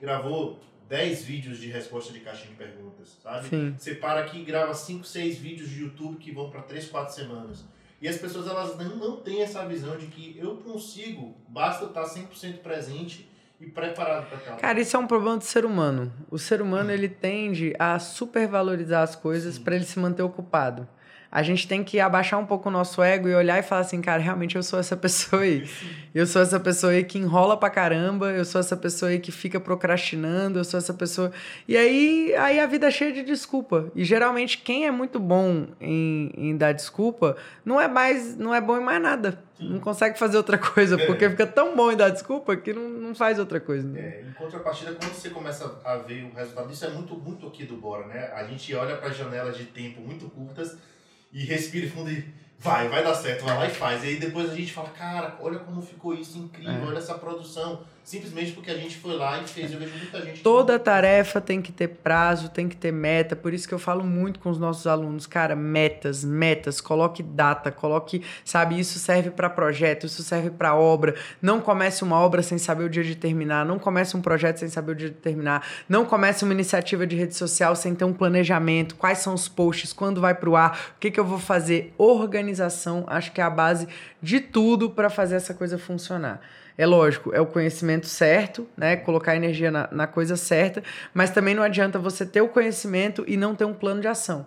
gravou 0.00 0.60
10 0.90 1.22
vídeos 1.22 1.58
de 1.58 1.68
resposta 1.68 2.12
de 2.12 2.18
caixinha 2.18 2.50
de 2.50 2.56
perguntas, 2.56 3.16
sabe? 3.22 3.48
Sim. 3.48 3.74
Você 3.78 3.94
para 3.94 4.20
aqui 4.20 4.40
e 4.40 4.44
grava 4.44 4.74
5, 4.74 5.04
6 5.04 5.38
vídeos 5.38 5.70
de 5.70 5.82
YouTube 5.82 6.16
que 6.16 6.32
vão 6.32 6.50
para 6.50 6.62
3, 6.62 6.88
4 6.88 7.14
semanas. 7.14 7.64
E 8.02 8.08
as 8.08 8.16
pessoas 8.16 8.48
elas 8.48 8.76
não, 8.76 8.96
não 8.96 9.16
têm 9.18 9.40
essa 9.40 9.64
visão 9.64 9.96
de 9.96 10.06
que 10.06 10.36
eu 10.36 10.56
consigo, 10.56 11.36
basta 11.48 11.84
estar 11.84 12.02
100% 12.02 12.58
presente 12.58 13.30
e 13.60 13.66
preparado 13.66 14.26
para 14.28 14.38
aquela. 14.38 14.56
Cara, 14.56 14.80
isso 14.80 14.96
é 14.96 14.98
um 14.98 15.06
problema 15.06 15.36
do 15.36 15.44
ser 15.44 15.64
humano. 15.64 16.12
O 16.28 16.38
ser 16.38 16.60
humano 16.60 16.90
ele 16.90 17.08
tende 17.08 17.72
a 17.78 18.00
supervalorizar 18.00 19.04
as 19.04 19.14
coisas 19.14 19.60
para 19.60 19.76
ele 19.76 19.84
se 19.84 19.98
manter 19.98 20.22
ocupado 20.22 20.88
a 21.32 21.42
gente 21.42 21.68
tem 21.68 21.84
que 21.84 22.00
abaixar 22.00 22.40
um 22.40 22.46
pouco 22.46 22.68
o 22.68 22.72
nosso 22.72 23.00
ego 23.02 23.28
e 23.28 23.34
olhar 23.34 23.58
e 23.58 23.62
falar 23.62 23.82
assim, 23.82 24.00
cara, 24.00 24.20
realmente 24.20 24.56
eu 24.56 24.62
sou 24.62 24.80
essa 24.80 24.96
pessoa 24.96 25.42
aí. 25.42 25.68
Eu 26.12 26.26
sou 26.26 26.42
essa 26.42 26.58
pessoa 26.58 26.92
aí 26.92 27.04
que 27.04 27.18
enrola 27.18 27.56
pra 27.56 27.70
caramba, 27.70 28.32
eu 28.32 28.44
sou 28.44 28.60
essa 28.60 28.76
pessoa 28.76 29.12
aí 29.12 29.20
que 29.20 29.30
fica 29.30 29.60
procrastinando, 29.60 30.58
eu 30.58 30.64
sou 30.64 30.78
essa 30.78 30.92
pessoa. 30.92 31.30
E 31.68 31.76
aí, 31.76 32.34
aí 32.34 32.58
a 32.58 32.66
vida 32.66 32.88
é 32.88 32.90
cheia 32.90 33.12
de 33.12 33.22
desculpa. 33.22 33.92
E 33.94 34.04
geralmente 34.04 34.58
quem 34.58 34.86
é 34.86 34.90
muito 34.90 35.20
bom 35.20 35.68
em, 35.80 36.32
em 36.36 36.56
dar 36.56 36.72
desculpa 36.72 37.36
não 37.64 37.80
é 37.80 37.86
mais, 37.86 38.36
não 38.36 38.52
é 38.52 38.60
bom 38.60 38.76
em 38.76 38.82
mais 38.82 39.00
nada. 39.00 39.40
Não 39.60 39.78
consegue 39.78 40.18
fazer 40.18 40.36
outra 40.36 40.58
coisa, 40.58 41.00
é. 41.00 41.06
porque 41.06 41.28
fica 41.30 41.46
tão 41.46 41.76
bom 41.76 41.92
em 41.92 41.96
dar 41.96 42.08
desculpa 42.08 42.56
que 42.56 42.72
não, 42.72 42.88
não 42.88 43.14
faz 43.14 43.38
outra 43.38 43.60
coisa. 43.60 43.86
Né? 43.86 44.00
É, 44.00 44.24
em 44.28 44.32
contrapartida, 44.32 44.92
quando 44.94 45.12
você 45.12 45.30
começa 45.30 45.78
a 45.84 45.96
ver 45.98 46.24
o 46.24 46.34
resultado 46.34 46.68
disso, 46.68 46.86
é 46.86 46.88
muito, 46.88 47.14
muito 47.14 47.46
aqui 47.46 47.64
do 47.64 47.76
Bora, 47.76 48.06
né? 48.06 48.32
A 48.34 48.42
gente 48.44 48.74
olha 48.74 48.96
para 48.96 49.10
janelas 49.10 49.56
de 49.56 49.66
tempo 49.66 50.00
muito 50.00 50.28
curtas 50.30 50.76
e 51.32 51.44
respira 51.44 51.88
fundo 51.88 52.10
e 52.10 52.24
vai, 52.58 52.88
vai 52.88 53.02
dar 53.02 53.14
certo, 53.14 53.44
vai 53.44 53.56
lá 53.56 53.66
e 53.66 53.70
faz. 53.70 54.04
E 54.04 54.08
aí 54.08 54.16
depois 54.16 54.50
a 54.50 54.54
gente 54.54 54.72
fala, 54.72 54.88
cara, 54.90 55.36
olha 55.40 55.58
como 55.58 55.80
ficou 55.82 56.14
isso 56.14 56.38
incrível, 56.38 56.72
é. 56.72 56.86
olha 56.86 56.98
essa 56.98 57.14
produção. 57.14 57.82
Simplesmente 58.02 58.52
porque 58.52 58.70
a 58.70 58.76
gente 58.76 58.96
foi 58.96 59.16
lá 59.16 59.40
e 59.40 59.46
fez. 59.46 59.72
Eu 59.72 59.78
vejo 59.78 59.96
muita 59.96 60.20
gente. 60.22 60.42
Toda 60.42 60.78
tarefa 60.78 61.40
tem 61.40 61.62
que 61.62 61.70
ter 61.70 61.88
prazo, 61.88 62.48
tem 62.48 62.68
que 62.68 62.76
ter 62.76 62.92
meta. 62.92 63.36
Por 63.36 63.54
isso 63.54 63.68
que 63.68 63.74
eu 63.74 63.78
falo 63.78 64.02
muito 64.02 64.40
com 64.40 64.50
os 64.50 64.58
nossos 64.58 64.86
alunos, 64.86 65.26
cara, 65.26 65.54
metas, 65.54 66.24
metas. 66.24 66.80
Coloque 66.80 67.22
data, 67.22 67.70
coloque, 67.70 68.24
sabe, 68.44 68.80
isso 68.80 68.98
serve 68.98 69.30
para 69.30 69.48
projeto, 69.48 70.06
isso 70.06 70.22
serve 70.22 70.50
para 70.50 70.74
obra. 70.74 71.14
Não 71.40 71.60
comece 71.60 72.02
uma 72.02 72.18
obra 72.18 72.42
sem 72.42 72.58
saber 72.58 72.84
o 72.84 72.88
dia 72.88 73.04
de 73.04 73.14
terminar. 73.14 73.64
Não 73.64 73.78
comece 73.78 74.16
um 74.16 74.20
projeto 74.20 74.58
sem 74.58 74.68
saber 74.68 74.92
o 74.92 74.96
dia 74.96 75.10
de 75.10 75.16
terminar. 75.16 75.64
Não 75.88 76.04
comece 76.04 76.42
uma 76.42 76.52
iniciativa 76.52 77.06
de 77.06 77.14
rede 77.14 77.36
social 77.36 77.76
sem 77.76 77.94
ter 77.94 78.04
um 78.04 78.12
planejamento. 78.12 78.96
Quais 78.96 79.18
são 79.18 79.34
os 79.34 79.46
posts? 79.46 79.92
Quando 79.92 80.20
vai 80.20 80.34
pro 80.34 80.56
ar? 80.56 80.94
O 80.96 81.00
que, 81.00 81.10
que 81.10 81.20
eu 81.20 81.24
vou 81.24 81.38
fazer? 81.38 81.94
Organização, 81.96 83.04
acho 83.06 83.30
que 83.30 83.40
é 83.40 83.44
a 83.44 83.50
base 83.50 83.86
de 84.20 84.40
tudo 84.40 84.90
para 84.90 85.08
fazer 85.08 85.36
essa 85.36 85.54
coisa 85.54 85.78
funcionar. 85.78 86.40
É 86.76 86.86
lógico, 86.86 87.34
é 87.34 87.40
o 87.40 87.46
conhecimento 87.46 88.06
certo, 88.06 88.66
né? 88.76 88.96
Colocar 88.96 89.36
energia 89.36 89.70
na, 89.70 89.88
na 89.92 90.06
coisa 90.06 90.36
certa, 90.36 90.82
mas 91.12 91.30
também 91.30 91.54
não 91.54 91.62
adianta 91.62 91.98
você 91.98 92.24
ter 92.24 92.40
o 92.40 92.48
conhecimento 92.48 93.24
e 93.26 93.36
não 93.36 93.54
ter 93.54 93.64
um 93.64 93.74
plano 93.74 94.00
de 94.00 94.08
ação. 94.08 94.46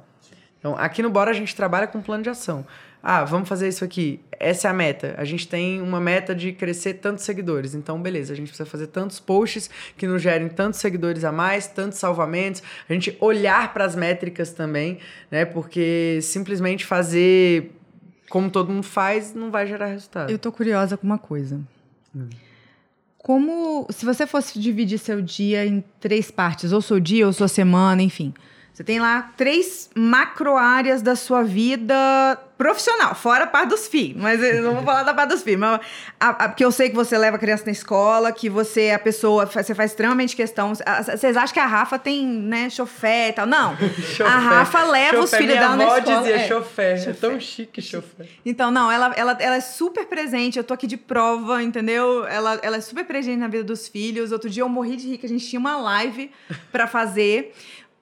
Então, 0.60 0.76
aqui 0.78 1.02
no 1.02 1.10
Bora 1.10 1.32
a 1.32 1.34
gente 1.34 1.56
trabalha 1.56 1.88
com 1.88 2.02
plano 2.02 2.24
de 2.24 2.30
ação. 2.30 2.66
Ah, 3.06 3.26
vamos 3.26 3.50
fazer 3.50 3.68
isso 3.68 3.84
aqui. 3.84 4.22
Essa 4.40 4.70
é 4.70 4.72
a 4.72 4.74
meta. 4.74 5.14
A 5.18 5.26
gente 5.26 5.46
tem 5.46 5.82
uma 5.82 6.00
meta 6.00 6.34
de 6.34 6.54
crescer 6.54 6.94
tantos 6.94 7.26
seguidores. 7.26 7.76
Então, 7.76 8.02
beleza, 8.02 8.32
a 8.32 8.36
gente 8.36 8.48
precisa 8.48 8.66
fazer 8.66 8.88
tantos 8.88 9.20
posts 9.20 9.70
que 9.98 10.08
nos 10.08 10.22
gerem 10.22 10.48
tantos 10.48 10.80
seguidores 10.80 11.26
a 11.26 11.32
mais, 11.34 11.68
tantos 11.68 12.00
salvamentos. 12.00 12.64
A 12.88 12.94
gente 12.94 13.18
olhar 13.20 13.74
para 13.74 13.84
as 13.84 13.94
métricas 13.94 14.52
também, 14.52 15.00
né? 15.30 15.44
Porque 15.44 16.20
simplesmente 16.22 16.86
fazer 16.86 17.72
como 18.30 18.50
todo 18.50 18.72
mundo 18.72 18.86
faz 18.86 19.34
não 19.36 19.52
vai 19.52 19.68
gerar 19.68 19.88
resultado. 19.88 20.32
Eu 20.32 20.40
tô 20.40 20.50
curiosa 20.50 20.96
com 20.96 21.06
uma 21.06 21.18
coisa. 21.18 21.60
Como 23.18 23.88
se 23.90 24.06
você 24.06 24.28
fosse 24.28 24.60
dividir 24.60 24.98
seu 25.00 25.22
dia 25.22 25.66
em 25.66 25.84
três 26.00 26.30
partes, 26.30 26.74
ou 26.74 26.82
seu 26.82 27.00
dia, 27.00 27.26
ou 27.26 27.32
sua 27.32 27.48
semana, 27.48 28.02
enfim. 28.02 28.34
Você 28.74 28.84
tem 28.84 29.00
lá 29.00 29.32
três 29.38 29.88
macro 29.96 30.58
áreas 30.58 31.04
da 31.04 31.16
sua 31.16 31.44
vida 31.44 31.94
profissional, 32.58 33.14
fora 33.14 33.44
a 33.44 33.48
parte 33.48 33.70
dos 33.70 33.88
filhos. 33.88 34.20
Mas 34.20 34.42
eu 34.42 34.64
não 34.64 34.76
vou 34.76 34.84
falar 34.84 35.04
da 35.04 35.14
parte 35.14 35.30
dos 35.30 35.44
filhos. 35.44 35.60
Mas 35.60 35.82
a, 36.20 36.30
a, 36.30 36.50
porque 36.50 36.66
eu 36.66 36.72
sei 36.72 36.90
que 36.90 36.96
você 36.96 37.16
leva 37.16 37.36
a 37.38 37.40
criança 37.40 37.66
na 37.66 37.72
escola, 37.72 38.32
que 38.32 38.50
você 38.50 38.86
é 38.86 38.96
a 38.96 39.00
pessoa, 39.00 39.46
você 39.46 39.76
faz 39.76 39.92
extremamente 39.92 40.36
questão. 40.36 40.74
Vocês 40.74 41.38
acham 41.38 41.54
que 41.54 41.60
a 41.60 41.68
Rafa 41.68 42.00
tem, 42.00 42.26
né, 42.26 42.68
chofé 42.68 43.30
e 43.30 43.34
tal? 43.34 43.46
Não. 43.46 43.78
a 44.26 44.40
Rafa 44.40 44.84
leva 44.86 45.18
chofé. 45.18 45.24
os 45.24 45.36
filhos 45.36 45.60
dela 45.60 45.76
na 45.76 45.98
escola. 45.98 46.18
dizia 46.20 46.36
é, 46.36 46.48
chofé. 46.48 46.98
chofé. 46.98 47.10
É 47.10 47.14
tão 47.14 47.40
chique 47.40 47.82
chofé. 47.82 48.26
Então, 48.44 48.72
não, 48.72 48.92
ela, 48.92 49.14
ela, 49.16 49.38
ela 49.40 49.56
é 49.58 49.62
super 49.62 50.06
presente. 50.06 50.58
Eu 50.58 50.64
tô 50.64 50.74
aqui 50.74 50.88
de 50.88 50.98
prova, 50.98 51.62
entendeu? 51.62 52.26
Ela, 52.26 52.60
ela 52.64 52.78
é 52.78 52.82
super 52.82 53.06
presente 53.06 53.38
na 53.38 53.48
vida 53.48 53.64
dos 53.64 53.88
filhos. 53.88 54.32
Outro 54.32 54.50
dia 54.50 54.64
eu 54.64 54.70
morri 54.70 54.96
de 54.96 55.10
rir 55.10 55.18
que 55.20 55.28
a 55.28 55.30
gente 55.30 55.46
tinha 55.46 55.60
uma 55.60 55.78
live 55.78 56.32
para 56.72 56.88
fazer. 56.88 57.54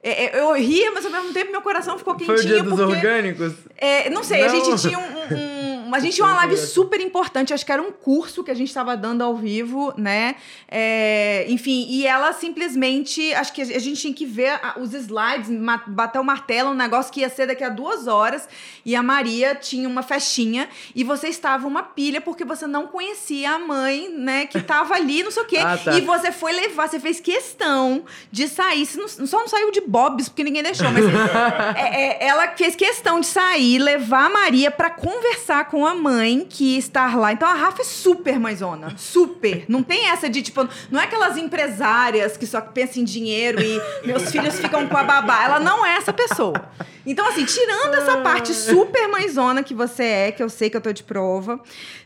É, 0.02 0.36
é, 0.36 0.40
eu 0.40 0.52
ria, 0.54 0.90
mas 0.90 1.04
ao 1.04 1.12
mesmo 1.12 1.32
tempo 1.32 1.52
meu 1.52 1.62
coração 1.62 1.96
ficou 1.96 2.14
quentinho. 2.14 2.36
Foi 2.36 2.44
o 2.44 2.48
dia 2.48 2.62
dos 2.62 2.74
porque, 2.74 2.92
orgânicos? 2.92 3.52
É, 3.78 4.10
não 4.10 4.24
sei, 4.24 4.40
não. 4.40 4.46
a 4.46 4.48
gente 4.48 4.82
tinha 4.82 4.98
um, 4.98 5.02
um 5.02 5.51
a 5.94 5.98
gente 5.98 6.14
tinha 6.14 6.26
uma 6.26 6.36
live 6.36 6.56
super 6.56 7.00
importante, 7.00 7.52
acho 7.52 7.64
que 7.64 7.72
era 7.72 7.82
um 7.82 7.92
curso 7.92 8.42
que 8.42 8.50
a 8.50 8.54
gente 8.54 8.68
estava 8.68 8.96
dando 8.96 9.22
ao 9.22 9.36
vivo, 9.36 9.92
né? 9.96 10.36
É, 10.68 11.46
enfim, 11.48 11.86
e 11.88 12.06
ela 12.06 12.32
simplesmente, 12.32 13.32
acho 13.34 13.52
que 13.52 13.60
a 13.60 13.78
gente 13.78 14.00
tinha 14.00 14.14
que 14.14 14.24
ver 14.24 14.58
os 14.80 14.94
slides, 14.94 15.50
bater 15.86 16.18
o 16.18 16.24
martelo, 16.24 16.70
um 16.70 16.74
negócio 16.74 17.12
que 17.12 17.20
ia 17.20 17.28
ser 17.28 17.46
daqui 17.46 17.64
a 17.64 17.68
duas 17.68 18.06
horas, 18.06 18.48
e 18.84 18.96
a 18.96 19.02
Maria 19.02 19.54
tinha 19.54 19.88
uma 19.88 20.02
festinha, 20.02 20.68
e 20.94 21.04
você 21.04 21.28
estava 21.28 21.66
uma 21.66 21.82
pilha 21.82 22.20
porque 22.20 22.44
você 22.44 22.66
não 22.66 22.86
conhecia 22.86 23.52
a 23.52 23.58
mãe, 23.58 24.08
né, 24.08 24.46
que 24.46 24.58
estava 24.58 24.94
ali, 24.94 25.22
não 25.22 25.30
sei 25.30 25.42
o 25.42 25.46
quê, 25.46 25.58
ah, 25.62 25.76
tá. 25.76 25.96
e 25.96 26.00
você 26.00 26.32
foi 26.32 26.52
levar, 26.52 26.88
você 26.88 26.98
fez 26.98 27.20
questão 27.20 28.04
de 28.30 28.48
sair, 28.48 28.86
você 28.86 28.98
não, 28.98 29.08
só 29.08 29.40
não 29.40 29.48
saiu 29.48 29.70
de 29.70 29.80
bobs 29.80 30.28
porque 30.28 30.44
ninguém 30.44 30.62
deixou, 30.62 30.90
mas 30.90 31.04
é, 31.76 32.24
é, 32.24 32.26
ela 32.26 32.48
fez 32.56 32.74
questão 32.74 33.20
de 33.20 33.26
sair, 33.26 33.78
levar 33.78 34.26
a 34.26 34.30
Maria 34.30 34.70
para 34.70 34.90
conversar 34.90 35.68
com 35.68 35.81
uma 35.82 35.94
mãe 35.94 36.46
que 36.48 36.76
estar 36.76 37.16
lá. 37.16 37.32
Então 37.32 37.48
a 37.48 37.54
Rafa 37.54 37.82
é 37.82 37.84
super 37.84 38.38
mãezona. 38.38 38.94
Super. 38.96 39.64
Não 39.68 39.82
tem 39.82 40.08
essa 40.08 40.28
de, 40.28 40.42
tipo, 40.42 40.66
não 40.90 41.00
é 41.00 41.04
aquelas 41.04 41.36
empresárias 41.36 42.36
que 42.36 42.46
só 42.46 42.60
pensam 42.60 43.02
em 43.02 43.04
dinheiro 43.04 43.60
e 43.60 43.80
meus 44.06 44.30
filhos 44.30 44.58
ficam 44.58 44.88
com 44.88 44.96
a 44.96 45.04
babá. 45.04 45.44
Ela 45.44 45.60
não 45.60 45.84
é 45.84 45.96
essa 45.96 46.12
pessoa. 46.12 46.70
Então, 47.04 47.28
assim, 47.28 47.44
tirando 47.44 47.94
essa 47.94 48.18
parte 48.18 48.54
super 48.54 49.08
mãezona 49.08 49.62
que 49.62 49.74
você 49.74 50.04
é, 50.04 50.32
que 50.32 50.42
eu 50.42 50.48
sei 50.48 50.70
que 50.70 50.76
eu 50.76 50.80
tô 50.80 50.92
de 50.92 51.02
prova, 51.02 51.60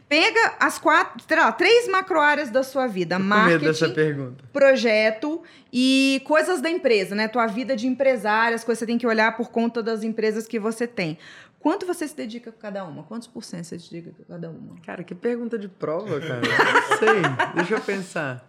pega 0.08 0.54
as 0.58 0.78
quatro, 0.78 1.22
sei 1.26 1.36
lá, 1.36 1.52
três 1.52 1.88
macro 1.88 2.20
áreas 2.20 2.50
da 2.50 2.62
sua 2.62 2.86
vida. 2.86 3.16
Com 3.16 3.22
Marketing, 3.22 3.92
pergunta. 3.92 4.44
projeto 4.52 5.42
e 5.72 6.22
coisas 6.24 6.60
da 6.60 6.70
empresa, 6.70 7.14
né? 7.14 7.28
Tua 7.28 7.46
vida 7.46 7.76
de 7.76 7.86
empresária, 7.86 8.54
as 8.54 8.64
coisas 8.64 8.78
que 8.78 8.84
você 8.84 8.86
tem 8.86 8.98
que 8.98 9.06
olhar 9.06 9.36
por 9.36 9.50
conta 9.50 9.82
das 9.82 10.02
empresas 10.02 10.46
que 10.46 10.58
você 10.58 10.86
tem. 10.86 11.18
Quanto 11.66 11.84
você 11.84 12.06
se 12.06 12.14
dedica 12.14 12.52
com 12.52 12.60
cada 12.60 12.84
uma? 12.84 13.02
Quantos 13.02 13.26
por 13.26 13.42
cento 13.42 13.64
você 13.64 13.76
se 13.76 13.90
dedica 13.90 14.12
com 14.16 14.22
cada 14.32 14.48
uma? 14.48 14.80
Cara, 14.82 15.02
que 15.02 15.16
pergunta 15.16 15.58
de 15.58 15.66
prova, 15.66 16.20
cara. 16.22 16.40
Não 16.40 16.96
sei. 16.96 17.22
Deixa 17.56 17.74
eu 17.74 17.80
pensar. 17.80 18.48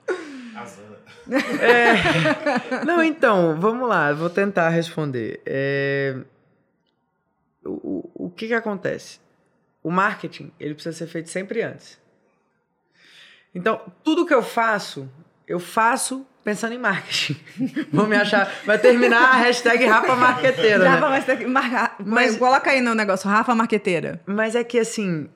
Azana. 0.56 0.98
É... 1.60 2.86
Não, 2.86 3.02
então, 3.02 3.60
vamos 3.60 3.90
lá, 3.90 4.14
vou 4.14 4.30
tentar 4.30 4.70
responder. 4.70 5.42
É... 5.48 6.16
O, 7.66 7.72
o, 7.72 8.26
o 8.26 8.30
que 8.30 8.46
que 8.46 8.54
acontece? 8.54 9.20
O 9.82 9.90
marketing, 9.90 10.52
ele 10.60 10.76
precisa 10.76 10.96
ser 10.96 11.08
feito 11.08 11.32
sempre 11.32 11.64
antes. 11.64 12.00
Então, 13.52 13.82
tudo 14.04 14.28
que 14.28 14.34
eu 14.34 14.44
faço, 14.44 15.10
eu 15.48 15.60
faço 15.60 16.24
pensando 16.48 16.74
em 16.74 16.78
marketing. 16.78 17.36
Vou 17.92 18.08
me 18.08 18.16
achar... 18.16 18.50
Vai 18.66 18.80
terminar 18.80 19.34
a 19.34 19.36
hashtag 19.36 19.86
Rafa 19.86 20.16
Marqueteira, 20.16 20.78
né? 20.78 20.88
Rafa, 20.88 21.10
mas 21.10 21.46
marcar. 21.46 21.96
Mas- 22.06 22.38
coloca 22.38 22.72
aí 22.72 22.80
no 22.80 22.96
negócio, 22.96 23.30
Rafa 23.30 23.54
Marqueteira. 23.54 24.22
Mas 24.26 24.56
é 24.56 24.64
que 24.64 24.80
assim, 24.80 25.28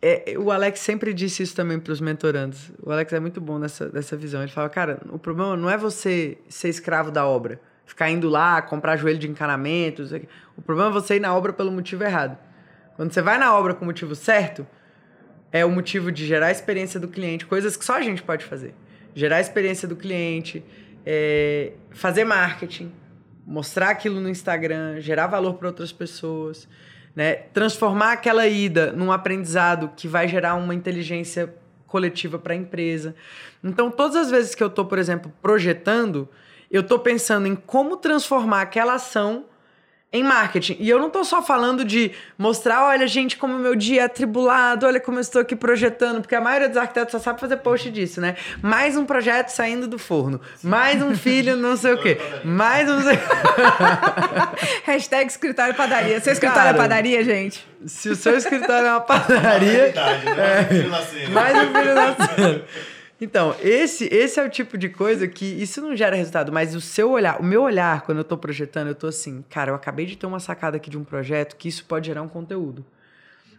é, 0.00 0.36
o 0.38 0.52
Alex 0.52 0.78
sempre 0.78 1.12
disse 1.12 1.42
isso 1.42 1.56
também 1.56 1.80
para 1.80 1.92
os 1.92 2.00
mentorandos. 2.00 2.70
O 2.80 2.92
Alex 2.92 3.12
é 3.12 3.18
muito 3.18 3.40
bom 3.40 3.58
nessa, 3.58 3.88
nessa 3.88 4.16
visão. 4.16 4.42
Ele 4.42 4.52
fala, 4.52 4.68
cara, 4.68 5.00
o 5.10 5.18
problema 5.18 5.56
não 5.56 5.68
é 5.68 5.76
você 5.76 6.38
ser 6.48 6.68
escravo 6.68 7.10
da 7.10 7.26
obra, 7.26 7.60
ficar 7.84 8.08
indo 8.08 8.28
lá, 8.28 8.62
comprar 8.62 8.96
joelho 8.96 9.18
de 9.18 9.28
encanamento. 9.28 10.04
o 10.56 10.62
problema 10.62 10.90
é 10.90 10.92
você 10.92 11.16
ir 11.16 11.20
na 11.20 11.34
obra 11.34 11.52
pelo 11.52 11.72
motivo 11.72 12.04
errado. 12.04 12.38
Quando 12.94 13.12
você 13.12 13.20
vai 13.20 13.38
na 13.38 13.52
obra 13.58 13.74
com 13.74 13.82
o 13.82 13.86
motivo 13.86 14.14
certo, 14.14 14.64
é 15.50 15.64
o 15.64 15.70
motivo 15.72 16.12
de 16.12 16.24
gerar 16.24 16.46
a 16.46 16.52
experiência 16.52 17.00
do 17.00 17.08
cliente, 17.08 17.44
coisas 17.44 17.76
que 17.76 17.84
só 17.84 17.96
a 17.96 18.02
gente 18.02 18.22
pode 18.22 18.44
fazer. 18.44 18.72
Gerar 19.14 19.36
a 19.36 19.40
experiência 19.40 19.86
do 19.88 19.96
cliente, 19.96 20.62
é, 21.04 21.72
fazer 21.90 22.24
marketing, 22.24 22.92
mostrar 23.46 23.90
aquilo 23.90 24.20
no 24.20 24.28
Instagram, 24.28 25.00
gerar 25.00 25.26
valor 25.26 25.54
para 25.54 25.68
outras 25.68 25.92
pessoas, 25.92 26.68
né? 27.14 27.34
transformar 27.34 28.12
aquela 28.12 28.46
ida 28.46 28.92
num 28.92 29.10
aprendizado 29.10 29.90
que 29.96 30.06
vai 30.06 30.28
gerar 30.28 30.54
uma 30.54 30.74
inteligência 30.74 31.52
coletiva 31.86 32.38
para 32.38 32.52
a 32.52 32.56
empresa. 32.56 33.14
Então, 33.62 33.90
todas 33.90 34.16
as 34.16 34.30
vezes 34.30 34.54
que 34.54 34.62
eu 34.62 34.68
estou, 34.68 34.84
por 34.84 34.98
exemplo, 34.98 35.32
projetando, 35.42 36.28
eu 36.70 36.82
estou 36.82 37.00
pensando 37.00 37.46
em 37.46 37.56
como 37.56 37.96
transformar 37.96 38.62
aquela 38.62 38.94
ação 38.94 39.46
em 40.12 40.24
marketing. 40.24 40.76
E 40.80 40.90
eu 40.90 40.98
não 40.98 41.08
tô 41.08 41.22
só 41.22 41.40
falando 41.40 41.84
de 41.84 42.10
mostrar, 42.36 42.84
olha, 42.84 43.06
gente, 43.06 43.36
como 43.36 43.54
o 43.54 43.58
meu 43.58 43.76
dia 43.76 44.02
é 44.02 44.04
atribulado, 44.04 44.84
olha 44.86 44.98
como 44.98 45.18
eu 45.18 45.20
estou 45.20 45.40
aqui 45.40 45.54
projetando, 45.54 46.20
porque 46.20 46.34
a 46.34 46.40
maioria 46.40 46.68
dos 46.68 46.76
arquitetos 46.76 47.12
só 47.12 47.18
sabe 47.20 47.38
fazer 47.38 47.58
post 47.58 47.88
disso, 47.90 48.20
né? 48.20 48.34
Mais 48.60 48.96
um 48.96 49.04
projeto 49.04 49.50
saindo 49.50 49.86
do 49.86 49.98
forno, 49.98 50.40
mais 50.62 51.00
um 51.00 51.14
filho, 51.14 51.56
não 51.56 51.76
sei 51.76 51.92
o 51.92 51.98
quê, 51.98 52.18
mais 52.44 52.90
um. 52.90 52.98
Hashtag 54.84 55.30
escritório 55.30 55.74
padaria. 55.74 56.20
Seu 56.20 56.32
escritório 56.32 56.64
Cara, 56.64 56.76
é 56.76 56.80
padaria, 56.80 57.22
gente? 57.22 57.64
Se 57.86 58.08
o 58.10 58.16
seu 58.16 58.36
escritório 58.36 58.88
é 58.88 58.90
uma 58.90 59.00
padaria, 59.00 59.92
Realidade, 59.92 60.24
né? 60.26 60.64
Filho 60.64 60.88
nascendo. 60.88 61.30
mais 61.30 61.56
um 61.56 61.72
filho 61.72 61.94
nascendo. 61.94 62.64
Então, 63.20 63.54
esse, 63.60 64.06
esse 64.06 64.40
é 64.40 64.44
o 64.44 64.48
tipo 64.48 64.78
de 64.78 64.88
coisa 64.88 65.28
que 65.28 65.44
isso 65.44 65.82
não 65.82 65.94
gera 65.94 66.16
resultado, 66.16 66.50
mas 66.50 66.74
o 66.74 66.80
seu 66.80 67.10
olhar, 67.10 67.38
o 67.38 67.44
meu 67.44 67.62
olhar, 67.62 68.00
quando 68.02 68.18
eu 68.18 68.24
tô 68.24 68.36
projetando, 68.38 68.88
eu 68.88 68.94
tô 68.94 69.08
assim, 69.08 69.44
cara, 69.50 69.70
eu 69.70 69.74
acabei 69.74 70.06
de 70.06 70.16
ter 70.16 70.24
uma 70.26 70.40
sacada 70.40 70.78
aqui 70.78 70.88
de 70.88 70.96
um 70.96 71.04
projeto 71.04 71.56
que 71.56 71.68
isso 71.68 71.84
pode 71.84 72.06
gerar 72.06 72.22
um 72.22 72.28
conteúdo. 72.28 72.84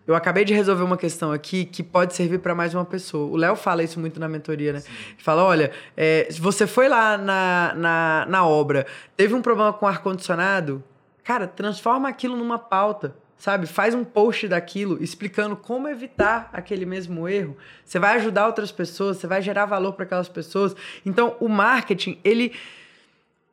Eu 0.07 0.16
acabei 0.16 0.43
de 0.43 0.51
resolver 0.51 0.84
uma 0.84 0.97
questão 0.97 1.32
aqui 1.32 1.64
que 1.64 1.84
pode 1.84 2.16
servir 2.16 2.39
para 2.39 2.55
mais 2.55 2.74
uma 2.74 2.84
pessoa. 2.84 3.32
O 3.32 3.38
Léo 3.38 3.55
fala 3.55 3.84
isso 3.84 3.99
muito 3.99 4.20
na 4.20 4.28
mentoria, 4.28 4.74
né? 4.74 4.82
Ele 5.12 5.24
fala: 5.24 5.43
olha, 5.43 5.72
é, 5.95 6.28
se 6.30 6.41
você 6.41 6.66
foi 6.66 6.89
lá 6.89 7.18
na, 7.20 7.74
na, 7.76 8.26
na 8.28 8.45
obra, 8.45 8.88
teve 9.16 9.36
um 9.36 9.43
problema 9.43 9.72
com 9.72 9.88
ar-condicionado, 9.88 10.84
cara, 11.24 11.47
transforma 11.47 12.09
aquilo 12.09 12.36
numa 12.36 12.57
pauta. 12.57 13.16
Sabe? 13.42 13.66
Faz 13.66 13.96
um 13.96 14.04
post 14.04 14.48
daquilo 14.48 15.02
explicando 15.04 15.56
como 15.56 15.88
evitar 15.88 16.48
aquele 16.54 16.86
mesmo 16.86 17.28
erro. 17.28 17.58
Você 17.84 17.98
vai 17.98 18.16
ajudar 18.18 18.46
outras 18.46 18.72
pessoas, 18.72 19.18
você 19.18 19.26
vai 19.26 19.42
gerar 19.42 19.66
valor 19.66 19.94
para 19.94 20.06
aquelas 20.06 20.30
pessoas. 20.30 20.76
Então, 21.04 21.36
o 21.39 21.50
marketing, 21.50 22.20
ele 22.24 22.54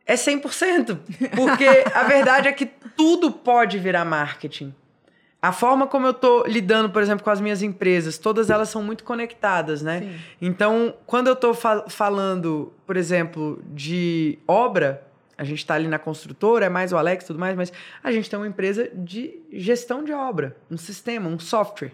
é 0.07 0.13
100%. 0.15 0.99
Porque 1.35 1.65
a 1.95 2.03
verdade 2.03 2.49
é 2.49 2.53
que 2.53 2.67
tudo 2.67 3.33
pode 3.33 3.79
virar 3.79 4.05
marketing. 4.05 4.75
A 5.41 5.53
forma 5.53 5.87
como 5.87 6.07
eu 6.07 6.13
tô 6.13 6.45
lidando, 6.47 6.91
por 6.91 7.01
exemplo, 7.01 7.25
com 7.25 7.31
as 7.31 7.41
minhas 7.41 7.63
empresas, 7.63 8.19
todas 8.19 8.51
elas 8.51 8.69
são 8.69 8.83
muito 8.83 9.05
conectadas, 9.05 9.81
né? 9.81 10.01
Sim. 10.01 10.17
Então, 10.43 10.95
quando 11.07 11.29
eu 11.29 11.37
tô 11.37 11.55
fa- 11.55 11.87
falando, 11.89 12.75
por 12.87 12.95
exemplo, 12.95 13.59
de 13.73 14.39
obra, 14.47 15.03
a 15.39 15.45
gente 15.45 15.65
tá 15.65 15.75
ali 15.75 15.87
na 15.87 15.99
construtora, 15.99 16.67
é 16.67 16.69
mais 16.69 16.93
o 16.93 16.97
Alex 16.97 17.25
e 17.25 17.27
tudo 17.29 17.39
mais, 17.39 17.57
mas 17.57 17.73
a 18.03 18.11
gente 18.11 18.29
tem 18.29 18.37
uma 18.37 18.49
empresa 18.49 18.91
de 18.93 19.41
gestão 19.53 20.03
de 20.03 20.13
obra, 20.13 20.57
um 20.69 20.77
sistema, 20.77 21.31
um 21.31 21.39
software 21.39 21.93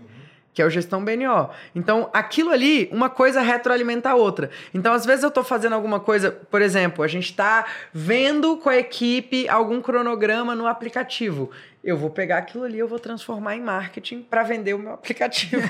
que 0.54 0.62
é 0.62 0.64
o 0.64 0.70
gestão 0.70 1.04
BNO. 1.04 1.50
Então, 1.74 2.08
aquilo 2.12 2.50
ali, 2.50 2.88
uma 2.92 3.10
coisa 3.10 3.40
retroalimenta 3.40 4.10
a 4.10 4.14
outra. 4.14 4.50
Então, 4.72 4.94
às 4.94 5.04
vezes 5.04 5.24
eu 5.24 5.28
estou 5.28 5.42
fazendo 5.42 5.72
alguma 5.72 5.98
coisa, 5.98 6.30
por 6.30 6.62
exemplo, 6.62 7.02
a 7.02 7.08
gente 7.08 7.24
está 7.24 7.66
vendo 7.92 8.56
com 8.58 8.70
a 8.70 8.76
equipe 8.76 9.48
algum 9.48 9.82
cronograma 9.82 10.54
no 10.54 10.68
aplicativo. 10.68 11.50
Eu 11.82 11.98
vou 11.98 12.08
pegar 12.08 12.38
aquilo 12.38 12.62
ali, 12.62 12.78
eu 12.78 12.86
vou 12.86 13.00
transformar 13.00 13.56
em 13.56 13.60
marketing 13.60 14.22
para 14.22 14.44
vender 14.44 14.74
o 14.74 14.78
meu 14.78 14.92
aplicativo. 14.94 15.68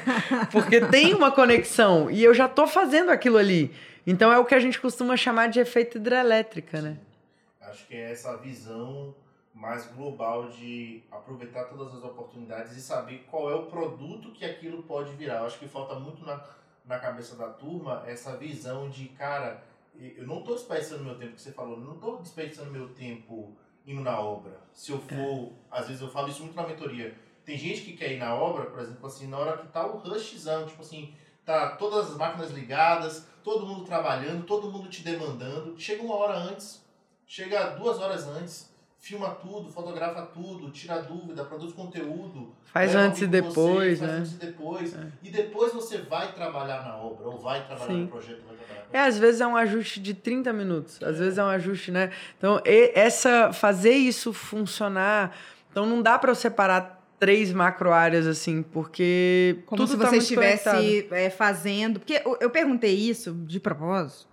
Porque 0.53 0.83
tem 0.83 1.14
uma 1.14 1.31
conexão 1.31 2.11
e 2.11 2.22
eu 2.22 2.35
já 2.35 2.45
estou 2.45 2.66
fazendo 2.66 3.11
aquilo 3.11 3.39
ali. 3.39 3.72
Então, 4.07 4.31
é 4.31 4.39
o 4.39 4.45
que 4.45 4.55
a 4.55 4.61
gente 4.61 4.79
costuma 4.79 5.16
chamar 5.16 5.49
de 5.49 5.61
efeito 5.61 5.97
hidrelétrica, 5.97 6.83
né? 6.83 6.99
Acho 7.75 7.89
que 7.89 7.95
é 7.97 8.12
essa 8.12 8.37
visão 8.37 9.12
mais 9.53 9.85
global 9.87 10.49
de 10.49 11.03
aproveitar 11.11 11.64
todas 11.64 11.93
as 11.93 12.05
oportunidades 12.05 12.77
e 12.77 12.81
saber 12.81 13.27
qual 13.29 13.51
é 13.51 13.55
o 13.55 13.66
produto 13.66 14.31
que 14.31 14.45
aquilo 14.45 14.85
pode 14.85 15.12
virar. 15.14 15.41
Eu 15.41 15.47
acho 15.47 15.59
que 15.59 15.66
falta 15.66 15.99
muito 15.99 16.25
na, 16.25 16.41
na 16.85 17.01
cabeça 17.01 17.35
da 17.35 17.49
turma 17.49 18.05
essa 18.07 18.37
visão 18.37 18.89
de, 18.89 19.09
cara, 19.09 19.64
eu 19.97 20.25
não 20.25 20.39
estou 20.39 20.55
desperdiçando 20.55 21.03
meu 21.03 21.18
tempo, 21.18 21.35
que 21.35 21.41
você 21.41 21.51
falou, 21.51 21.81
não 21.81 21.95
estou 21.95 22.22
desperdiçando 22.22 22.70
meu 22.70 22.91
tempo 22.91 23.57
indo 23.85 24.03
na 24.03 24.20
obra. 24.20 24.61
Se 24.72 24.93
eu 24.93 25.01
for, 25.01 25.53
às 25.68 25.89
vezes 25.89 26.01
eu 26.01 26.09
falo 26.09 26.29
isso 26.29 26.45
muito 26.45 26.55
na 26.55 26.68
mentoria, 26.68 27.16
tem 27.45 27.59
gente 27.59 27.83
que 27.83 27.97
quer 27.97 28.12
ir 28.12 28.18
na 28.18 28.37
obra, 28.37 28.66
por 28.66 28.79
exemplo, 28.79 29.05
assim, 29.05 29.27
na 29.27 29.37
hora 29.37 29.59
que 29.59 29.66
tá 29.66 29.85
o 29.85 29.99
rushzão, 29.99 30.66
tipo 30.66 30.81
assim, 30.81 31.12
tá 31.45 31.70
todas 31.77 32.12
as 32.12 32.16
máquinas 32.16 32.53
ligadas, 32.53 33.27
todo 33.43 33.66
mundo 33.66 33.85
trabalhando, 33.85 34.47
todo 34.47 34.70
mundo 34.70 34.89
te 34.89 35.03
demandando, 35.03 35.79
chega 35.79 36.05
uma 36.05 36.14
hora 36.14 36.39
antes, 36.39 36.84
chega 37.35 37.70
duas 37.70 37.99
horas 37.99 38.28
antes, 38.28 38.72
filma 38.97 39.30
tudo, 39.30 39.68
fotografa 39.68 40.22
tudo, 40.26 40.70
tira 40.70 41.03
dúvida, 41.03 41.45
produz 41.45 41.72
conteúdo. 41.72 42.55
Faz 42.66 42.95
antes 42.95 43.22
e 43.22 43.26
depois, 43.26 43.99
faz 43.99 44.01
né? 44.01 44.18
antes 44.18 44.35
e 44.35 44.37
depois. 44.37 44.95
É. 44.95 45.07
E 45.20 45.30
depois 45.30 45.72
você 45.72 45.99
vai 45.99 46.32
trabalhar 46.32 46.85
na 46.85 46.97
obra, 46.97 47.26
ou 47.26 47.41
vai 47.41 47.66
trabalhar 47.66 47.89
Sim. 47.89 48.03
no 48.03 48.09
projeto, 48.09 48.45
vai 48.47 48.55
trabalhar 48.55 48.87
É, 48.93 49.01
às 49.01 49.18
vezes 49.18 49.41
é 49.41 49.47
um 49.49 49.57
ajuste 49.57 49.99
de 49.99 50.14
30 50.14 50.53
minutos, 50.53 51.03
às 51.03 51.18
vezes 51.18 51.37
é 51.37 51.43
um 51.43 51.49
ajuste, 51.49 51.91
né? 51.91 52.12
Então, 52.39 52.62
essa 52.64 53.53
fazer 53.53 53.95
isso 53.95 54.32
funcionar, 54.32 55.37
então 55.72 55.85
não 55.85 56.01
dá 56.01 56.16
para 56.16 56.30
eu 56.30 56.37
separar 56.37 57.03
três 57.25 57.55
macro 57.55 57.91
áreas 57.91 58.27
assim, 58.27 58.62
porque 58.62 59.57
Como 59.64 59.81
tudo 59.81 59.93
se 59.93 59.97
tá 59.97 60.11
você 60.11 60.35
conectado. 60.35 60.83
estivesse 60.83 61.14
é, 61.14 61.31
fazendo. 61.31 61.99
Porque 61.99 62.20
eu, 62.22 62.37
eu 62.39 62.51
perguntei 62.51 62.95
isso 62.95 63.33
de 63.47 63.59
propósito, 63.59 64.29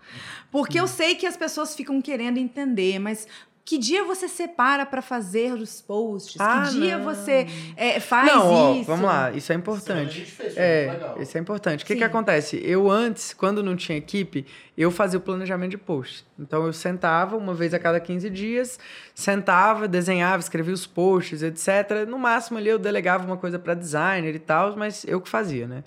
porque 0.52 0.78
eu 0.78 0.86
sei 0.88 1.16
que 1.16 1.26
as 1.26 1.38
pessoas 1.38 1.74
ficam 1.74 2.02
querendo 2.02 2.38
entender, 2.38 3.00
mas. 3.00 3.26
Que 3.64 3.78
dia 3.78 4.04
você 4.04 4.28
separa 4.28 4.86
para 4.86 5.02
fazer 5.02 5.54
os 5.54 5.82
posts? 5.82 6.42
Ah, 6.42 6.64
que 6.68 6.80
dia 6.80 6.98
não. 6.98 7.06
você 7.06 7.46
é, 7.78 8.00
faz 8.00 8.28
Não, 8.28 8.48
ó, 8.52 8.74
isso? 8.76 8.86
vamos 8.86 9.06
lá, 9.06 9.32
isso 9.32 9.52
é 9.52 9.56
importante. 9.56 10.26
fez, 10.26 10.58
É, 10.58 10.92
legal. 10.92 11.22
isso 11.22 11.38
é 11.38 11.42
importante. 11.42 11.84
O 11.84 11.88
que, 11.88 11.96
que 11.96 12.04
acontece? 12.04 12.60
Eu 12.64 12.90
antes, 12.90 13.34
quando 13.34 13.62
não 13.64 13.76
tinha 13.76 13.98
equipe, 13.98 14.46
eu 14.78 14.90
fazia 14.90 15.20
o 15.20 15.22
planejamento 15.22 15.72
de 15.72 15.78
posts. 15.78 16.26
Então 16.40 16.66
eu 16.66 16.74
sentava 16.74 17.38
uma 17.38 17.54
vez 17.54 17.74
a 17.74 17.80
cada 17.80 18.00
15 18.00 18.30
dias, 18.32 18.80
sentava, 19.14 19.88
desenhava, 19.88 20.40
escrevia 20.42 20.74
os 20.74 20.88
posts, 20.88 21.44
etc. 21.44 22.08
No 22.08 22.18
máximo 22.18 22.58
ali 22.58 22.70
eu 22.70 22.80
delegava 22.80 23.26
uma 23.26 23.38
coisa 23.38 23.60
para 23.60 23.74
designer 23.76 24.34
e 24.36 24.40
tal, 24.40 24.76
mas 24.76 25.06
eu 25.08 25.22
que 25.22 25.30
fazia, 25.30 25.68
né? 25.68 25.84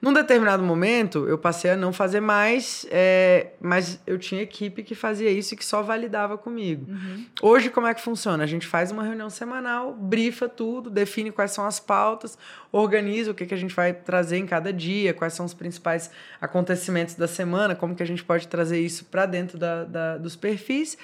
Num 0.00 0.12
determinado 0.12 0.62
momento, 0.62 1.26
eu 1.26 1.38
passei 1.38 1.70
a 1.70 1.76
não 1.76 1.92
fazer 1.92 2.20
mais, 2.20 2.86
é, 2.90 3.52
mas 3.60 3.98
eu 4.06 4.18
tinha 4.18 4.42
equipe 4.42 4.82
que 4.82 4.94
fazia 4.94 5.30
isso 5.30 5.54
e 5.54 5.56
que 5.56 5.64
só 5.64 5.82
validava 5.82 6.36
comigo. 6.36 6.86
Uhum. 6.90 7.26
Hoje, 7.40 7.70
como 7.70 7.86
é 7.86 7.94
que 7.94 8.00
funciona? 8.00 8.44
A 8.44 8.46
gente 8.46 8.66
faz 8.66 8.90
uma 8.90 9.02
reunião 9.02 9.30
semanal, 9.30 9.94
brifa 9.94 10.48
tudo, 10.48 10.90
define 10.90 11.32
quais 11.32 11.52
são 11.52 11.66
as 11.66 11.80
pautas, 11.80 12.36
organiza 12.70 13.30
o 13.30 13.34
que, 13.34 13.46
que 13.46 13.54
a 13.54 13.56
gente 13.56 13.74
vai 13.74 13.94
trazer 13.94 14.36
em 14.36 14.46
cada 14.46 14.72
dia, 14.72 15.14
quais 15.14 15.32
são 15.32 15.46
os 15.46 15.54
principais 15.54 16.10
acontecimentos 16.40 17.14
da 17.14 17.26
semana, 17.26 17.74
como 17.74 17.94
que 17.94 18.02
a 18.02 18.06
gente 18.06 18.22
pode 18.22 18.48
trazer 18.48 18.78
isso 18.78 19.06
para 19.06 19.24
dentro 19.24 19.56
da, 19.56 19.84
da, 19.84 20.18
dos 20.18 20.36
perfis. 20.36 20.98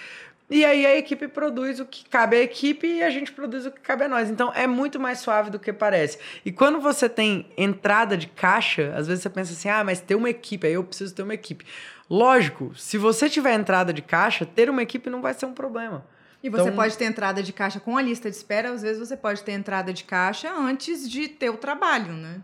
E 0.55 0.67
aí 0.67 0.85
a 0.85 0.95
equipe 0.97 1.27
produz 1.29 1.81
o 1.81 1.87
que 1.87 2.05
cabe 2.09 2.37
à 2.37 2.41
equipe 2.41 2.87
e 2.87 3.03
a 3.03 3.09
gente 3.09 3.33
produz 3.33 3.65
o 3.65 3.71
que 3.71 3.81
cabe 3.81 4.05
a 4.05 4.09
nós. 4.09 4.29
Então 4.29 4.53
é 4.55 4.67
muito 4.67 5.01
mais 5.01 5.19
suave 5.21 5.49
do 5.51 5.59
que 5.59 5.73
parece. 5.73 6.19
E 6.45 6.53
quando 6.53 6.79
você 6.79 7.09
tem 7.09 7.47
entrada 7.57 8.17
de 8.19 8.27
caixa, 8.27 8.93
às 8.95 9.07
vezes 9.07 9.23
você 9.23 9.31
pensa 9.31 9.53
assim: 9.53 9.69
ah, 9.71 9.83
mas 9.83 10.01
ter 10.01 10.15
uma 10.15 10.29
equipe, 10.29 10.67
aí 10.67 10.75
eu 10.75 10.85
preciso 10.85 11.15
ter 11.15 11.23
uma 11.23 11.33
equipe. 11.33 11.65
Lógico, 12.11 12.73
se 12.77 12.99
você 12.99 13.31
tiver 13.31 13.55
entrada 13.55 13.93
de 13.95 14.03
caixa, 14.03 14.45
ter 14.45 14.69
uma 14.69 14.83
equipe 14.83 15.09
não 15.09 15.23
vai 15.23 15.33
ser 15.33 15.47
um 15.47 15.55
problema. 15.55 16.05
E 16.43 16.51
você 16.51 16.65
Então- 16.65 16.75
pode 16.77 16.99
ter 16.99 17.05
entrada 17.07 17.43
de 17.43 17.53
caixa 17.53 17.81
com 17.81 17.97
a 17.97 18.03
lista 18.03 18.29
de 18.29 18.37
espera, 18.37 18.71
às 18.73 18.83
vezes 18.83 18.99
você 18.99 19.17
pode 19.17 19.43
ter 19.43 19.53
entrada 19.53 19.93
de 19.93 20.05
caixa 20.05 20.53
antes 20.53 21.09
de 21.09 21.29
ter 21.29 21.49
o 21.49 21.57
trabalho, 21.57 22.13
né? 22.13 22.41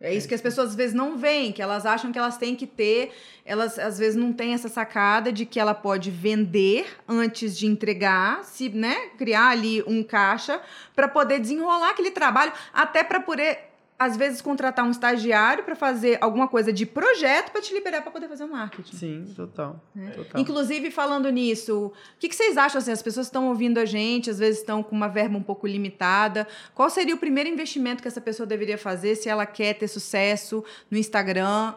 É 0.00 0.14
isso 0.14 0.28
que 0.28 0.34
as 0.34 0.40
pessoas 0.40 0.70
às 0.70 0.76
vezes 0.76 0.94
não 0.94 1.16
veem, 1.16 1.50
que 1.50 1.60
elas 1.60 1.84
acham 1.84 2.12
que 2.12 2.18
elas 2.18 2.36
têm 2.36 2.54
que 2.54 2.68
ter, 2.68 3.10
elas 3.44 3.80
às 3.80 3.98
vezes 3.98 4.14
não 4.14 4.32
têm 4.32 4.54
essa 4.54 4.68
sacada 4.68 5.32
de 5.32 5.44
que 5.44 5.58
ela 5.58 5.74
pode 5.74 6.08
vender 6.08 6.86
antes 7.08 7.58
de 7.58 7.66
entregar, 7.66 8.44
se, 8.44 8.68
né, 8.68 9.08
criar 9.18 9.48
ali 9.48 9.82
um 9.88 10.04
caixa 10.04 10.60
para 10.94 11.08
poder 11.08 11.40
desenrolar 11.40 11.90
aquele 11.90 12.12
trabalho, 12.12 12.52
até 12.72 13.02
para 13.02 13.18
poder 13.18 13.67
às 13.98 14.16
vezes 14.16 14.40
contratar 14.40 14.84
um 14.84 14.90
estagiário 14.90 15.64
para 15.64 15.74
fazer 15.74 16.18
alguma 16.20 16.46
coisa 16.46 16.72
de 16.72 16.86
projeto 16.86 17.50
para 17.50 17.60
te 17.60 17.74
liberar 17.74 18.02
para 18.02 18.12
poder 18.12 18.28
fazer 18.28 18.44
o 18.44 18.48
marketing. 18.48 18.96
Sim, 18.96 19.32
total. 19.34 19.82
né? 19.94 20.12
total. 20.14 20.40
Inclusive, 20.40 20.90
falando 20.90 21.28
nisso, 21.30 21.86
o 21.86 21.92
que, 22.18 22.28
que 22.28 22.36
vocês 22.36 22.56
acham? 22.56 22.78
Assim, 22.78 22.92
as 22.92 23.02
pessoas 23.02 23.26
estão 23.26 23.48
ouvindo 23.48 23.78
a 23.78 23.84
gente, 23.84 24.30
às 24.30 24.38
vezes 24.38 24.60
estão 24.60 24.82
com 24.82 24.94
uma 24.94 25.08
verba 25.08 25.36
um 25.36 25.42
pouco 25.42 25.66
limitada. 25.66 26.46
Qual 26.74 26.88
seria 26.88 27.14
o 27.14 27.18
primeiro 27.18 27.50
investimento 27.50 28.00
que 28.00 28.08
essa 28.08 28.20
pessoa 28.20 28.46
deveria 28.46 28.78
fazer 28.78 29.16
se 29.16 29.28
ela 29.28 29.44
quer 29.44 29.74
ter 29.74 29.88
sucesso 29.88 30.64
no 30.90 30.96
Instagram 30.96 31.74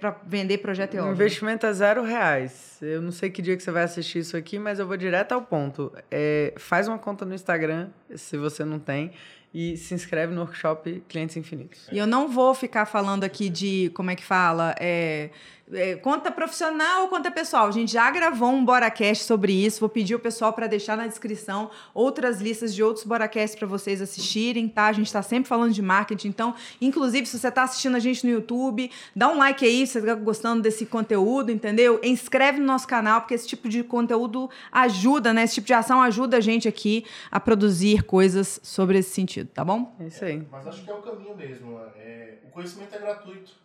para 0.00 0.16
vender 0.26 0.58
projeto 0.58 0.94
e 0.94 0.98
O 0.98 1.02
obra? 1.02 1.12
investimento 1.12 1.64
é 1.64 1.72
zero 1.72 2.02
reais. 2.02 2.78
Eu 2.82 3.00
não 3.00 3.12
sei 3.12 3.30
que 3.30 3.40
dia 3.40 3.56
que 3.56 3.62
você 3.62 3.70
vai 3.70 3.84
assistir 3.84 4.18
isso 4.18 4.36
aqui, 4.36 4.58
mas 4.58 4.80
eu 4.80 4.86
vou 4.86 4.96
direto 4.96 5.30
ao 5.30 5.42
ponto. 5.42 5.92
É, 6.10 6.52
faz 6.56 6.88
uma 6.88 6.98
conta 6.98 7.24
no 7.24 7.34
Instagram, 7.34 7.90
se 8.16 8.36
você 8.36 8.64
não 8.64 8.80
tem, 8.80 9.12
e 9.54 9.76
se 9.76 9.94
inscreve 9.94 10.32
no 10.34 10.40
workshop 10.40 11.02
Clientes 11.08 11.36
Infinitos. 11.36 11.88
E 11.92 11.98
eu 11.98 12.06
não 12.06 12.28
vou 12.28 12.54
ficar 12.54 12.86
falando 12.86 13.24
aqui 13.24 13.50
de, 13.50 13.90
como 13.94 14.10
é 14.10 14.16
que 14.16 14.24
fala, 14.24 14.74
é, 14.80 15.30
é, 15.72 15.96
conta 15.96 16.30
profissional 16.30 17.02
ou 17.02 17.08
conta 17.08 17.30
pessoal. 17.30 17.66
A 17.66 17.70
gente 17.70 17.92
já 17.92 18.10
gravou 18.10 18.50
um 18.50 18.64
Boracast 18.64 19.24
sobre 19.24 19.52
isso. 19.52 19.80
Vou 19.80 19.88
pedir 19.88 20.14
o 20.14 20.18
pessoal 20.18 20.52
para 20.52 20.66
deixar 20.66 20.96
na 20.96 21.06
descrição 21.06 21.70
outras 21.94 22.40
listas 22.40 22.74
de 22.74 22.82
outros 22.82 23.04
Boracasts 23.04 23.58
para 23.58 23.66
vocês 23.66 24.00
assistirem, 24.02 24.68
tá? 24.68 24.86
A 24.86 24.92
gente 24.92 25.06
está 25.06 25.22
sempre 25.22 25.48
falando 25.48 25.72
de 25.72 25.82
marketing. 25.82 26.28
Então, 26.28 26.54
inclusive, 26.80 27.26
se 27.26 27.38
você 27.38 27.48
está 27.48 27.62
assistindo 27.62 27.96
a 27.96 27.98
gente 27.98 28.24
no 28.26 28.32
YouTube, 28.32 28.90
dá 29.14 29.28
um 29.28 29.38
like 29.38 29.64
aí 29.64 29.86
se 29.86 29.94
você 29.94 29.98
está 30.00 30.14
gostando 30.14 30.62
desse 30.62 30.86
conteúdo, 30.86 31.50
entendeu? 31.50 32.00
Inscreve 32.02 32.58
no 32.58 32.66
nosso 32.66 32.86
canal, 32.86 33.20
porque 33.20 33.34
esse 33.34 33.46
tipo 33.46 33.68
de 33.68 33.82
conteúdo 33.82 34.50
ajuda, 34.70 35.32
né? 35.32 35.44
Esse 35.44 35.54
tipo 35.54 35.66
de 35.66 35.74
ação 35.74 36.02
ajuda 36.02 36.36
a 36.36 36.40
gente 36.40 36.68
aqui 36.68 37.04
a 37.30 37.40
produzir 37.40 38.02
coisas 38.04 38.60
sobre 38.62 38.98
esse 38.98 39.10
sentido, 39.10 39.48
tá 39.48 39.64
bom? 39.64 39.94
É 40.00 40.06
isso 40.06 40.24
aí. 40.24 40.46
Mas 40.50 40.66
acho 40.66 40.84
que 40.84 40.90
é 40.90 40.94
o 40.94 41.02
caminho 41.02 41.36
mesmo. 41.36 41.80
É, 41.96 42.38
o 42.44 42.50
conhecimento 42.50 42.94
é 42.94 42.98
gratuito. 42.98 43.62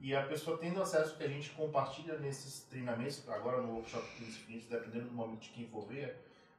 E 0.00 0.14
a 0.14 0.22
pessoa 0.22 0.56
tendo 0.58 0.80
acesso 0.80 1.16
que 1.16 1.24
a 1.24 1.28
gente 1.28 1.50
compartilha 1.50 2.18
nesses 2.18 2.62
treinamentos, 2.62 3.28
agora 3.28 3.60
no 3.60 3.74
workshop 3.74 4.06
15 4.16 4.30
Infinitos, 4.30 4.68
dependendo 4.68 5.06
do 5.06 5.14
momento 5.14 5.40
de 5.40 5.50
quem 5.50 5.66
for 5.66 5.86
ver, 5.86 6.16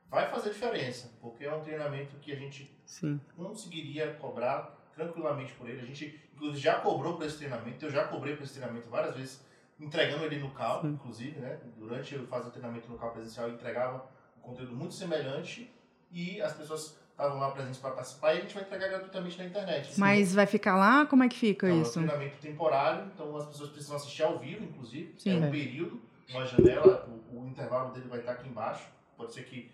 vai 0.10 0.30
fazer 0.30 0.52
diferença. 0.52 1.12
Porque 1.22 1.46
é 1.46 1.54
um 1.54 1.62
treinamento 1.62 2.18
que 2.18 2.34
a 2.34 2.36
gente 2.36 2.70
Sim. 2.86 3.20
conseguiria 3.38 4.14
cobrar 4.16 4.78
tranquilamente 4.94 5.54
por 5.54 5.70
ele. 5.70 5.82
A 5.82 5.86
gente, 5.86 6.20
inclusive, 6.36 6.60
já 6.60 6.82
cobrou 6.82 7.16
por 7.16 7.26
esse 7.26 7.38
treinamento. 7.38 7.86
Eu 7.86 7.92
já 7.92 8.06
cobrei 8.06 8.36
por 8.36 8.44
esse 8.44 8.54
treinamento 8.54 8.90
várias 8.90 9.16
vezes, 9.16 9.46
entregando 9.80 10.26
ele 10.26 10.40
no 10.40 10.52
CAL, 10.52 10.82
Sim. 10.82 10.90
inclusive, 10.90 11.40
né? 11.40 11.60
Durante 11.78 12.16
eu 12.16 12.28
fazer 12.28 12.50
o 12.50 12.52
treinamento 12.52 12.90
no 12.90 12.98
CAL 12.98 13.12
presencial, 13.12 13.48
eu 13.48 13.54
entregava 13.54 14.06
um 14.38 14.42
conteúdo 14.42 14.76
muito 14.76 14.94
semelhante 14.94 15.74
e 16.12 16.42
as 16.42 16.54
pessoas 16.54 16.99
estavam 17.20 17.38
lá 17.40 17.52
presentes 17.52 17.80
para 17.80 17.92
participar 17.92 18.34
e 18.34 18.38
a 18.38 18.42
gente 18.42 18.54
vai 18.54 18.64
entregar 18.64 18.88
gratuitamente 18.88 19.38
na 19.38 19.46
internet. 19.46 20.00
Mas 20.00 20.34
vai 20.34 20.46
ficar 20.46 20.78
lá? 20.78 21.06
Como 21.06 21.22
é 21.24 21.28
que 21.28 21.38
fica 21.38 21.68
Então, 21.68 21.76
é 21.78 21.80
um 21.80 21.82
isso? 21.84 21.94
treinamento 22.00 22.38
temporário, 22.38 23.06
então 23.14 23.36
as 23.36 23.46
pessoas 23.48 23.70
precisam 23.72 23.98
assistir 23.98 24.24
ao 24.24 24.40
vivo, 24.40 24.64
inclusive. 24.64 25.14
Sim. 25.18 25.44
é 25.44 25.46
um 25.48 25.52
período, 25.52 26.02
uma 26.30 26.46
janela, 26.46 27.08
o, 27.30 27.42
o 27.42 27.48
intervalo 27.48 27.92
dele 27.94 28.08
vai 28.08 28.20
estar 28.20 28.32
aqui 28.32 28.48
embaixo. 28.48 28.86
Pode 29.18 29.34
ser 29.34 29.44
que 29.44 29.70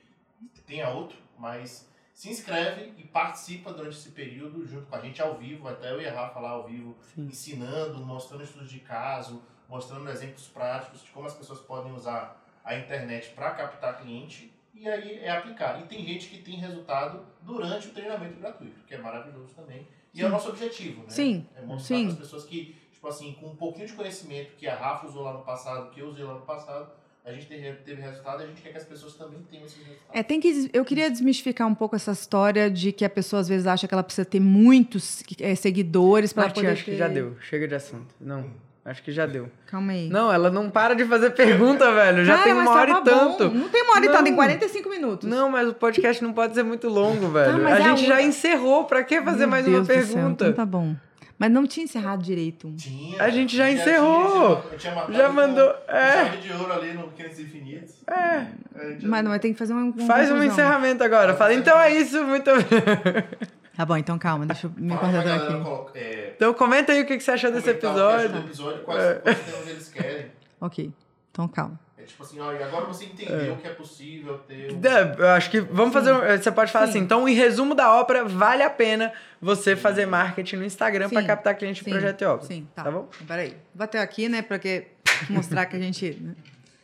tenha 0.65 0.89
outro, 0.89 1.17
mas 1.37 1.87
se 2.15 2.29
inscreve 2.29 2.93
e 2.97 3.03
participa 3.03 3.71
durante 3.71 3.95
esse 3.97 4.09
período 4.09 4.65
junto 4.65 4.87
com 4.87 4.95
a 4.95 4.99
gente 5.01 5.21
ao 5.21 5.37
vivo. 5.37 5.67
Até 5.67 5.91
eu 5.91 6.01
e 6.01 6.07
a 6.07 6.13
Rafa 6.13 6.39
lá 6.39 6.49
ao 6.51 6.63
vivo, 6.65 6.97
Sim. 7.13 7.27
ensinando, 7.27 7.99
mostrando 8.03 8.43
estudos 8.43 8.69
de 8.71 8.79
caso, 8.79 9.43
mostrando 9.69 10.09
exemplos 10.09 10.47
práticos 10.47 11.03
de 11.03 11.11
como 11.11 11.27
as 11.27 11.33
pessoas 11.35 11.59
podem 11.59 11.91
usar 11.93 12.41
a 12.63 12.75
internet 12.75 13.29
para 13.35 13.51
captar 13.51 13.99
cliente. 14.01 14.51
E 14.75 14.87
aí 14.89 15.19
é 15.19 15.31
aplicar. 15.31 15.81
E 15.81 15.87
tem 15.87 16.05
gente 16.05 16.27
que 16.27 16.39
tem 16.39 16.55
resultado 16.57 17.21
durante 17.41 17.87
o 17.87 17.91
treinamento 17.91 18.39
gratuito, 18.39 18.81
que 18.85 18.93
é 18.93 18.97
maravilhoso 18.97 19.53
também. 19.55 19.87
E 20.13 20.21
é 20.21 20.25
o 20.25 20.29
nosso 20.29 20.49
objetivo, 20.49 21.01
né? 21.01 21.09
Sim, 21.09 21.45
É 21.55 21.61
mostrar 21.61 21.95
sim. 21.97 22.03
para 22.05 22.13
as 22.13 22.19
pessoas 22.19 22.43
que, 22.45 22.75
tipo 22.91 23.07
assim, 23.07 23.33
com 23.39 23.47
um 23.47 23.55
pouquinho 23.55 23.87
de 23.87 23.93
conhecimento 23.93 24.51
que 24.57 24.67
a 24.67 24.75
Rafa 24.75 25.07
usou 25.07 25.23
lá 25.23 25.33
no 25.33 25.43
passado, 25.43 25.91
que 25.91 25.99
eu 26.01 26.07
usei 26.07 26.23
lá 26.23 26.33
no 26.35 26.41
passado, 26.41 26.89
a 27.23 27.31
gente 27.33 27.47
teve, 27.47 27.71
teve 27.83 28.01
resultado 28.01 28.41
e 28.41 28.43
a 28.43 28.47
gente 28.47 28.61
quer 28.61 28.69
que 28.71 28.77
as 28.77 28.83
pessoas 28.85 29.15
também 29.15 29.41
tenham 29.49 29.65
esses 29.65 29.77
resultados. 29.79 30.09
É, 30.13 30.21
tem 30.21 30.39
que. 30.39 30.69
Eu 30.71 30.85
queria 30.85 31.09
desmistificar 31.09 31.67
um 31.67 31.73
pouco 31.73 31.95
essa 31.95 32.11
história 32.11 32.69
de 32.69 32.91
que 32.91 33.03
a 33.03 33.09
pessoa 33.09 33.39
às 33.39 33.47
vezes 33.47 33.65
acha 33.65 33.87
que 33.87 33.93
ela 33.93 34.03
precisa 34.03 34.23
ter 34.25 34.39
muitos 34.39 35.23
é, 35.41 35.55
seguidores 35.55 36.31
para 36.31 36.49
poder. 36.51 36.67
acho 36.67 36.83
que 36.85 36.91
ter- 36.91 36.97
já 36.97 37.07
deu. 37.07 37.35
Chega 37.41 37.67
de 37.67 37.73
assunto. 37.75 38.13
Não, 38.21 38.49
acho 38.85 39.01
que 39.03 39.11
já 39.11 39.25
deu. 39.25 39.49
Calma 39.67 39.91
aí. 39.91 40.07
Não, 40.09 40.31
ela 40.31 40.49
não 40.49 40.69
para 40.69 40.93
de 40.95 41.03
fazer 41.05 41.31
pergunta, 41.31 41.91
velho. 41.91 42.23
Já 42.23 42.33
Cara, 42.35 42.43
tem 42.45 42.53
mas 42.53 42.67
uma 42.67 42.75
hora 42.75 42.91
e 42.91 43.03
tanto. 43.03 43.49
bom. 43.49 43.55
Não 43.55 43.67
tem 43.69 43.81
uma 43.83 43.93
hora 43.95 44.05
e 44.05 44.09
tanto, 44.09 44.23
tem 44.23 44.31
Não. 44.31 44.37
45 44.37 44.89
minutos. 44.89 45.29
Não, 45.29 45.49
mas 45.49 45.67
o 45.69 45.73
podcast 45.73 46.23
não 46.23 46.31
pode 46.31 46.53
ser 46.53 46.63
muito 46.63 46.87
longo, 46.87 47.27
velho. 47.29 47.61
mas 47.63 47.73
a 47.73 47.77
é 47.79 47.81
a 47.81 47.89
gente 47.89 48.05
já 48.05 48.13
única- 48.15 48.21
encerrou. 48.29 48.85
Pra 48.85 49.03
que 49.03 49.21
fazer 49.21 49.39
Meu 49.39 49.47
mais 49.49 49.65
Deus 49.65 49.77
uma 49.77 49.81
do 49.83 49.87
céu, 49.87 49.95
pergunta? 50.05 50.43
então 50.45 50.53
tá 50.53 50.65
bom. 50.65 50.95
Mas 51.37 51.51
não 51.51 51.67
tinha 51.67 51.83
encerrado 51.83 52.23
direito. 52.23 52.71
Tinha. 52.77 53.21
A 53.21 53.29
gente 53.29 53.57
já 53.57 53.67
tinha- 53.67 53.81
encerrou. 53.81 54.61
tinha- 54.61 54.93
eu 54.93 55.05
tinha 55.07 55.17
Já 55.17 55.29
mandou- 55.29 55.75
é. 55.85 56.11
chave 56.25 56.37
de 56.37 56.53
ouro 56.53 56.71
ali 56.71 56.93
no 56.93 57.09
Pequenos 57.09 57.37
Infinitos. 57.37 57.95
É. 58.07 58.13
É, 58.13 58.45
a 58.77 58.89
já- 58.99 59.07
Mas 59.07 59.21
não, 59.23 59.31
vai 59.31 59.39
ter 59.39 59.49
que 59.49 59.55
fazer 59.55 59.73
uma. 59.73 59.81
uma 59.83 60.07
Faz 60.07 60.31
um 60.31 60.41
encerramento 60.41 61.03
agora. 61.03 61.33
Fala, 61.33 61.53
então 61.53 61.77
é 61.77 61.93
isso, 61.93 62.23
muito 62.23 62.49
Tá 63.75 63.85
bom, 63.85 63.97
então 63.97 64.17
calma, 64.17 64.45
deixa 64.45 64.67
eu 64.67 64.71
me 64.77 64.95
concentrar 64.97 65.41
aqui. 65.41 65.53
coloca- 65.63 65.99
é, 65.99 66.33
Então 66.35 66.53
comenta 66.53 66.91
aí 66.93 67.01
o 67.01 67.05
que 67.05 67.17
que 67.17 67.23
você 67.23 67.31
achou 67.31 67.51
desse 67.51 67.73
comentar 67.73 67.91
o 67.93 67.99
episódio. 68.11 68.29
do 68.29 68.37
episódio, 68.47 68.83
quais, 68.83 69.21
quais 69.21 69.39
temas 69.39 69.67
eles 69.67 69.87
querem. 69.89 70.31
Ok, 70.61 70.91
então 71.31 71.47
calma. 71.47 71.79
É 71.97 72.03
tipo 72.03 72.21
assim, 72.23 72.39
ó, 72.39 72.53
e 72.53 72.61
agora 72.61 72.85
você 72.85 73.05
entendeu 73.05 73.55
que 73.57 73.67
é 73.67 73.71
possível 73.71 74.37
ter. 74.47 74.71
um- 74.71 74.79
É, 74.85 75.15
eu 75.17 75.27
acho 75.29 75.49
que 75.49 75.59
vamos 75.59 75.91
fazer. 75.93 76.13
um- 76.13 76.19
Você 76.37 76.51
pode 76.51 76.71
falar 76.71 76.85
Sim. 76.85 76.89
assim. 76.91 76.99
Então, 76.99 77.27
em 77.27 77.33
resumo 77.33 77.73
da 77.73 77.91
ópera, 77.93 78.23
vale 78.23 78.61
a 78.63 78.69
pena 78.69 79.11
você 79.41 79.75
fazer 79.75 80.05
marketing 80.05 80.57
no 80.57 80.65
Instagram 80.65 81.09
para 81.09 81.21
Sim. 81.21 81.27
captar 81.27 81.55
cliente 81.55 81.79
de 81.79 81.85
Sim, 81.85 81.91
projeto 81.91 82.21
e 82.21 82.25
obra. 82.25 82.45
Sim, 82.45 82.67
tá. 82.75 82.83
Tá 82.83 82.91
bom? 82.91 83.09
Peraí. 83.27 83.57
Bateu 83.73 83.99
aqui, 84.01 84.29
né? 84.29 84.41
Pra 84.43 84.59
que 84.59 84.85
mostrar 85.29 85.65
que 85.65 85.75
a 85.75 85.79
gente. 85.79 86.13
né? 86.21 86.35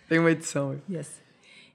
Tem 0.10 0.18
uma 0.20 0.32
edição 0.32 0.72
aí. 0.72 0.80
Yes. 0.98 1.22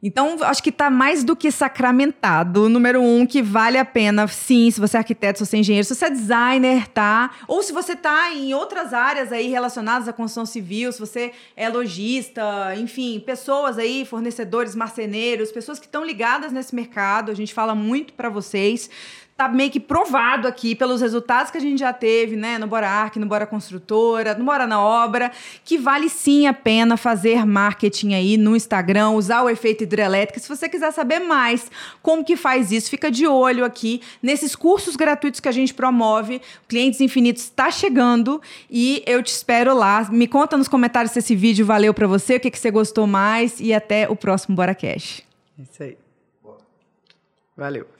Então, 0.02 0.36
acho 0.42 0.62
que 0.62 0.68
está 0.68 0.90
mais 0.90 1.24
do 1.24 1.34
que 1.34 1.50
sacramentado. 1.50 2.68
Número 2.68 3.02
um, 3.02 3.26
que 3.26 3.42
vale 3.42 3.78
a 3.78 3.84
pena, 3.84 4.26
sim, 4.28 4.70
se 4.70 4.78
você 4.78 4.96
é 4.96 5.00
arquiteto, 5.00 5.38
se 5.38 5.46
você 5.46 5.56
é 5.56 5.60
engenheiro, 5.60 5.86
se 5.86 5.94
você 5.94 6.04
é 6.04 6.10
designer, 6.10 6.88
tá? 6.88 7.30
Ou 7.48 7.62
se 7.62 7.72
você 7.72 7.96
tá 7.96 8.32
em 8.32 8.52
outras 8.52 8.92
áreas 8.92 9.32
aí 9.32 9.48
relacionadas 9.48 10.06
à 10.06 10.12
construção 10.12 10.44
civil, 10.44 10.92
se 10.92 11.00
você 11.00 11.32
é 11.56 11.68
lojista, 11.68 12.74
enfim, 12.76 13.18
pessoas 13.20 13.78
aí, 13.78 14.04
fornecedores, 14.04 14.74
marceneiros, 14.74 15.50
pessoas 15.50 15.78
que 15.78 15.86
estão 15.86 16.04
ligadas 16.04 16.52
nesse 16.52 16.74
mercado, 16.74 17.32
a 17.32 17.34
gente 17.34 17.54
fala 17.54 17.74
muito 17.74 18.12
para 18.12 18.28
vocês. 18.28 18.90
Tá 19.36 19.48
meio 19.48 19.70
que 19.70 19.78
provado 19.78 20.48
aqui 20.48 20.74
pelos 20.74 21.02
resultados 21.02 21.50
que 21.50 21.58
a 21.58 21.60
gente 21.60 21.78
já 21.78 21.92
teve, 21.92 22.36
né, 22.36 22.56
no 22.56 22.66
Bora 22.66 22.88
Arc, 22.88 23.16
no 23.18 23.26
Bora 23.26 23.46
Construtora, 23.46 24.34
no 24.34 24.46
Bora 24.46 24.66
na 24.66 24.80
Obra, 24.80 25.30
que 25.62 25.76
vale 25.76 26.08
sim 26.08 26.46
a 26.46 26.54
pena 26.54 26.96
fazer 26.96 27.44
marketing 27.44 28.14
aí 28.14 28.38
no 28.38 28.56
Instagram, 28.56 29.10
usar 29.10 29.42
o 29.42 29.50
efeito 29.50 29.82
hidrelétrico. 29.82 30.40
Se 30.40 30.48
você 30.48 30.70
quiser 30.70 30.90
saber 30.90 31.18
mais 31.18 31.70
como 32.00 32.24
que 32.24 32.34
faz 32.34 32.72
isso, 32.72 32.88
fica 32.88 33.10
de 33.10 33.26
olho 33.26 33.62
aqui 33.62 34.00
nesses 34.22 34.56
cursos 34.56 34.96
gratuitos 34.96 35.38
que 35.38 35.48
a 35.48 35.52
gente 35.52 35.74
promove. 35.74 36.40
Clientes 36.66 37.02
Infinitos 37.02 37.42
está 37.42 37.70
chegando 37.70 38.40
e 38.70 39.02
eu 39.06 39.22
te 39.22 39.32
espero 39.32 39.74
lá. 39.74 40.08
Me 40.10 40.26
conta 40.26 40.56
nos 40.56 40.66
comentários 40.66 41.12
se 41.12 41.18
esse 41.18 41.36
vídeo 41.36 41.66
valeu 41.66 41.92
para 41.92 42.06
você, 42.06 42.36
o 42.36 42.40
que, 42.40 42.50
que 42.50 42.58
você 42.58 42.70
gostou 42.70 43.06
mais 43.06 43.60
e 43.60 43.74
até 43.74 44.08
o 44.08 44.16
próximo 44.16 44.56
Bora 44.56 44.74
Cash. 44.74 45.22
Isso 45.58 45.82
aí. 45.82 45.98
Valeu. 47.54 47.95